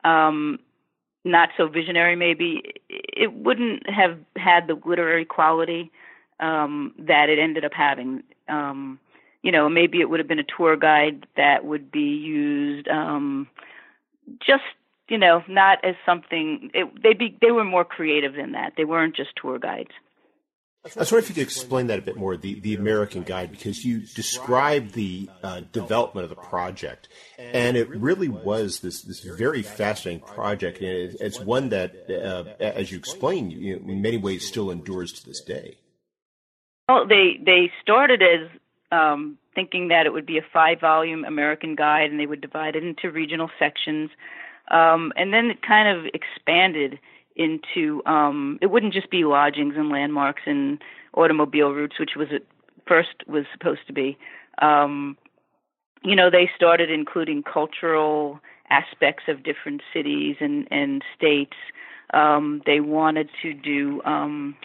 um, 0.05 0.59
not 1.25 1.51
so 1.57 1.67
visionary, 1.69 2.17
maybe 2.17 2.75
it 2.89 3.33
wouldn't 3.33 3.89
have 3.89 4.19
had 4.37 4.67
the 4.67 4.79
literary 4.85 5.25
quality 5.25 5.91
um, 6.41 6.95
that 6.99 7.29
it 7.29 7.39
ended 7.39 7.65
up 7.65 7.73
having. 7.73 8.23
Um, 8.49 8.99
you 9.43 9.53
know, 9.53 9.69
maybe 9.69 10.01
it 10.01 10.11
would 10.11 10.19
have 10.21 10.29
been 10.29 10.41
a 10.41 10.57
tour 10.57 10.77
guide 10.77 11.27
that 11.37 11.65
would 11.65 11.91
be 11.91 12.01
used 12.01 12.89
um, 12.89 13.49
just 14.45 14.65
you 15.09 15.19
know 15.19 15.43
not 15.49 15.85
as 15.85 15.95
something 16.05 16.71
it, 16.75 17.03
they 17.03 17.15
be 17.15 17.37
they 17.41 17.53
were 17.53 17.65
more 17.65 17.85
creative 17.85 18.35
than 18.35 18.53
that. 18.53 18.75
They 18.77 18.85
weren't 18.85 19.17
just 19.17 19.31
tour 19.41 19.59
guides 19.59 19.93
I 20.95 21.01
was 21.01 21.11
wondering 21.11 21.25
if 21.25 21.29
you 21.31 21.35
could 21.35 21.43
explain 21.43 21.89
that 21.89 21.99
a 21.99 22.03
bit 22.03 22.17
more, 22.17 22.37
the, 22.37 22.61
the 22.61 22.75
American 22.75 23.23
Guide, 23.23 23.51
because 23.51 23.85
you 23.85 24.01
described 24.01 24.95
the 24.95 25.29
uh, 25.43 25.63
development 25.73 26.25
of 26.25 26.31
the 26.31 26.37
project, 26.37 27.09
and 27.39 27.77
it 27.77 27.89
really 27.89 28.29
was 28.29 28.81
this, 28.81 29.03
this 29.03 29.21
very 29.21 29.63
fascinating 29.63 30.25
project, 30.25 30.79
and 30.79 30.89
it, 30.89 31.17
it's 31.21 31.41
one 31.41 31.71
that, 31.71 32.09
uh, 32.09 32.45
as 32.63 32.93
you 32.93 32.99
explained, 32.99 33.53
you 33.53 33.81
know, 33.81 33.93
in 33.93 34.01
many 34.01 34.17
ways 34.17 34.47
still 34.47 34.71
endures 34.71 35.13
to 35.13 35.27
this 35.27 35.41
day. 35.41 35.77
Well, 36.89 37.07
they 37.07 37.41
they 37.45 37.73
started 37.83 38.23
as 38.23 38.49
um, 38.93 39.39
thinking 39.55 39.89
that 39.89 40.07
it 40.07 40.13
would 40.13 40.27
be 40.27 40.39
a 40.39 40.47
five 40.53 40.81
volume 40.81 41.25
American 41.25 41.75
guide 41.75 42.11
and 42.11 42.21
they 42.21 42.27
would 42.27 42.41
divide 42.41 42.77
it 42.77 42.85
into 42.85 43.11
regional 43.11 43.51
sections. 43.59 44.11
Um, 44.71 45.13
and 45.17 45.33
then 45.33 45.47
it 45.47 45.63
kind 45.63 45.89
of 45.89 46.07
expanded 46.15 46.99
into 47.37 48.03
um, 48.07 48.59
it 48.61 48.67
wouldn't 48.67 48.93
just 48.93 49.11
be 49.11 49.25
lodgings 49.25 49.75
and 49.77 49.91
landmarks 49.91 50.43
and 50.47 50.83
automobile 51.15 51.71
routes, 51.71 51.99
which 51.99 52.13
was 52.17 52.29
at 52.35 52.43
first 52.87 53.27
was 53.27 53.45
supposed 53.53 53.87
to 53.87 53.93
be. 53.93 54.19
Um, 54.61 55.17
you 56.03 56.17
know, 56.17 56.31
they 56.31 56.51
started 56.55 56.91
including 56.91 57.43
cultural 57.43 58.41
aspects 58.71 59.25
of 59.29 59.43
different 59.43 59.83
cities 59.93 60.37
and, 60.41 60.67
and 60.71 61.03
states. 61.17 61.57
Um, 62.15 62.63
they 62.67 62.81
wanted 62.81 63.29
to 63.43 63.53
do 63.53 64.03
um, 64.05 64.57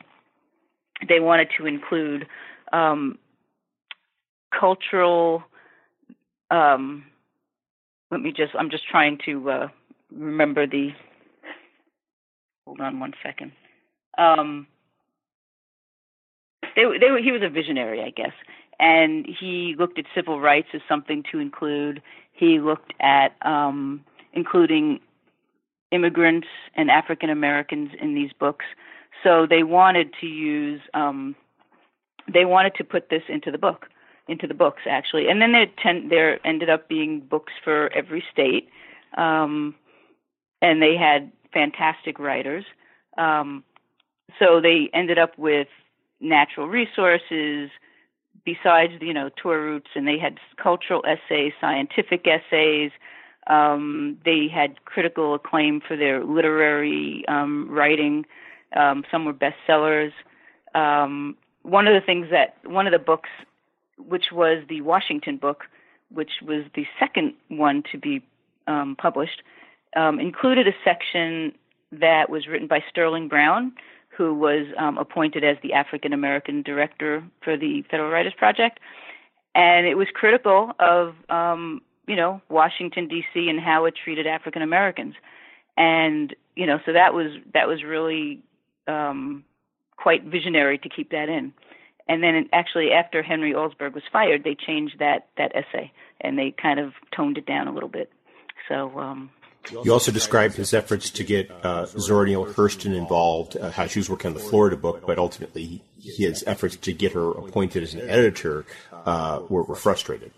they 1.08 1.20
wanted 1.20 1.50
to 1.58 1.66
include 1.66 2.28
um, 2.72 3.18
cultural 4.58 5.44
um 6.52 7.06
let 8.12 8.22
me 8.22 8.32
just 8.32 8.54
i'm 8.60 8.70
just 8.70 8.88
trying 8.88 9.18
to 9.26 9.50
uh 9.50 9.68
remember 10.12 10.68
the 10.68 10.92
hold 12.72 12.80
on 12.80 13.02
one 13.02 13.14
second. 13.22 13.52
Um 14.18 14.66
they, 16.76 16.86
they 16.86 17.22
he 17.22 17.32
was 17.34 17.42
a 17.44 17.50
visionary 17.50 18.02
i 18.02 18.12
guess. 18.12 18.34
And 18.80 19.28
he 19.28 19.76
looked 19.78 20.00
at 20.00 20.06
civil 20.16 20.40
rights 20.40 20.70
as 20.74 20.82
something 20.90 21.24
to 21.32 21.40
include. 21.40 22.02
He 22.32 22.60
looked 22.60 22.94
at 23.02 23.36
um 23.42 24.06
including 24.34 25.02
immigrants 25.92 26.48
and 26.76 26.90
african 26.90 27.30
americans 27.30 27.92
in 28.02 28.16
these 28.16 28.32
books. 28.40 28.66
So 29.22 29.46
they 29.46 29.64
wanted 29.64 30.14
to 30.22 30.28
use 30.28 30.80
um 30.94 31.36
they 32.34 32.46
wanted 32.46 32.76
to 32.76 32.86
put 32.86 33.10
this 33.10 33.24
into 33.28 33.52
the 33.52 33.58
book 33.58 33.88
into 34.30 34.48
the 34.48 34.54
books 34.54 34.84
actually, 34.88 35.28
and 35.28 35.42
then 35.42 35.52
there 35.52 35.68
ten, 35.84 36.08
there 36.08 36.40
ended 36.48 36.70
up 36.70 36.88
being 36.88 37.20
books 37.20 37.52
for 37.62 37.92
every 37.92 38.24
state, 38.32 38.70
um, 39.18 39.76
and 40.62 40.82
they 40.82 40.96
had 40.96 41.32
fantastic 41.54 42.20
writers. 42.20 42.66
Um, 43.18 43.64
so 44.40 44.62
they 44.62 44.90
ended 44.94 45.18
up 45.18 45.38
with 45.38 45.68
natural 46.20 46.68
resources, 46.68 47.70
besides 48.46 48.94
you 49.02 49.14
know 49.14 49.30
tour 49.42 49.62
routes, 49.62 49.90
and 49.96 50.08
they 50.08 50.18
had 50.18 50.38
cultural 50.62 51.04
essays, 51.06 51.54
scientific 51.60 52.26
essays. 52.28 52.92
Um, 53.48 54.18
they 54.24 54.48
had 54.54 54.86
critical 54.86 55.34
acclaim 55.34 55.82
for 55.86 55.98
their 55.98 56.24
literary 56.24 57.26
um, 57.28 57.68
writing. 57.70 58.26
Um, 58.76 59.04
some 59.12 59.26
were 59.26 59.34
bestsellers. 59.34 60.12
Um, 60.76 61.36
one 61.64 61.88
of 61.88 61.94
the 61.94 62.06
things 62.06 62.28
that 62.32 62.56
one 62.64 62.88
of 62.88 62.94
the 62.94 63.00
books, 63.00 63.30
which 63.98 64.26
was 64.32 64.64
the 64.70 64.82
Washington 64.82 65.38
book, 65.38 65.66
which 66.10 66.32
was 66.42 66.64
the 66.76 66.86
second 67.00 67.34
one 67.50 67.84
to 67.92 67.98
be 67.98 68.24
um, 68.68 68.96
published, 69.00 69.42
um, 69.96 70.20
included 70.20 70.68
a 70.68 70.74
section 70.84 71.54
that 71.92 72.30
was 72.30 72.48
written 72.48 72.68
by 72.68 72.84
Sterling 72.90 73.28
Brown, 73.28 73.74
who 74.10 74.34
was 74.34 74.68
um, 74.78 74.98
appointed 74.98 75.44
as 75.44 75.58
the 75.62 75.74
African 75.74 76.14
American 76.14 76.62
director 76.62 77.24
for 77.44 77.58
the 77.58 77.84
Federal 77.90 78.10
Writers 78.10 78.34
Project, 78.38 78.80
and 79.56 79.86
it 79.86 79.96
was 79.96 80.08
critical 80.14 80.72
of 80.80 81.16
um, 81.30 81.82
you 82.08 82.16
know 82.16 82.42
Washington 82.50 83.08
D.C. 83.08 83.50
and 83.50 83.60
how 83.60 83.86
it 83.86 83.96
treated 84.02 84.28
African 84.28 84.62
Americans, 84.62 85.16
and 85.78 86.36
you 86.56 86.66
know 86.66 86.80
so 86.86 86.94
that 86.94 87.14
was 87.14 87.32
that 87.54 87.68
was 87.68 87.84
really 87.84 88.42
um, 88.88 89.44
quite 89.98 90.24
visionary 90.24 90.78
to 90.80 90.90
keep 90.90 91.12
that 91.12 91.30
in. 91.30 91.54
And 92.08 92.22
then 92.24 92.50
actually 92.52 92.92
after 92.92 93.22
Henry 93.24 93.54
Alsberg 93.54 93.94
was 93.94 94.04
fired, 94.12 94.44
they 94.44 94.56
changed 94.56 95.00
that 95.00 95.28
that 95.38 95.56
essay 95.56 95.92
and 96.20 96.38
they 96.38 96.52
kind 96.52 96.80
of 96.80 96.94
toned 97.16 97.38
it 97.38 97.46
down 97.46 97.68
a 97.68 97.74
little 97.74 97.90
bit. 97.90 98.12
So 98.68 98.98
um, 99.00 99.30
you 99.70 99.94
also 99.94 100.12
described 100.12 100.56
his 100.56 100.74
efforts 100.74 101.10
to 101.12 101.24
get 101.24 101.52
uh, 101.64 101.86
Zora 101.86 102.28
Neale 102.28 102.46
Hurston 102.46 102.96
involved, 102.96 103.58
uh, 103.58 103.72
how 103.72 103.88
she 103.88 104.00
was 104.00 104.10
working 104.10 104.30
on 104.30 104.34
the 104.34 104.40
Florida 104.40 104.76
book, 104.76 105.06
but 105.06 105.18
ultimately 105.18 105.82
his 106.00 106.44
efforts 106.48 106.76
to 106.78 106.94
get 106.94 107.14
her 107.14 107.32
appointed 107.32 107.84
as 107.84 107.94
an 107.94 108.10
editor 108.10 108.66
uh, 109.06 109.42
were, 109.50 109.64
were 109.64 109.76
frustrated. 109.76 110.32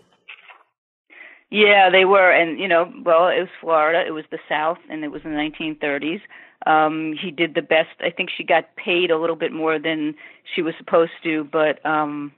Yeah, 1.50 1.88
they 1.90 2.04
were, 2.04 2.30
and 2.30 2.58
you 2.58 2.68
know, 2.68 2.92
well, 3.04 3.28
it 3.28 3.40
was 3.40 3.48
Florida, 3.60 4.04
it 4.06 4.10
was 4.10 4.24
the 4.30 4.38
South, 4.48 4.78
and 4.90 5.04
it 5.04 5.08
was 5.08 5.22
in 5.24 5.30
the 5.30 5.36
1930s. 5.36 6.20
Um, 6.66 7.14
he 7.20 7.30
did 7.30 7.54
the 7.54 7.62
best. 7.62 7.90
I 8.00 8.10
think 8.10 8.30
she 8.34 8.42
got 8.42 8.74
paid 8.76 9.10
a 9.10 9.18
little 9.18 9.36
bit 9.36 9.52
more 9.52 9.78
than 9.78 10.14
she 10.54 10.62
was 10.62 10.74
supposed 10.78 11.12
to, 11.22 11.44
but 11.44 11.84
um, 11.84 12.32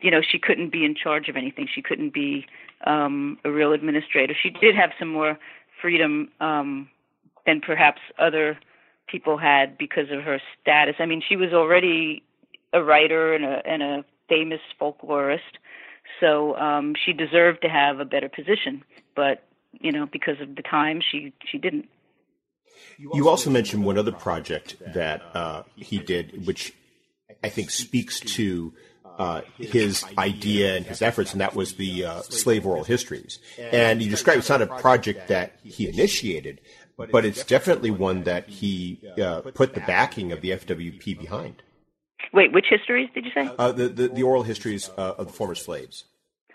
you 0.00 0.10
know, 0.10 0.20
she 0.20 0.38
couldn't 0.38 0.72
be 0.72 0.84
in 0.84 0.94
charge 0.94 1.28
of 1.28 1.36
anything. 1.36 1.68
She 1.72 1.82
couldn't 1.82 2.12
be 2.12 2.46
um, 2.86 3.38
a 3.44 3.50
real 3.50 3.72
administrator. 3.72 4.34
She 4.40 4.50
did 4.50 4.74
have 4.74 4.90
some 4.98 5.08
more 5.08 5.38
freedom 5.80 6.28
um, 6.40 6.88
than 7.46 7.60
perhaps 7.60 8.00
other 8.18 8.58
people 9.08 9.38
had 9.38 9.78
because 9.78 10.10
of 10.10 10.22
her 10.22 10.40
status. 10.60 10.96
I 10.98 11.06
mean, 11.06 11.22
she 11.26 11.36
was 11.36 11.52
already 11.52 12.22
a 12.72 12.82
writer 12.82 13.34
and 13.34 13.44
a, 13.44 13.62
and 13.64 13.82
a 13.82 14.04
famous 14.28 14.60
folklorist, 14.80 15.58
so 16.20 16.56
um, 16.56 16.94
she 17.04 17.12
deserved 17.12 17.62
to 17.62 17.68
have 17.68 18.00
a 18.00 18.04
better 18.04 18.28
position. 18.28 18.82
But 19.14 19.44
you 19.72 19.92
know, 19.92 20.06
because 20.06 20.40
of 20.40 20.56
the 20.56 20.62
time, 20.62 21.00
she 21.00 21.32
she 21.50 21.58
didn't. 21.58 21.88
You 22.98 23.28
also 23.28 23.50
mentioned 23.50 23.84
one 23.84 23.98
other 23.98 24.12
project 24.12 24.76
that 24.94 25.22
uh, 25.34 25.62
he 25.76 25.98
did, 25.98 26.46
which 26.46 26.74
I 27.42 27.48
think 27.48 27.70
speaks 27.70 28.20
to 28.20 28.72
uh, 29.18 29.42
his 29.58 30.04
idea 30.18 30.76
and 30.76 30.86
his 30.86 31.02
efforts, 31.02 31.32
and 31.32 31.40
that 31.40 31.54
was 31.54 31.74
the 31.74 32.04
uh, 32.04 32.22
slave 32.22 32.66
oral 32.66 32.84
histories. 32.84 33.38
And 33.58 34.02
you 34.02 34.10
described 34.10 34.40
it's 34.40 34.48
not 34.48 34.62
a 34.62 34.66
project 34.66 35.28
that 35.28 35.58
he 35.62 35.88
initiated, 35.88 36.60
but 36.96 37.24
it's 37.24 37.44
definitely 37.44 37.90
one 37.90 38.24
that 38.24 38.48
he 38.48 39.00
uh, 39.20 39.40
put 39.54 39.74
the 39.74 39.80
backing 39.80 40.32
of 40.32 40.40
the 40.40 40.50
FWP 40.50 41.18
behind. 41.18 41.62
Wait, 42.32 42.52
which 42.52 42.66
histories 42.68 43.08
did 43.14 43.24
you 43.24 43.30
say? 43.32 43.50
Uh, 43.58 43.72
the, 43.72 43.88
the, 43.88 44.08
the 44.08 44.22
oral 44.22 44.42
histories 44.42 44.90
uh, 44.98 45.14
of 45.18 45.28
the 45.28 45.32
former 45.32 45.54
slaves. 45.54 46.04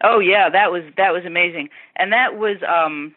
Oh 0.03 0.19
yeah, 0.19 0.49
that 0.49 0.71
was 0.71 0.83
that 0.97 1.11
was 1.11 1.25
amazing, 1.25 1.69
and 1.95 2.11
that 2.11 2.35
was 2.35 2.57
um, 2.67 3.13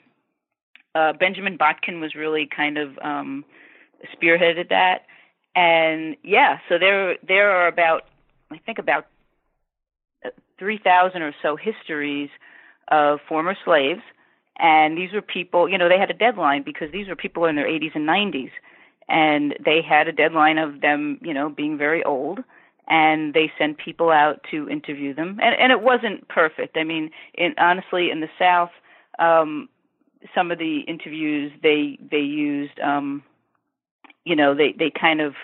uh, 0.95 1.15
Benjamin 1.15 1.57
Botkin 1.57 2.01
was 2.01 2.15
really 2.15 2.47
kind 2.47 2.77
of 2.77 2.99
um, 3.01 3.45
spearheaded 4.15 4.69
that, 4.69 5.07
and 5.57 6.17
yeah, 6.23 6.59
so 6.69 6.79
there 6.79 7.17
there 7.27 7.51
are 7.51 7.69
about 7.69 8.03
I 8.51 8.59
think 8.59 8.79
about 8.79 9.07
3,000 10.59 11.23
or 11.23 11.35
so 11.43 11.57
histories 11.57 12.31
of 12.89 13.21
former 13.29 13.57
slaves. 13.65 14.03
And 14.59 14.97
these 14.97 15.13
were 15.13 15.23
people, 15.23 15.69
you 15.69 15.79
know, 15.79 15.89
they 15.89 15.99
had 15.99 16.11
a 16.11 16.15
deadline 16.15 16.63
because 16.63 16.93
these 16.93 17.09
were 17.09 17.17
people 17.17 17.45
in 17.47 17.57
their 17.57 17.67
80s 17.67 17.95
and 17.95 18.09
90s. 18.09 18.51
And 19.09 19.55
they 19.65 19.83
had 19.83 20.09
a 20.09 20.13
deadline 20.13 20.59
of 20.59 20.81
them, 20.81 21.19
you 21.23 21.35
know, 21.35 21.49
being 21.49 21.77
very 21.77 22.05
old. 22.05 22.41
And 22.87 23.35
they 23.35 23.51
sent 23.59 23.79
people 23.79 24.11
out 24.11 24.45
to 24.51 24.69
interview 24.69 25.15
them. 25.15 25.39
And, 25.43 25.57
and 25.59 25.73
it 25.73 25.83
wasn't 25.83 26.29
perfect. 26.29 26.77
I 26.77 26.85
mean, 26.85 27.11
in, 27.35 27.55
honestly, 27.59 28.11
in 28.11 28.21
the 28.21 28.29
South, 28.39 28.71
um, 29.19 29.69
some 30.35 30.51
of 30.51 30.59
the 30.59 30.81
interviews 30.81 31.53
they 31.63 31.99
they 32.11 32.19
used, 32.19 32.79
um, 32.81 33.23
you 34.25 34.37
know, 34.37 34.55
they 34.55 34.75
they 34.79 34.91
kind 34.91 35.21
of 35.21 35.35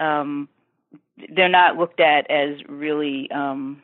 um, 0.00 0.48
they're 1.34 1.48
not 1.48 1.76
looked 1.76 2.00
at 2.00 2.30
as 2.30 2.56
really 2.68 3.30
um, 3.30 3.82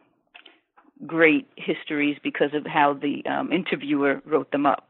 great 1.07 1.49
histories 1.57 2.17
because 2.23 2.55
of 2.55 2.67
how 2.67 2.95
the 2.95 3.25
um, 3.27 3.53
interviewer 3.53 4.21
wrote 4.25 4.51
them 4.51 4.67
up. 4.67 4.89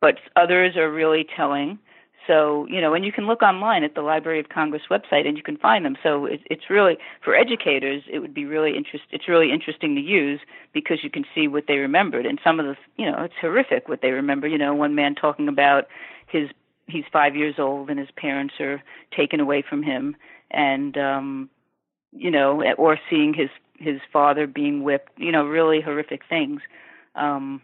But 0.00 0.16
others 0.36 0.76
are 0.76 0.90
really 0.90 1.26
telling. 1.36 1.78
So, 2.26 2.66
you 2.68 2.80
know, 2.80 2.92
and 2.92 3.04
you 3.04 3.12
can 3.12 3.26
look 3.26 3.42
online 3.42 3.84
at 3.84 3.94
the 3.94 4.02
Library 4.02 4.38
of 4.38 4.50
Congress 4.50 4.82
website 4.90 5.26
and 5.26 5.36
you 5.36 5.42
can 5.42 5.56
find 5.56 5.84
them. 5.84 5.96
So 6.02 6.26
it, 6.26 6.40
it's 6.50 6.68
really, 6.68 6.98
for 7.24 7.34
educators, 7.34 8.02
it 8.12 8.18
would 8.18 8.34
be 8.34 8.44
really 8.44 8.76
interest, 8.76 9.04
it's 9.10 9.28
really 9.28 9.50
interesting 9.50 9.94
to 9.94 10.00
use 10.00 10.40
because 10.74 10.98
you 11.02 11.10
can 11.10 11.24
see 11.34 11.48
what 11.48 11.64
they 11.66 11.78
remembered. 11.78 12.26
And 12.26 12.38
some 12.44 12.60
of 12.60 12.66
the, 12.66 12.76
you 12.96 13.10
know, 13.10 13.22
it's 13.24 13.34
horrific 13.40 13.88
what 13.88 14.02
they 14.02 14.10
remember. 14.10 14.46
You 14.46 14.58
know, 14.58 14.74
one 14.74 14.94
man 14.94 15.14
talking 15.14 15.48
about 15.48 15.86
his, 16.26 16.50
he's 16.86 17.04
five 17.10 17.34
years 17.34 17.54
old 17.58 17.88
and 17.88 17.98
his 17.98 18.10
parents 18.16 18.54
are 18.60 18.82
taken 19.16 19.40
away 19.40 19.64
from 19.66 19.82
him. 19.82 20.14
And, 20.50 20.98
um, 20.98 21.50
you 22.12 22.30
know, 22.30 22.62
or 22.76 22.98
seeing 23.10 23.34
his 23.34 23.50
his 23.78 24.00
father 24.12 24.46
being 24.46 24.82
whipped, 24.82 25.12
you 25.18 25.30
know, 25.30 25.44
really 25.44 25.80
horrific 25.80 26.22
things. 26.28 26.60
Um, 27.14 27.62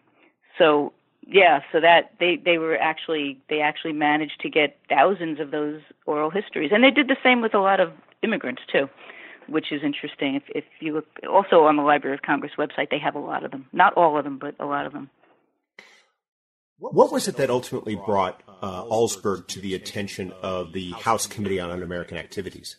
so 0.58 0.92
yeah, 1.26 1.60
so 1.72 1.80
that 1.80 2.12
they 2.20 2.36
they 2.42 2.58
were 2.58 2.76
actually 2.76 3.40
they 3.48 3.60
actually 3.60 3.92
managed 3.92 4.40
to 4.40 4.50
get 4.50 4.76
thousands 4.88 5.40
of 5.40 5.50
those 5.50 5.80
oral 6.06 6.30
histories, 6.30 6.70
and 6.72 6.84
they 6.84 6.90
did 6.90 7.08
the 7.08 7.16
same 7.22 7.40
with 7.40 7.54
a 7.54 7.60
lot 7.60 7.80
of 7.80 7.92
immigrants 8.22 8.62
too, 8.70 8.88
which 9.48 9.72
is 9.72 9.82
interesting. 9.82 10.34
If 10.34 10.42
if 10.48 10.64
you 10.80 10.94
look 10.94 11.06
also 11.28 11.64
on 11.64 11.76
the 11.76 11.82
Library 11.82 12.14
of 12.14 12.22
Congress 12.22 12.52
website, 12.58 12.90
they 12.90 12.98
have 12.98 13.14
a 13.14 13.20
lot 13.20 13.44
of 13.44 13.50
them, 13.50 13.66
not 13.72 13.94
all 13.94 14.18
of 14.18 14.24
them, 14.24 14.38
but 14.38 14.54
a 14.60 14.66
lot 14.66 14.86
of 14.86 14.92
them. 14.92 15.10
What 16.78 17.12
was 17.12 17.28
it 17.28 17.36
that 17.36 17.50
ultimately 17.50 17.94
brought 17.94 18.42
uh, 18.60 18.84
to 19.46 19.60
the 19.60 19.74
attention 19.74 20.32
of 20.42 20.72
the 20.72 20.90
House 20.90 21.26
Committee 21.26 21.60
on 21.60 21.70
Un-American 21.70 22.18
Activities? 22.18 22.76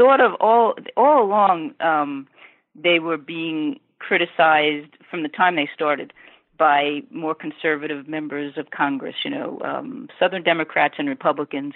Sort 0.00 0.20
of 0.20 0.32
all 0.40 0.74
all 0.96 1.22
along 1.22 1.74
um, 1.80 2.26
they 2.74 2.98
were 2.98 3.18
being 3.18 3.78
criticized 3.98 4.96
from 5.10 5.22
the 5.22 5.28
time 5.28 5.56
they 5.56 5.68
started 5.74 6.12
by 6.56 7.02
more 7.10 7.34
conservative 7.34 8.08
members 8.08 8.56
of 8.56 8.70
Congress, 8.70 9.16
you 9.24 9.30
know, 9.30 9.58
um, 9.62 10.08
Southern 10.18 10.42
Democrats 10.42 10.94
and 10.98 11.08
Republicans, 11.08 11.74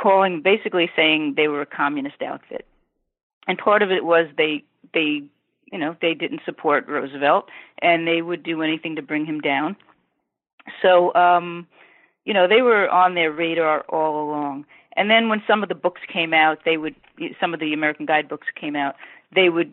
calling 0.00 0.42
basically 0.42 0.90
saying 0.94 1.34
they 1.36 1.48
were 1.48 1.62
a 1.62 1.66
communist 1.66 2.22
outfit. 2.22 2.66
And 3.48 3.58
part 3.58 3.82
of 3.82 3.90
it 3.90 4.04
was 4.04 4.26
they 4.36 4.62
they 4.94 5.22
you 5.72 5.78
know 5.78 5.96
they 6.00 6.14
didn't 6.14 6.42
support 6.44 6.86
Roosevelt 6.86 7.48
and 7.82 8.06
they 8.06 8.22
would 8.22 8.44
do 8.44 8.62
anything 8.62 8.94
to 8.96 9.02
bring 9.02 9.26
him 9.26 9.40
down. 9.40 9.76
So 10.82 11.12
um, 11.14 11.66
you 12.24 12.32
know 12.32 12.46
they 12.46 12.62
were 12.62 12.88
on 12.88 13.14
their 13.14 13.32
radar 13.32 13.80
all 13.88 14.24
along. 14.24 14.66
And 14.96 15.10
then 15.10 15.28
when 15.28 15.42
some 15.46 15.62
of 15.62 15.68
the 15.68 15.74
books 15.74 16.00
came 16.12 16.34
out, 16.34 16.60
they 16.64 16.76
would 16.76 16.94
some 17.40 17.54
of 17.54 17.60
the 17.60 17.72
American 17.72 18.06
guidebooks 18.06 18.48
came 18.58 18.76
out, 18.76 18.96
they 19.34 19.48
would 19.48 19.72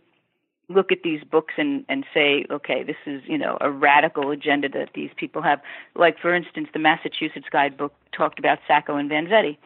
look 0.70 0.92
at 0.92 1.04
these 1.04 1.24
books 1.24 1.54
and 1.58 1.86
and 1.90 2.06
say, 2.14 2.46
okay, 2.52 2.84
this 2.84 2.98
is 3.06 3.22
you 3.26 3.38
know 3.38 3.58
a 3.62 3.72
radical 3.72 4.32
agenda 4.32 4.70
that 4.70 4.90
these 4.94 5.10
people 5.16 5.42
have. 5.42 5.62
Like 5.96 6.20
for 6.20 6.34
instance, 6.34 6.70
the 6.74 6.80
Massachusetts 6.80 7.48
guidebook 7.52 7.94
talked 8.12 8.40
about 8.40 8.60
Sacco 8.68 8.96
and 8.96 9.10
Vanzetti, 9.10 9.58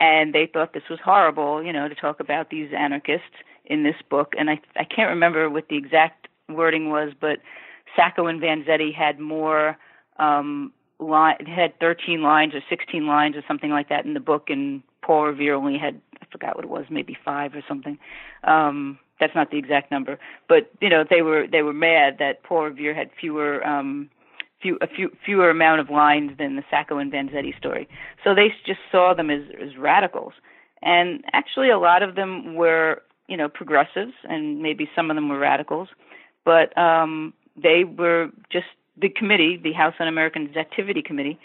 and 0.00 0.34
they 0.34 0.46
thought 0.46 0.72
this 0.72 0.88
was 0.90 0.98
horrible, 1.04 1.62
you 1.62 1.72
know, 1.72 1.88
to 1.88 1.94
talk 1.94 2.20
about 2.20 2.50
these 2.50 2.70
anarchists 2.76 3.36
in 3.64 3.82
this 3.82 3.96
book. 4.08 4.34
And 4.38 4.50
I 4.50 4.60
I 4.76 4.84
can't 4.84 5.08
remember 5.08 5.50
what 5.50 5.68
the 5.68 5.76
exact 5.76 6.28
wording 6.48 6.90
was, 6.90 7.12
but 7.18 7.38
Sacco 7.96 8.26
and 8.26 8.40
Vanzetti 8.40 8.94
had 8.94 9.18
more 9.18 9.76
um 10.18 10.72
line 10.98 11.36
it 11.40 11.48
had 11.48 11.78
13 11.80 12.22
lines 12.22 12.54
or 12.54 12.60
16 12.68 13.06
lines 13.06 13.36
or 13.36 13.42
something 13.46 13.70
like 13.70 13.88
that 13.88 14.04
in 14.04 14.14
the 14.14 14.20
book 14.20 14.48
and 14.48 14.82
Paul 15.02 15.26
Revere 15.26 15.54
only 15.54 15.78
had 15.78 16.00
I 16.20 16.26
forgot 16.30 16.56
what 16.56 16.64
it 16.64 16.70
was 16.70 16.86
maybe 16.90 17.16
5 17.24 17.54
or 17.54 17.62
something. 17.66 17.98
Um 18.44 18.98
that's 19.20 19.34
not 19.34 19.50
the 19.50 19.58
exact 19.58 19.90
number. 19.90 20.18
But 20.48 20.70
you 20.80 20.88
know 20.88 21.04
they 21.08 21.22
were 21.22 21.46
they 21.50 21.62
were 21.62 21.72
mad 21.72 22.16
that 22.18 22.42
Paul 22.42 22.64
Revere 22.64 22.94
had 22.94 23.10
fewer 23.20 23.66
um 23.66 24.10
few 24.62 24.78
a 24.80 24.86
few 24.86 25.10
fewer 25.24 25.50
amount 25.50 25.80
of 25.80 25.90
lines 25.90 26.32
than 26.38 26.56
the 26.56 26.64
Sacco 26.70 26.98
and 26.98 27.12
Vanzetti 27.12 27.56
story. 27.58 27.88
So 28.22 28.34
they 28.34 28.48
just 28.66 28.80
saw 28.90 29.14
them 29.14 29.30
as 29.30 29.42
as 29.60 29.76
radicals. 29.76 30.34
And 30.82 31.24
actually 31.32 31.70
a 31.70 31.78
lot 31.78 32.02
of 32.02 32.14
them 32.14 32.54
were 32.56 33.02
you 33.28 33.36
know, 33.36 33.48
progressives, 33.48 34.12
and 34.24 34.60
maybe 34.60 34.88
some 34.94 35.10
of 35.10 35.14
them 35.14 35.28
were 35.28 35.38
radicals, 35.38 35.88
but 36.44 36.76
um, 36.76 37.32
they 37.56 37.84
were 37.84 38.28
just 38.50 38.66
the 38.96 39.08
committee, 39.08 39.60
the 39.62 39.72
House 39.72 39.94
Un-American 39.98 40.56
Activity 40.56 41.02
Committee, 41.02 41.38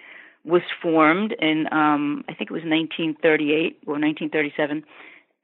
was 0.46 0.62
formed 0.82 1.34
in 1.40 1.68
um, 1.72 2.24
I 2.30 2.34
think 2.34 2.50
it 2.50 2.54
was 2.54 2.64
1938 2.64 3.80
or 3.86 3.94
1937, 3.94 4.84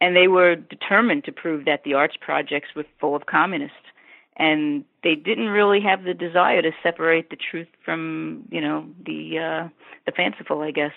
and 0.01 0.15
they 0.15 0.27
were 0.27 0.55
determined 0.55 1.25
to 1.25 1.31
prove 1.31 1.65
that 1.65 1.83
the 1.83 1.93
arts 1.93 2.15
projects 2.19 2.69
were 2.75 2.85
full 2.99 3.15
of 3.15 3.25
communists, 3.25 3.75
and 4.37 4.85
they 5.03 5.15
didn't 5.15 5.49
really 5.49 5.81
have 5.81 6.03
the 6.03 6.13
desire 6.13 6.61
to 6.61 6.71
separate 6.81 7.29
the 7.29 7.37
truth 7.37 7.67
from 7.83 8.45
you 8.49 8.61
know 8.61 8.85
the 9.05 9.37
uh, 9.37 9.69
the 10.05 10.11
fanciful, 10.11 10.61
I 10.61 10.71
guess. 10.71 10.93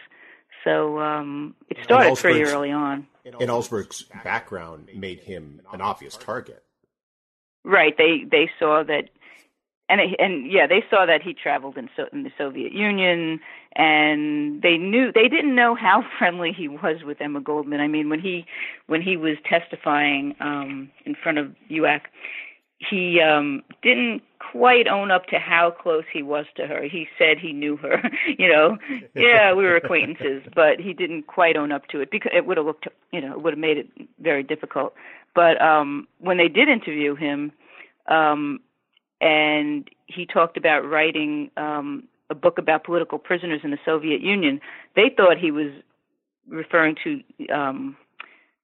So 0.65 0.99
um, 1.01 1.55
it 1.69 1.79
started 1.83 2.17
pretty 2.17 2.43
early 2.43 2.71
on. 2.73 3.07
And 3.25 3.51
Alsberg's 3.51 4.05
background 4.25 4.89
made 4.95 5.21
him 5.21 5.61
an 5.73 5.81
obvious 5.81 6.17
target. 6.17 6.63
Right. 7.65 7.97
They 7.97 8.25
they 8.29 8.51
saw 8.59 8.83
that 8.85 9.11
and 9.89 10.01
and 10.18 10.51
yeah, 10.51 10.66
they 10.66 10.84
saw 10.91 11.07
that 11.07 11.22
he 11.22 11.34
traveled 11.34 11.76
in, 11.76 11.89
so, 11.97 12.05
in 12.12 12.22
the 12.22 12.30
Soviet 12.36 12.72
Union, 12.72 13.41
and 13.74 14.61
they 14.62 14.76
knew 14.76 15.11
they 15.12 15.28
didn't 15.28 15.55
know 15.55 15.74
how 15.74 16.05
friendly 16.18 16.53
he 16.53 16.68
was 16.68 17.03
with 17.05 17.20
Emma 17.20 17.41
Goldman. 17.41 17.80
I 17.80 17.89
mean, 17.89 18.09
when 18.09 18.20
he 18.20 18.47
when 18.86 19.03
he 19.03 19.16
was 19.16 19.36
testifying 19.49 20.34
um, 20.41 20.91
in 21.07 21.14
front 21.14 21.39
of 21.39 21.55
HUAC, 21.70 22.03
he 22.78 23.20
um, 23.20 23.62
didn't 23.82 24.22
quite 24.53 24.86
own 24.86 25.11
up 25.11 25.26
to 25.26 25.39
how 25.39 25.70
close 25.70 26.05
he 26.12 26.22
was 26.22 26.47
to 26.57 26.66
her. 26.66 26.82
He 26.82 27.09
said 27.18 27.39
he 27.39 27.53
knew 27.53 27.76
her, 27.78 28.03
you 28.39 28.49
know, 28.49 28.78
yeah, 29.14 29.53
we 29.53 29.64
were 29.64 29.76
acquaintances, 29.76 30.43
but 30.55 30.78
he 30.78 30.93
didn't 30.93 31.26
quite 31.26 31.57
own 31.57 31.72
up 31.72 31.89
to 31.89 32.01
it 32.01 32.11
because 32.11 32.32
it 32.34 32.47
would 32.47 32.57
have 32.57 32.66
looked, 32.66 32.86
you 33.12 33.20
know, 33.20 33.32
it 33.32 33.43
would 33.43 33.55
have 33.55 33.59
made 33.59 33.78
it 33.78 33.89
very 34.20 34.43
difficult. 34.43 34.95
But 35.34 35.61
um, 35.61 36.07
when 36.18 36.36
they 36.36 36.49
did 36.49 36.68
interview 36.68 37.14
him. 37.14 37.53
Um, 38.07 38.61
and 39.21 39.89
he 40.07 40.27
talked 40.27 40.57
about 40.57 40.81
writing 40.89 41.51
um, 41.57 42.05
a 42.31 42.35
book 42.35 42.59
about 42.59 42.85
political 42.85 43.19
prisoners 43.19 43.61
in 43.64 43.71
the 43.71 43.79
Soviet 43.85 44.21
Union. 44.21 44.61
They 44.95 45.11
thought 45.14 45.39
he 45.39 45.51
was 45.51 45.73
referring 46.49 46.97
to 47.05 47.23
um, 47.55 47.97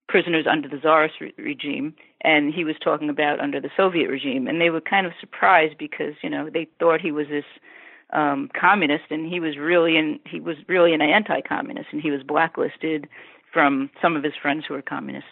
prisoners 0.09 0.47
under 0.51 0.69
the 0.69 0.79
Tsarist 0.79 1.21
re- 1.21 1.35
regime, 1.39 1.95
and 2.21 2.53
he 2.53 2.65
was 2.65 2.77
talking 2.83 3.09
about 3.09 3.41
under 3.41 3.61
the 3.61 3.71
Soviet 3.77 4.09
regime. 4.09 4.47
And 4.47 4.61
they 4.61 4.71
were 4.71 4.81
kind 4.81 5.07
of 5.07 5.13
surprised 5.21 5.77
because 5.79 6.15
you 6.23 6.31
know 6.31 6.51
they 6.51 6.69
thought 6.79 7.01
he 7.01 7.13
was 7.13 7.29
this 7.29 7.45
um, 8.13 8.51
communist, 8.59 9.05
and 9.11 9.31
he 9.31 9.41
was 9.41 9.57
really 9.57 9.97
in 9.97 10.21
he 10.27 10.41
was 10.41 10.57
really 10.69 10.95
an 10.95 11.03
anti-communist, 11.03 11.89
and 11.93 12.01
he 12.01 12.11
was 12.11 12.23
blacklisted 12.23 13.09
from 13.53 13.91
some 14.03 14.17
of 14.17 14.23
his 14.23 14.35
friends 14.41 14.65
who 14.67 14.75
were 14.75 14.83
communists. 14.83 15.31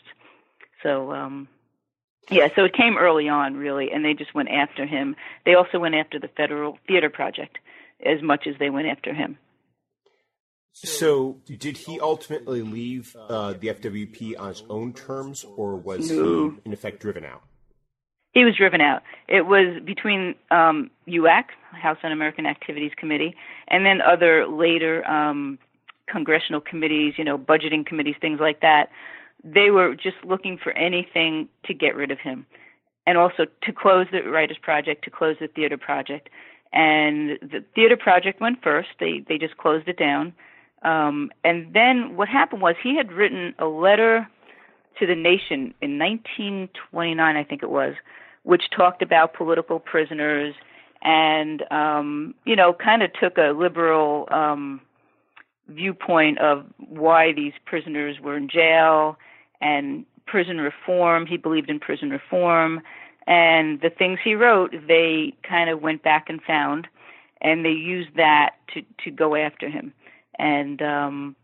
So 0.83 1.12
um, 1.12 1.49
yeah, 2.31 2.49
so 2.55 2.64
it 2.64 2.73
came 2.75 2.97
early 2.99 3.29
on, 3.29 3.57
really, 3.57 3.91
and 3.91 4.05
they 4.05 4.14
just 4.14 4.35
went 4.35 4.49
after 4.49 4.87
him. 4.87 5.16
They 5.45 5.55
also 5.55 5.79
went 5.79 5.95
after 5.95 6.18
the 6.18 6.29
Federal 6.29 6.79
Theater 6.87 7.11
Project 7.11 7.59
as 8.05 8.23
much 8.23 8.47
as 8.47 8.55
they 8.59 8.70
went 8.70 8.89
after 8.89 9.12
him. 9.12 9.39
So, 10.75 11.37
did 11.45 11.77
he 11.77 12.01
ultimately 12.01 12.62
leave 12.62 13.14
uh, 13.29 13.53
the 13.53 13.68
FWP 13.68 14.39
on 14.39 14.49
his 14.49 14.62
own 14.70 14.95
terms, 14.95 15.45
or 15.45 15.77
was 15.77 16.11
no. 16.11 16.51
he, 16.51 16.57
in 16.64 16.73
effect, 16.73 17.01
driven 17.01 17.25
out? 17.25 17.43
He 18.33 18.45
was 18.45 18.57
driven 18.57 18.81
out. 18.81 19.03
It 19.29 19.45
was 19.45 19.83
between 19.85 20.35
um, 20.51 20.91
HUAC, 21.07 21.45
House 21.73 21.99
Un-American 22.03 22.47
Activities 22.47 22.93
Committee, 22.97 23.35
and 23.68 23.85
then 23.85 24.01
other 24.01 24.47
later 24.47 25.07
um, 25.07 25.59
congressional 26.09 26.62
committees, 26.62 27.14
you 27.18 27.25
know, 27.25 27.37
budgeting 27.37 27.85
committees, 27.85 28.14
things 28.20 28.41
like 28.41 28.61
that 28.61 28.89
they 29.45 29.70
were 29.70 29.95
just 29.95 30.16
looking 30.24 30.59
for 30.62 30.72
anything 30.72 31.49
to 31.64 31.74
get 31.74 31.97
rid 31.97 32.11
of 32.11 32.18
him. 32.18 32.47
And 33.07 33.18
also 33.18 33.47
to 33.62 33.72
close 33.72 34.07
the 34.12 34.22
writers 34.22 34.59
project 34.62 35.05
to 35.05 35.11
close 35.11 35.36
the 35.40 35.49
theater 35.49 35.76
project. 35.76 36.28
And 36.72 37.38
the 37.43 37.64
theater 37.74 37.97
project 37.97 38.40
went 38.40 38.62
first. 38.62 38.88
They 39.01 39.24
they 39.28 39.38
just 39.38 39.57
closed 39.57 39.88
it 39.88 39.99
down. 39.99 40.32
Um, 40.82 41.30
and 41.45 41.74
then 41.74 42.16
what 42.16 42.28
happened 42.28 42.62
was 42.62 42.76
he 42.82 42.97
had 42.97 43.12
written 43.12 43.55
a 43.59 43.66
letter 43.66 44.28
to 44.99 45.07
the 45.07 45.14
nation 45.14 45.74
in 45.80 45.99
1929 45.99 47.36
i 47.36 47.45
think 47.45 47.62
it 47.62 47.70
was 47.70 47.95
which 48.43 48.64
talked 48.76 49.03
about 49.03 49.34
political 49.34 49.78
prisoners 49.78 50.55
and 51.03 51.62
um, 51.70 52.34
you 52.45 52.57
know 52.57 52.72
kind 52.72 53.03
of 53.03 53.11
took 53.20 53.38
a 53.38 53.53
liberal 53.57 54.28
um, 54.30 54.80
viewpoint 55.68 56.38
of 56.38 56.64
why 56.78 57.32
these 57.32 57.53
prisoners 57.64 58.16
were 58.20 58.36
in 58.36 58.49
jail 58.49 59.16
and 59.63 60.05
prison 60.27 60.61
reform. 60.61 61.27
He 61.27 61.37
believed 61.37 61.71
in 61.71 61.81
prison 61.81 62.11
reform. 62.11 62.81
And 63.27 63.81
the 63.81 63.91
things 63.91 64.19
he 64.23 64.35
wrote, 64.35 64.75
they 64.89 65.35
kind 65.49 65.71
of 65.71 65.81
went 65.81 66.03
back 66.03 66.29
and 66.29 66.43
found, 66.43 66.89
and 67.41 67.65
they 67.65 67.71
used 67.71 68.17
that 68.17 68.57
to, 68.75 68.83
to 69.05 69.11
go 69.11 69.37
after 69.37 69.69
him. 69.69 69.93
And 70.39 70.83
um, 70.83 71.37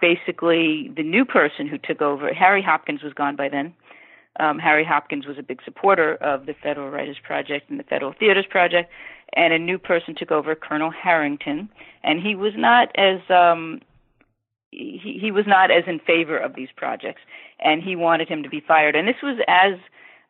basically, 0.00 0.92
the 0.94 1.02
new 1.02 1.24
person 1.24 1.66
who 1.66 1.78
took 1.78 2.02
over, 2.02 2.32
Harry 2.34 2.62
Hopkins 2.62 3.02
was 3.02 3.14
gone 3.14 3.36
by 3.36 3.48
then. 3.48 3.74
Um, 4.38 4.58
Harry 4.58 4.84
Hopkins 4.84 5.26
was 5.26 5.38
a 5.38 5.42
big 5.42 5.60
supporter 5.64 6.14
of 6.16 6.46
the 6.46 6.54
Federal 6.62 6.90
Writers 6.90 7.16
Project 7.22 7.70
and 7.70 7.78
the 7.80 7.84
Federal 7.84 8.12
Theaters 8.12 8.46
Project, 8.48 8.90
and 9.32 9.52
a 9.52 9.58
new 9.58 9.78
person 9.78 10.14
took 10.14 10.30
over, 10.30 10.54
Colonel 10.54 10.90
Harrington, 10.90 11.68
and 12.04 12.20
he 12.20 12.34
was 12.34 12.52
not 12.56 12.90
as 12.96 13.18
um, 13.30 13.80
he, 14.70 15.18
he 15.20 15.30
was 15.30 15.46
not 15.46 15.70
as 15.70 15.84
in 15.86 15.98
favor 15.98 16.36
of 16.36 16.54
these 16.54 16.68
projects, 16.76 17.22
and 17.58 17.82
he 17.82 17.96
wanted 17.96 18.28
him 18.28 18.42
to 18.42 18.48
be 18.48 18.60
fired. 18.60 18.94
And 18.96 19.08
this 19.08 19.22
was 19.22 19.38
as 19.48 19.74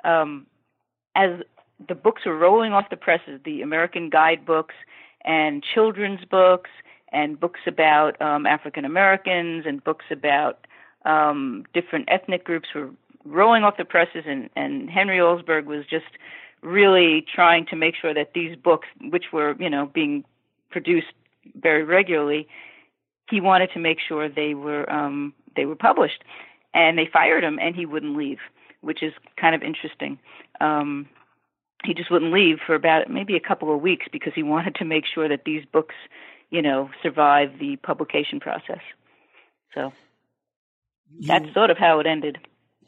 um, 0.05 0.47
as 1.15 1.41
the 1.87 1.95
books 1.95 2.23
were 2.25 2.37
rolling 2.37 2.73
off 2.73 2.91
the 2.91 2.97
presses, 2.97 3.41
the 3.45 3.63
American 3.63 4.11
guidebooks 4.11 4.75
and 5.25 5.63
children's 5.63 6.25
books 6.25 6.71
and 7.11 7.39
books 7.39 7.61
about 7.67 8.21
um, 8.21 8.47
African 8.47 8.85
Americans 8.85 9.65
and 9.67 9.83
books 9.83 10.07
about 10.11 10.67
um, 11.05 11.65
different 11.75 12.09
ethnic 12.09 12.45
groups 12.45 12.69
were 12.75 12.91
rolling 13.25 13.65
off 13.65 13.77
the 13.77 13.85
presses, 13.85 14.25
and, 14.27 14.51
and 14.57 14.91
Henry 14.91 15.19
Alsberg 15.19 15.65
was 15.65 15.85
just 15.87 16.07
really 16.63 17.25
trying 17.33 17.67
to 17.67 17.77
make 17.77 17.95
sure 17.95 18.13
that 18.15 18.33
these 18.35 18.57
books, 18.57 18.89
which 19.01 19.27
were 19.33 19.55
you 19.59 19.71
know 19.71 19.87
being 19.87 20.25
produced 20.71 21.13
very 21.55 21.85
regularly, 21.85 22.49
he 23.31 23.41
wanted 23.41 23.71
to 23.73 23.79
make 23.79 23.99
sure 24.01 24.29
they 24.29 24.55
were 24.55 24.91
um, 24.91 25.35
they 25.57 25.67
were 25.67 25.77
published, 25.77 26.23
and 26.75 26.99
they 26.99 27.09
fired 27.13 27.45
him, 27.45 27.59
and 27.61 27.75
he 27.75 27.87
wouldn't 27.87 28.17
leave, 28.17 28.39
which 28.81 29.03
is 29.03 29.13
kind 29.41 29.55
of 29.55 29.63
interesting. 29.63 30.19
Um, 30.61 31.09
he 31.85 31.95
just 31.95 32.11
wouldn't 32.11 32.33
leave 32.33 32.59
for 32.67 32.75
about 32.75 33.09
maybe 33.09 33.37
a 33.37 33.41
couple 33.41 33.75
of 33.75 33.81
weeks 33.81 34.07
because 34.11 34.33
he 34.35 34.43
wanted 34.55 34.75
to 34.77 34.85
make 34.85 35.05
sure 35.07 35.29
that 35.29 35.45
these 35.45 35.65
books, 35.73 35.95
you 36.51 36.63
know, 36.63 36.91
survive 37.03 37.59
the 37.59 37.77
publication 37.77 38.41
process. 38.41 38.81
So 39.75 39.93
you, 41.19 41.29
that's 41.29 41.53
sort 41.55 41.71
of 41.71 41.79
how 41.79 42.01
it 42.01 42.07
ended 42.07 42.39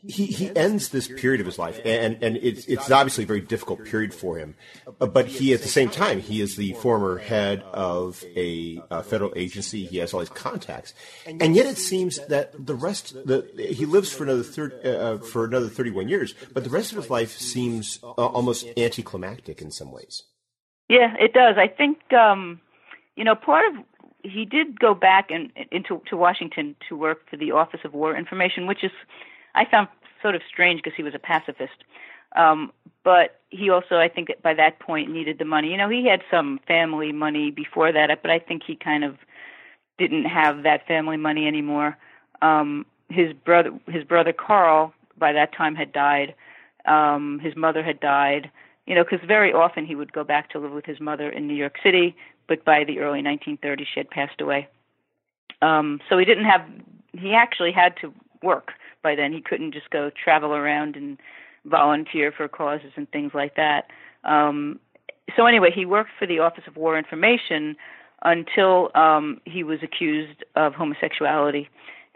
he, 0.07 0.27
he 0.27 0.57
ends 0.57 0.89
this 0.89 1.09
period 1.09 1.41
of 1.41 1.47
his 1.47 1.59
life, 1.59 1.81
and, 1.85 2.23
and 2.23 2.37
it's, 2.39 2.65
it's 2.67 2.91
obviously 2.91 3.25
a 3.25 3.27
very 3.27 3.41
difficult 3.41 3.85
period 3.85 4.15
for 4.15 4.39
him. 4.39 4.55
Uh, 5.01 5.07
but 5.07 5.27
he, 5.27 5.53
at 5.53 5.63
the 5.63 5.69
same 5.69 5.91
time, 5.91 6.21
he 6.21 6.41
is 6.41 6.57
the 6.57 6.73
former 6.75 7.19
head 7.19 7.63
of 7.73 8.25
a, 8.37 8.81
a 8.91 9.03
federal 9.03 9.33
agency. 9.37 9.85
He 9.85 9.99
has 9.99 10.15
all 10.15 10.21
these 10.21 10.31
contacts, 10.31 10.95
and 11.27 11.55
yet 11.55 11.67
it 11.67 11.77
seems 11.77 12.19
that 12.29 12.55
the 12.67 12.75
rest, 12.75 13.15
the, 13.27 13.47
he 13.57 13.85
lives 13.85 14.13
for 14.13 14.25
another 14.25 14.43
third, 14.43 14.87
uh, 14.87 15.19
for 15.19 15.45
another 15.45 15.69
thirty-one 15.69 16.09
years. 16.09 16.35
But 16.53 16.65
the 16.65 16.71
rest 16.71 16.93
of 16.93 16.97
his 16.97 17.11
life 17.11 17.37
seems 17.37 18.01
uh, 18.03 18.07
almost 18.09 18.67
anticlimactic 18.77 19.61
in 19.61 19.71
some 19.71 19.93
ways. 19.93 20.23
Yeah, 20.89 21.15
it 21.19 21.33
does. 21.33 21.57
I 21.59 21.69
think 21.69 21.99
um, 22.13 22.61
you 23.17 23.25
know 23.25 23.35
part 23.35 23.65
of 23.67 23.85
he 24.23 24.45
did 24.45 24.79
go 24.79 24.95
back 24.95 25.31
and 25.31 25.51
into 25.71 26.03
to 26.09 26.17
Washington 26.17 26.77
to 26.89 26.97
work 26.97 27.29
for 27.29 27.37
the 27.37 27.53
Office 27.53 27.81
of 27.85 27.95
War 27.95 28.17
Information, 28.17 28.67
which 28.67 28.85
is 28.85 28.91
I 29.55 29.65
found 29.65 29.89
sort 30.23 30.35
of 30.35 30.43
strange 30.49 30.83
because 30.83 30.97
he 30.97 31.03
was 31.03 31.15
a 31.15 31.19
pacifist. 31.19 31.85
Um, 32.37 32.73
but 33.03 33.41
he 33.49 33.71
also, 33.71 33.97
I 33.97 34.09
think, 34.09 34.31
by 34.43 34.55
that 34.55 34.79
point 34.79 35.11
needed 35.11 35.39
the 35.39 35.45
money. 35.45 35.71
You 35.71 35.77
know, 35.77 35.89
he 35.89 36.07
had 36.07 36.23
some 36.31 36.61
family 36.67 37.13
money 37.13 37.51
before 37.51 37.93
that, 37.93 38.23
but 38.23 38.31
I 38.31 38.39
think 38.39 38.63
he 38.67 38.77
kind 38.77 39.05
of 39.05 39.17
didn't 39.99 40.25
have 40.25 40.63
that 40.63 40.87
family 40.87 41.17
money 41.17 41.47
anymore. 41.47 41.97
Um, 42.43 42.87
his 43.09 43.33
brother, 43.33 43.71
his 43.89 44.05
brother 44.05 44.33
Carl, 44.33 44.95
by 45.19 45.33
that 45.33 45.53
time 45.53 45.75
had 45.75 45.93
died. 45.93 46.35
Um, 46.87 47.41
his 47.43 47.57
mother 47.57 47.83
had 47.83 48.01
died. 48.01 48.51
You 48.87 48.95
know, 48.95 49.05
because 49.05 49.21
very 49.27 49.53
often 49.53 49.87
he 49.87 49.95
would 49.95 50.13
go 50.13 50.25
back 50.25 50.51
to 50.51 50.59
live 50.59 50.73
with 50.73 50.87
his 50.87 51.01
mother 51.01 51.31
in 51.31 51.47
New 51.47 51.55
York 51.55 51.77
City, 51.83 52.17
but 52.49 52.65
by 52.65 52.83
the 52.83 52.99
early 52.99 53.23
1930s 53.23 53.87
she 53.93 54.01
had 54.01 54.11
passed 54.11 54.41
away. 54.41 54.69
Um, 55.63 56.01
so 56.09 56.19
he 56.19 56.25
didn't 56.25 56.47
have. 56.47 56.63
He 57.13 57.35
actually 57.35 57.73
had 57.73 57.97
to 58.01 58.13
work 58.43 58.73
by 59.03 59.15
then. 59.15 59.33
He 59.33 59.41
couldn't 59.41 59.73
just 59.73 59.91
go 59.91 60.11
travel 60.11 60.55
around 60.55 60.97
and 60.97 61.19
volunteer 61.65 62.33
for 62.33 62.49
causes 62.49 62.93
and 62.97 63.11
things 63.11 63.33
like 63.35 63.57
that. 63.57 63.89
Um, 64.25 64.81
so 65.37 65.47
anyway, 65.47 65.71
he 65.75 65.85
worked 65.85 66.11
for 66.19 66.27
the 66.27 66.39
Office 66.41 66.65
of 66.67 66.77
War 66.77 66.99
Information 66.99 67.77
until 68.23 68.91
um, 68.95 69.41
he 69.45 69.63
was 69.63 69.79
accused 69.83 70.45
of 70.57 70.75
homosexuality, 70.75 71.69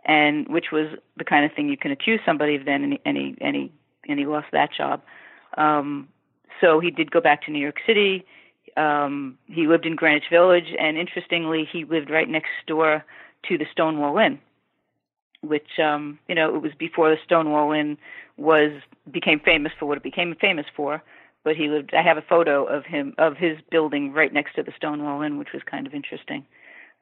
and 0.05 0.47
which 0.49 0.67
was 0.73 0.89
the 1.17 1.25
kind 1.25 1.45
of 1.45 1.53
thing 1.53 1.69
you 1.69 1.77
can 1.77 1.91
accuse 1.91 2.21
somebody 2.27 2.57
of 2.57 2.65
then 2.65 2.85
any 2.85 3.01
any, 3.07 3.37
any 3.41 3.73
and 4.09 4.19
he 4.19 4.27
lost 4.27 4.47
that 4.53 4.71
job. 4.77 5.03
Um, 5.57 6.09
so 6.61 6.81
he 6.81 6.91
did 6.91 7.11
go 7.11 7.21
back 7.21 7.43
to 7.45 7.51
New 7.51 7.59
York 7.59 7.77
City. 7.87 8.25
Um, 8.77 9.39
he 9.47 9.67
lived 9.67 9.87
in 9.87 9.97
Greenwich 9.97 10.25
Village, 10.31 10.75
and 10.79 10.99
interestingly, 10.99 11.67
he 11.71 11.85
lived 11.85 12.11
right 12.11 12.29
next 12.29 12.51
door 12.67 13.05
to 13.49 13.59
the 13.59 13.67
Stonewall 13.73 14.19
Inn, 14.19 14.39
which 15.47 15.79
um, 15.79 16.19
you 16.29 16.35
know 16.35 16.55
it 16.55 16.63
was 16.63 16.73
before 16.79 17.11
the 17.11 17.17
Stonewall 17.25 17.73
Inn 17.73 17.99
was 18.37 18.73
became 19.11 19.41
famous 19.41 19.73
for 19.79 19.87
what 19.87 19.97
it 19.97 20.03
became 20.03 20.35
famous 20.41 20.67
for. 20.75 21.03
But 21.45 21.57
he 21.57 21.69
lived. 21.69 21.93
I 21.93 22.03
have 22.03 22.17
a 22.17 22.23
photo 22.23 22.65
of 22.65 22.87
him 22.87 23.15
of 23.19 23.37
his 23.37 23.59
building 23.71 24.13
right 24.13 24.33
next 24.33 24.55
to 24.55 24.63
the 24.63 24.73
Stonewall 24.77 25.23
Inn, 25.23 25.39
which 25.39 25.53
was 25.53 25.63
kind 25.71 25.87
of 25.87 25.95
interesting. 25.95 26.45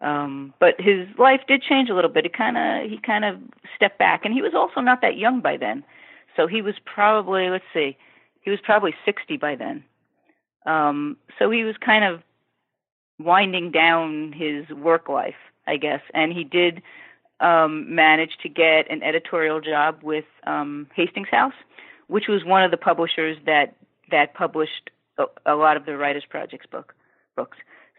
Um, 0.01 0.53
but 0.59 0.75
his 0.81 1.07
life 1.17 1.43
did 1.47 1.63
change 1.63 1.89
a 1.89 1.95
little 1.95 2.11
bit. 2.11 2.27
It 2.27 2.37
kind 2.37 2.57
of 2.57 2.91
he 2.91 2.99
kind 2.99 3.25
of 3.25 3.37
stepped 3.77 3.99
back, 3.99 4.25
and 4.25 4.35
he 4.35 4.43
was 4.43 4.53
also 4.55 4.81
not 4.81 5.01
that 5.03 5.17
young 5.17 5.41
by 5.41 5.57
then. 5.57 5.85
So 6.37 6.47
he 6.47 6.61
was 6.61 6.75
probably 6.85 7.49
let's 7.51 7.65
see, 7.73 7.97
he 8.43 8.51
was 8.51 8.59
probably 8.63 8.95
60 9.05 9.37
by 9.37 9.55
then. 9.55 9.85
Um, 10.67 11.17
so 11.39 11.51
he 11.51 11.65
was 11.65 11.77
kind 11.85 12.05
of 12.05 12.23
winding 13.19 13.71
down 13.71 14.33
his 14.33 14.69
work 14.77 15.09
life, 15.09 15.37
I 15.67 15.77
guess, 15.77 16.01
and 16.15 16.33
he 16.33 16.45
did 16.45 16.83
um, 17.43 17.95
manage 17.95 18.39
to 18.43 18.49
get 18.49 18.91
an 18.91 19.03
editorial 19.03 19.61
job 19.61 19.99
with 20.03 20.25
um, 20.47 20.87
Hastings 20.95 21.29
House, 21.31 21.55
which 22.07 22.29
was 22.29 22.45
one 22.45 22.63
of 22.63 22.71
the 22.71 22.77
publishers 22.77 23.37
that 23.45 23.75
that 24.11 24.35
published 24.35 24.91
a, 25.19 25.25
a 25.47 25.55
lot 25.55 25.77
of 25.77 25.85
the 25.85 25.97
Writers 25.97 26.25
Project's 26.29 26.67
book 26.67 26.95
books. 27.37 27.59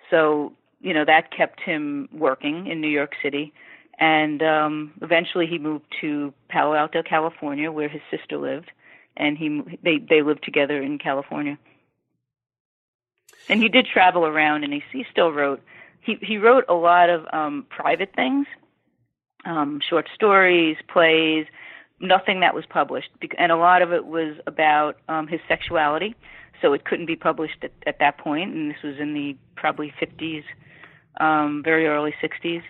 So 0.10 0.54
you 0.80 0.94
know 0.94 1.06
that 1.06 1.32
kept 1.36 1.60
him 1.60 2.10
working 2.12 2.68
in 2.68 2.82
New 2.82 2.90
York 2.90 3.14
City, 3.22 3.54
and 4.00 4.42
um, 4.42 4.94
eventually 5.02 5.46
he 5.46 5.60
moved 5.60 5.86
to 6.02 6.34
Palo 6.50 6.74
Alto, 6.74 7.04
California, 7.04 7.72
where 7.72 7.90
his 7.90 8.02
sister 8.10 8.38
lived, 8.38 8.72
and 9.18 9.38
he 9.38 9.62
they 9.84 9.98
they 9.98 10.22
lived 10.22 10.44
together 10.44 10.82
in 10.82 10.98
California. 10.98 11.58
And 13.50 13.62
he 13.62 13.68
did 13.68 13.88
travel 13.88 14.26
around, 14.26 14.64
and 14.64 14.72
he, 14.72 14.82
he 14.94 15.06
still 15.12 15.32
wrote. 15.32 15.62
He 16.00 16.18
he 16.22 16.38
wrote 16.38 16.64
a 16.70 16.74
lot 16.74 17.10
of 17.10 17.26
um, 17.34 17.66
private 17.70 18.14
things, 18.16 18.48
um, 19.46 19.80
short 19.88 20.08
stories, 20.14 20.78
plays, 20.88 21.46
nothing 22.00 22.42
that 22.42 22.54
was 22.54 22.66
published, 22.66 23.10
and 23.38 23.52
a 23.52 23.56
lot 23.56 23.82
of 23.82 23.94
it 23.94 24.06
was 24.06 24.36
about 24.48 24.98
um, 25.08 25.28
his 25.28 25.40
sexuality. 25.48 26.16
So 26.62 26.74
it 26.74 26.86
couldn't 26.86 27.08
be 27.08 27.16
published 27.16 27.58
at, 27.62 27.72
at 27.86 28.00
that 28.00 28.18
point, 28.18 28.54
and 28.54 28.72
this 28.72 28.82
was 28.84 28.96
in 29.00 29.14
the 29.14 29.36
probably 29.56 29.94
50s, 30.02 30.44
um, 31.20 31.62
very 31.64 31.88
early 31.88 32.14
60s. 32.22 32.64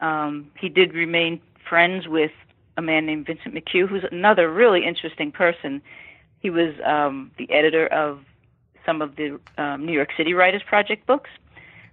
Um, 0.00 0.50
he 0.58 0.68
did 0.68 0.92
remain 0.92 1.40
friends 1.68 2.06
with 2.08 2.32
a 2.76 2.82
man 2.82 3.06
named 3.06 3.26
Vincent 3.26 3.54
McHugh, 3.54 3.88
who's 3.88 4.04
another 4.10 4.52
really 4.52 4.84
interesting 4.84 5.32
person. 5.32 5.80
He 6.40 6.50
was 6.50 6.74
um, 6.84 7.30
the 7.38 7.50
editor 7.50 7.86
of 7.86 8.20
some 8.84 9.00
of 9.00 9.16
the 9.16 9.38
um, 9.58 9.86
New 9.86 9.92
York 9.92 10.10
City 10.16 10.34
Writers 10.34 10.62
Project 10.66 11.06
books, 11.06 11.30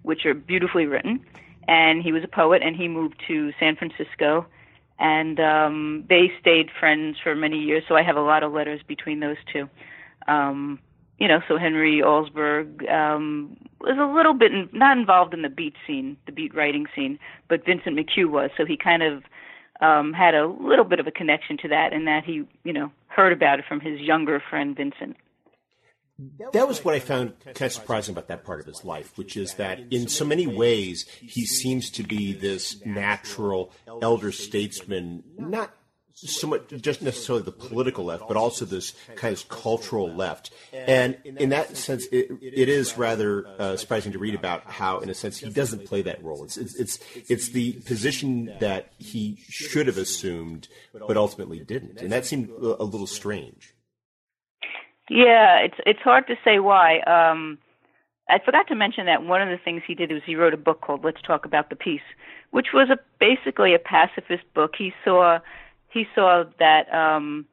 which 0.02 0.26
are 0.26 0.34
beautifully 0.34 0.86
written. 0.86 1.26
And 1.70 2.02
he 2.02 2.12
was 2.12 2.24
a 2.24 2.28
poet, 2.28 2.64
and 2.66 2.76
he 2.76 2.88
moved 2.88 3.18
to 3.28 3.52
San 3.60 3.76
Francisco, 3.76 4.48
and 4.98 5.40
um, 5.40 6.04
they 6.10 6.32
stayed 6.42 6.70
friends 6.80 7.18
for 7.22 7.36
many 7.36 7.60
years. 7.60 7.84
So 7.88 7.96
I 7.96 8.02
have 8.02 8.18
a 8.18 8.22
lot 8.22 8.42
of 8.42 8.52
letters 8.52 8.82
between 8.88 9.20
those 9.20 9.38
two. 9.54 9.70
Um, 10.28 10.80
you 11.20 11.28
know, 11.28 11.42
so 11.48 11.58
Henry 11.58 12.02
Alsberg 12.04 12.90
um, 12.92 13.56
was 13.82 13.98
a 14.00 14.16
little 14.18 14.34
bit 14.34 14.52
in, 14.52 14.68
not 14.74 14.98
involved 14.98 15.34
in 15.36 15.44
the 15.44 15.50
beat 15.50 15.76
scene, 15.86 16.18
the 16.26 16.32
beat 16.32 16.56
writing 16.56 16.88
scene, 16.96 17.20
but 17.50 17.66
Vincent 17.66 17.96
McHugh 17.96 18.32
was. 18.32 18.50
So 18.58 18.66
he 18.66 18.76
kind 18.76 19.04
of 19.04 19.24
um, 19.80 20.12
had 20.12 20.34
a 20.34 20.48
little 20.48 20.86
bit 20.86 21.00
of 21.00 21.06
a 21.06 21.12
connection 21.12 21.56
to 21.58 21.68
that, 21.68 21.94
in 21.94 22.06
that 22.06 22.24
he, 22.24 22.48
you 22.64 22.74
know, 22.74 22.92
heard 23.08 23.32
about 23.32 23.60
it 23.60 23.66
from 23.68 23.80
his 23.80 24.00
younger 24.00 24.42
friend 24.50 24.76
Vincent. 24.76 25.18
That 26.54 26.68
was 26.68 26.84
what 26.84 26.96
I 26.96 27.00
found 27.00 27.40
kind 27.40 27.62
of 27.62 27.72
surprising 27.72 28.14
about 28.14 28.28
that 28.28 28.44
part 28.44 28.60
of 28.60 28.66
his 28.66 28.84
life, 28.84 29.18
which 29.18 29.38
is 29.38 29.54
that 29.56 29.80
in 29.92 30.08
so 30.08 30.26
many 30.26 30.48
ways 30.48 31.08
he 31.22 31.46
seems 31.46 31.90
to 31.92 32.04
be 32.04 32.34
this 32.34 32.84
natural 32.86 33.72
elder 34.02 34.32
statesman, 34.32 35.24
not 35.38 35.74
so 36.14 36.48
much 36.48 36.68
just 36.82 37.02
necessarily 37.02 37.44
the 37.44 37.52
political 37.52 38.04
left, 38.04 38.28
but 38.28 38.36
also 38.36 38.66
this 38.66 38.94
kind 39.16 39.34
of 39.34 39.48
cultural 39.48 40.14
left. 40.14 40.52
And 40.74 41.18
in 41.24 41.50
that 41.50 41.78
sense, 41.78 42.06
it, 42.08 42.30
it 42.42 42.68
is 42.68 42.98
rather 42.98 43.48
uh, 43.58 43.78
surprising 43.78 44.12
to 44.12 44.20
read 44.20 44.36
about 44.36 44.70
how, 44.70 45.00
in 45.00 45.10
a 45.10 45.14
sense, 45.14 45.38
he 45.38 45.50
doesn't 45.50 45.86
play 45.86 46.02
that 46.02 46.22
role. 46.22 46.44
It's, 46.44 46.58
it's, 46.58 46.76
it's 46.76 47.00
it's 47.30 47.50
the 47.50 47.74
position 47.74 48.54
that 48.60 48.92
he 48.98 49.38
should 49.48 49.88
have 49.88 49.98
assumed, 49.98 50.68
but 50.94 51.16
ultimately 51.16 51.60
didn't, 51.60 52.02
and 52.02 52.12
that 52.12 52.26
seemed 52.26 52.50
a 52.50 52.84
little 52.84 53.08
strange. 53.08 53.74
Yeah, 55.10 55.58
it's 55.60 55.76
it's 55.86 56.00
hard 56.02 56.28
to 56.28 56.36
say 56.44 56.60
why. 56.60 57.00
Um, 57.02 57.58
I 58.30 58.40
forgot 58.44 58.68
to 58.68 58.76
mention 58.76 59.08
that 59.08 59.24
one 59.24 59.42
of 59.42 59.50
the 59.50 59.58
things 59.64 59.82
he 59.86 59.96
did 59.96 60.12
was 60.12 60.22
he 60.26 60.36
wrote 60.36 60.54
a 60.54 60.58
book 60.58 60.82
called 60.82 61.04
"Let's 61.04 61.22
Talk 61.22 61.46
About 61.46 61.70
the 61.70 61.76
Peace," 61.76 62.02
which 62.52 62.68
was 62.74 62.90
a 62.90 62.98
basically 63.20 63.74
a 63.74 63.80
pacifist 63.80 64.44
book. 64.54 64.74
He 64.78 64.94
saw 65.04 65.40
he 65.90 66.06
saw 66.14 66.44
that 66.60 66.94
um, 66.94 67.46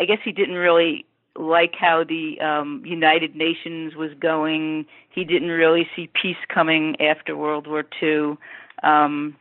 I 0.00 0.04
guess 0.04 0.18
he 0.24 0.30
didn't 0.32 0.54
really 0.54 1.04
like 1.36 1.74
how 1.78 2.04
the 2.04 2.40
um, 2.40 2.82
United 2.84 3.34
Nations 3.34 3.96
was 3.96 4.10
going. 4.20 4.86
He 5.10 5.24
didn't 5.24 5.48
really 5.50 5.88
see 5.96 6.08
peace 6.20 6.36
coming 6.52 7.00
after 7.00 7.36
World 7.36 7.66
War 7.66 7.84
II. 8.02 8.36
Um, 8.84 9.36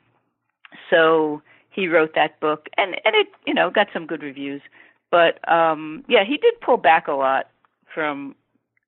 so 0.89 1.41
he 1.69 1.87
wrote 1.87 2.15
that 2.15 2.39
book, 2.39 2.69
and 2.77 2.95
and 3.05 3.15
it 3.15 3.27
you 3.45 3.53
know 3.53 3.69
got 3.69 3.87
some 3.93 4.07
good 4.07 4.23
reviews. 4.23 4.61
But 5.11 5.47
um, 5.49 6.03
yeah, 6.07 6.23
he 6.23 6.37
did 6.37 6.59
pull 6.61 6.77
back 6.77 7.07
a 7.07 7.13
lot 7.13 7.49
from 7.93 8.35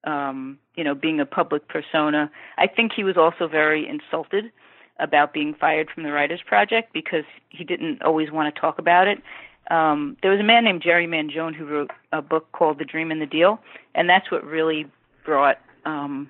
um, 0.04 0.60
you 0.76 0.84
know 0.84 0.96
being 0.96 1.20
a 1.20 1.26
public 1.26 1.68
persona. 1.68 2.32
I 2.58 2.68
think 2.68 2.92
he 2.94 3.04
was 3.04 3.18
also 3.18 3.48
very 3.48 3.88
insulted 3.88 4.52
about 5.00 5.34
being 5.34 5.54
fired 5.54 5.90
from 5.94 6.04
the 6.04 6.12
Writers 6.12 6.42
Project 6.46 6.94
because 6.94 7.26
he 7.50 7.64
didn't 7.64 8.02
always 8.04 8.32
want 8.32 8.54
to 8.54 8.62
talk 8.62 8.78
about 8.78 9.08
it. 9.08 9.22
Um, 9.70 10.18
there 10.22 10.32
was 10.32 10.40
a 10.40 10.44
man 10.44 10.64
named 10.64 10.82
Jerry 10.82 11.08
Mangione 11.08 11.56
who 11.56 11.66
wrote 11.66 11.92
a 12.12 12.22
book 12.22 12.52
called 12.52 12.78
The 12.78 12.86
Dream 12.86 13.10
and 13.12 13.22
the 13.22 13.26
Deal, 13.26 13.60
and 13.96 14.10
that's 14.10 14.30
what 14.32 14.44
really 14.44 14.86
brought 15.26 15.60
um, 15.86 16.30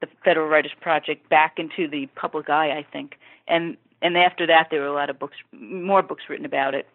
the 0.00 0.08
Federal 0.24 0.48
Writers 0.48 0.72
Project 0.80 1.28
back 1.28 1.58
into 1.58 1.88
the 1.88 2.06
public 2.14 2.50
eye, 2.50 2.76
I 2.76 2.86
think. 2.92 3.16
And 3.48 3.76
and 4.02 4.18
after 4.18 4.46
that, 4.46 4.68
there 4.70 4.80
were 4.80 4.86
a 4.86 4.92
lot 4.92 5.08
of 5.08 5.18
books, 5.18 5.36
more 5.52 6.02
books 6.02 6.24
written 6.28 6.44
about 6.44 6.74
it. 6.74 6.86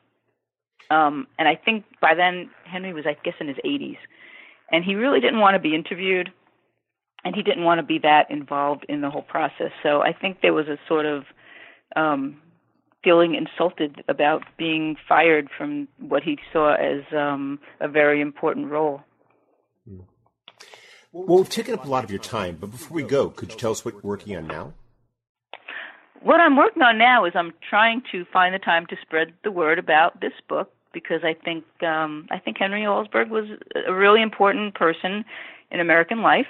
Um, 0.90 1.28
and 1.38 1.48
I 1.48 1.56
think 1.56 1.86
by 2.02 2.16
then 2.16 2.50
Henry 2.66 2.94
was, 2.94 3.06
I 3.06 3.16
guess, 3.24 3.36
in 3.40 3.48
his 3.48 3.58
80s, 3.66 3.98
and 4.72 4.84
he 4.84 4.96
really 4.96 5.20
didn't 5.20 5.40
want 5.40 5.56
to 5.56 5.60
be 5.60 5.76
interviewed 5.76 6.32
and 7.24 7.36
he 7.36 7.44
didn't 7.44 7.64
want 7.64 7.80
to 7.80 7.84
be 7.86 8.00
that 8.00 8.32
involved 8.32 8.86
in 8.88 9.02
the 9.02 9.10
whole 9.10 9.22
process. 9.22 9.72
So 9.84 10.02
I 10.02 10.14
think 10.14 10.42
there 10.42 10.54
was 10.54 10.68
a 10.68 10.78
sort 10.88 11.06
of 11.06 11.24
um, 11.96 12.42
feeling 13.04 13.36
insulted 13.36 14.04
about 14.08 14.44
being 14.58 14.96
fired 15.08 15.50
from 15.58 15.88
what 16.00 16.24
he 16.24 16.38
saw 16.54 16.74
as 16.76 17.02
um, 17.16 17.60
a 17.80 17.88
very 17.88 18.22
important 18.22 18.72
role. 18.72 19.02
Well, 21.12 21.40
we've 21.40 21.50
taken 21.50 21.74
up 21.74 21.86
a 21.86 21.90
lot 21.90 22.04
of 22.04 22.12
your 22.12 22.20
time, 22.20 22.58
but 22.60 22.70
before 22.72 22.96
we 22.96 23.04
go, 23.04 23.30
could 23.30 23.52
you 23.52 23.58
tell 23.58 23.72
us 23.72 23.84
what 23.84 23.96
you're 23.96 24.04
working 24.04 24.38
on 24.38 24.48
now? 24.48 24.74
What 26.22 26.42
I'm 26.42 26.58
working 26.58 26.82
on 26.82 26.98
now 26.98 27.26
is 27.26 27.34
I'm 27.36 27.54
trying 27.70 28.02
to 28.12 28.26
find 28.26 28.54
the 28.54 28.60
time 28.60 28.86
to 28.88 28.98
spread 29.02 29.34
the 29.44 29.52
word 29.52 29.80
about 29.80 30.20
this 30.20 30.34
book 30.48 30.72
because 30.92 31.22
I 31.24 31.34
think 31.34 31.64
um, 31.82 32.28
I 32.32 32.40
think 32.40 32.58
Henry 32.58 32.82
Alsberg 32.82 33.30
was 33.30 33.46
a 33.88 33.94
really 33.94 34.22
important 34.22 34.76
person 34.76 35.24
in 35.72 35.80
American 35.80 36.22
life 36.22 36.48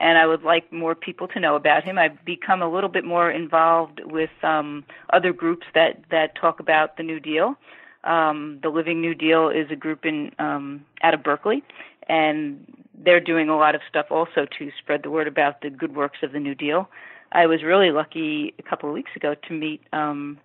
and 0.00 0.16
I 0.16 0.26
would 0.26 0.42
like 0.42 0.72
more 0.72 0.94
people 0.94 1.28
to 1.28 1.40
know 1.40 1.54
about 1.54 1.84
him. 1.84 1.98
I've 1.98 2.24
become 2.24 2.62
a 2.62 2.72
little 2.72 2.88
bit 2.88 3.04
more 3.04 3.30
involved 3.30 4.00
with 4.04 4.30
um, 4.42 4.84
other 5.12 5.32
groups 5.32 5.66
that 5.74 6.02
that 6.10 6.34
talk 6.40 6.58
about 6.58 6.96
the 6.96 7.02
New 7.02 7.20
Deal. 7.20 7.54
Um, 8.04 8.58
the 8.62 8.70
Living 8.70 9.02
New 9.02 9.14
Deal 9.14 9.50
is 9.50 9.70
a 9.70 9.76
group 9.76 10.06
in 10.06 10.32
um, 10.38 10.86
out 11.02 11.12
of 11.12 11.22
Berkeley, 11.22 11.62
and 12.08 12.66
they're 12.94 13.20
doing 13.20 13.50
a 13.50 13.56
lot 13.56 13.74
of 13.74 13.82
stuff 13.88 14.06
also 14.10 14.46
to 14.58 14.70
spread 14.78 15.02
the 15.02 15.10
word 15.10 15.28
about 15.28 15.60
the 15.60 15.68
good 15.68 15.94
works 15.94 16.18
of 16.22 16.32
the 16.32 16.40
New 16.40 16.54
Deal. 16.54 16.88
I 17.32 17.46
was 17.46 17.62
really 17.62 17.90
lucky 17.90 18.54
a 18.58 18.62
couple 18.62 18.88
of 18.88 18.94
weeks 18.94 19.10
ago 19.14 19.34
to 19.48 19.52
meet 19.54 19.82
um, 19.92 20.38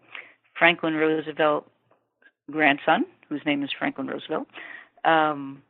Franklin 0.57 0.95
Roosevelt 0.95 1.69
grandson, 2.51 3.05
whose 3.29 3.41
name 3.45 3.63
is 3.63 3.69
Franklin 3.77 4.07
Roosevelt. 4.07 4.47
Um, 5.03 5.61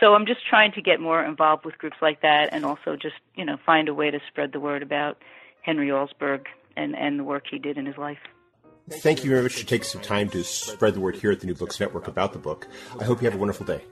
so 0.00 0.14
I'm 0.14 0.26
just 0.26 0.40
trying 0.48 0.72
to 0.72 0.82
get 0.82 1.00
more 1.00 1.22
involved 1.22 1.64
with 1.64 1.76
groups 1.78 1.96
like 2.00 2.22
that, 2.22 2.48
and 2.52 2.64
also 2.64 2.96
just 2.96 3.16
you 3.34 3.44
know 3.44 3.56
find 3.64 3.88
a 3.88 3.94
way 3.94 4.10
to 4.10 4.20
spread 4.28 4.52
the 4.52 4.60
word 4.60 4.82
about 4.82 5.18
Henry 5.62 5.88
Alsberg 5.88 6.46
and 6.76 6.96
and 6.96 7.18
the 7.18 7.24
work 7.24 7.44
he 7.50 7.58
did 7.58 7.76
in 7.76 7.86
his 7.86 7.98
life. 7.98 8.18
Thank 8.90 9.24
you 9.24 9.30
very 9.30 9.42
much 9.42 9.54
for 9.54 9.66
taking 9.66 9.84
some 9.84 10.02
time 10.02 10.28
to 10.30 10.44
spread 10.44 10.94
the 10.94 11.00
word 11.00 11.16
here 11.16 11.30
at 11.30 11.40
the 11.40 11.46
New 11.46 11.54
Books 11.54 11.80
Network 11.80 12.06
about 12.06 12.32
the 12.32 12.38
book. 12.38 12.66
I 13.00 13.04
hope 13.04 13.22
you 13.22 13.26
have 13.26 13.34
a 13.34 13.38
wonderful 13.38 13.64
day. 13.64 13.82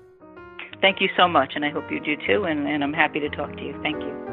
Thank 0.83 1.01
you 1.01 1.09
so 1.17 1.29
much, 1.29 1.53
and 1.55 1.65
I 1.65 1.71
hope 1.71 1.91
you 1.91 2.01
do 2.01 2.17
too. 2.27 2.45
And, 2.45 2.67
and 2.67 2.85
I'm 2.85 2.93
happy 2.93 3.21
to 3.21 3.31
talk 3.31 3.57
to 3.57 3.63
you. 3.63 3.79
Thank 3.83 4.03
you. 4.03 4.32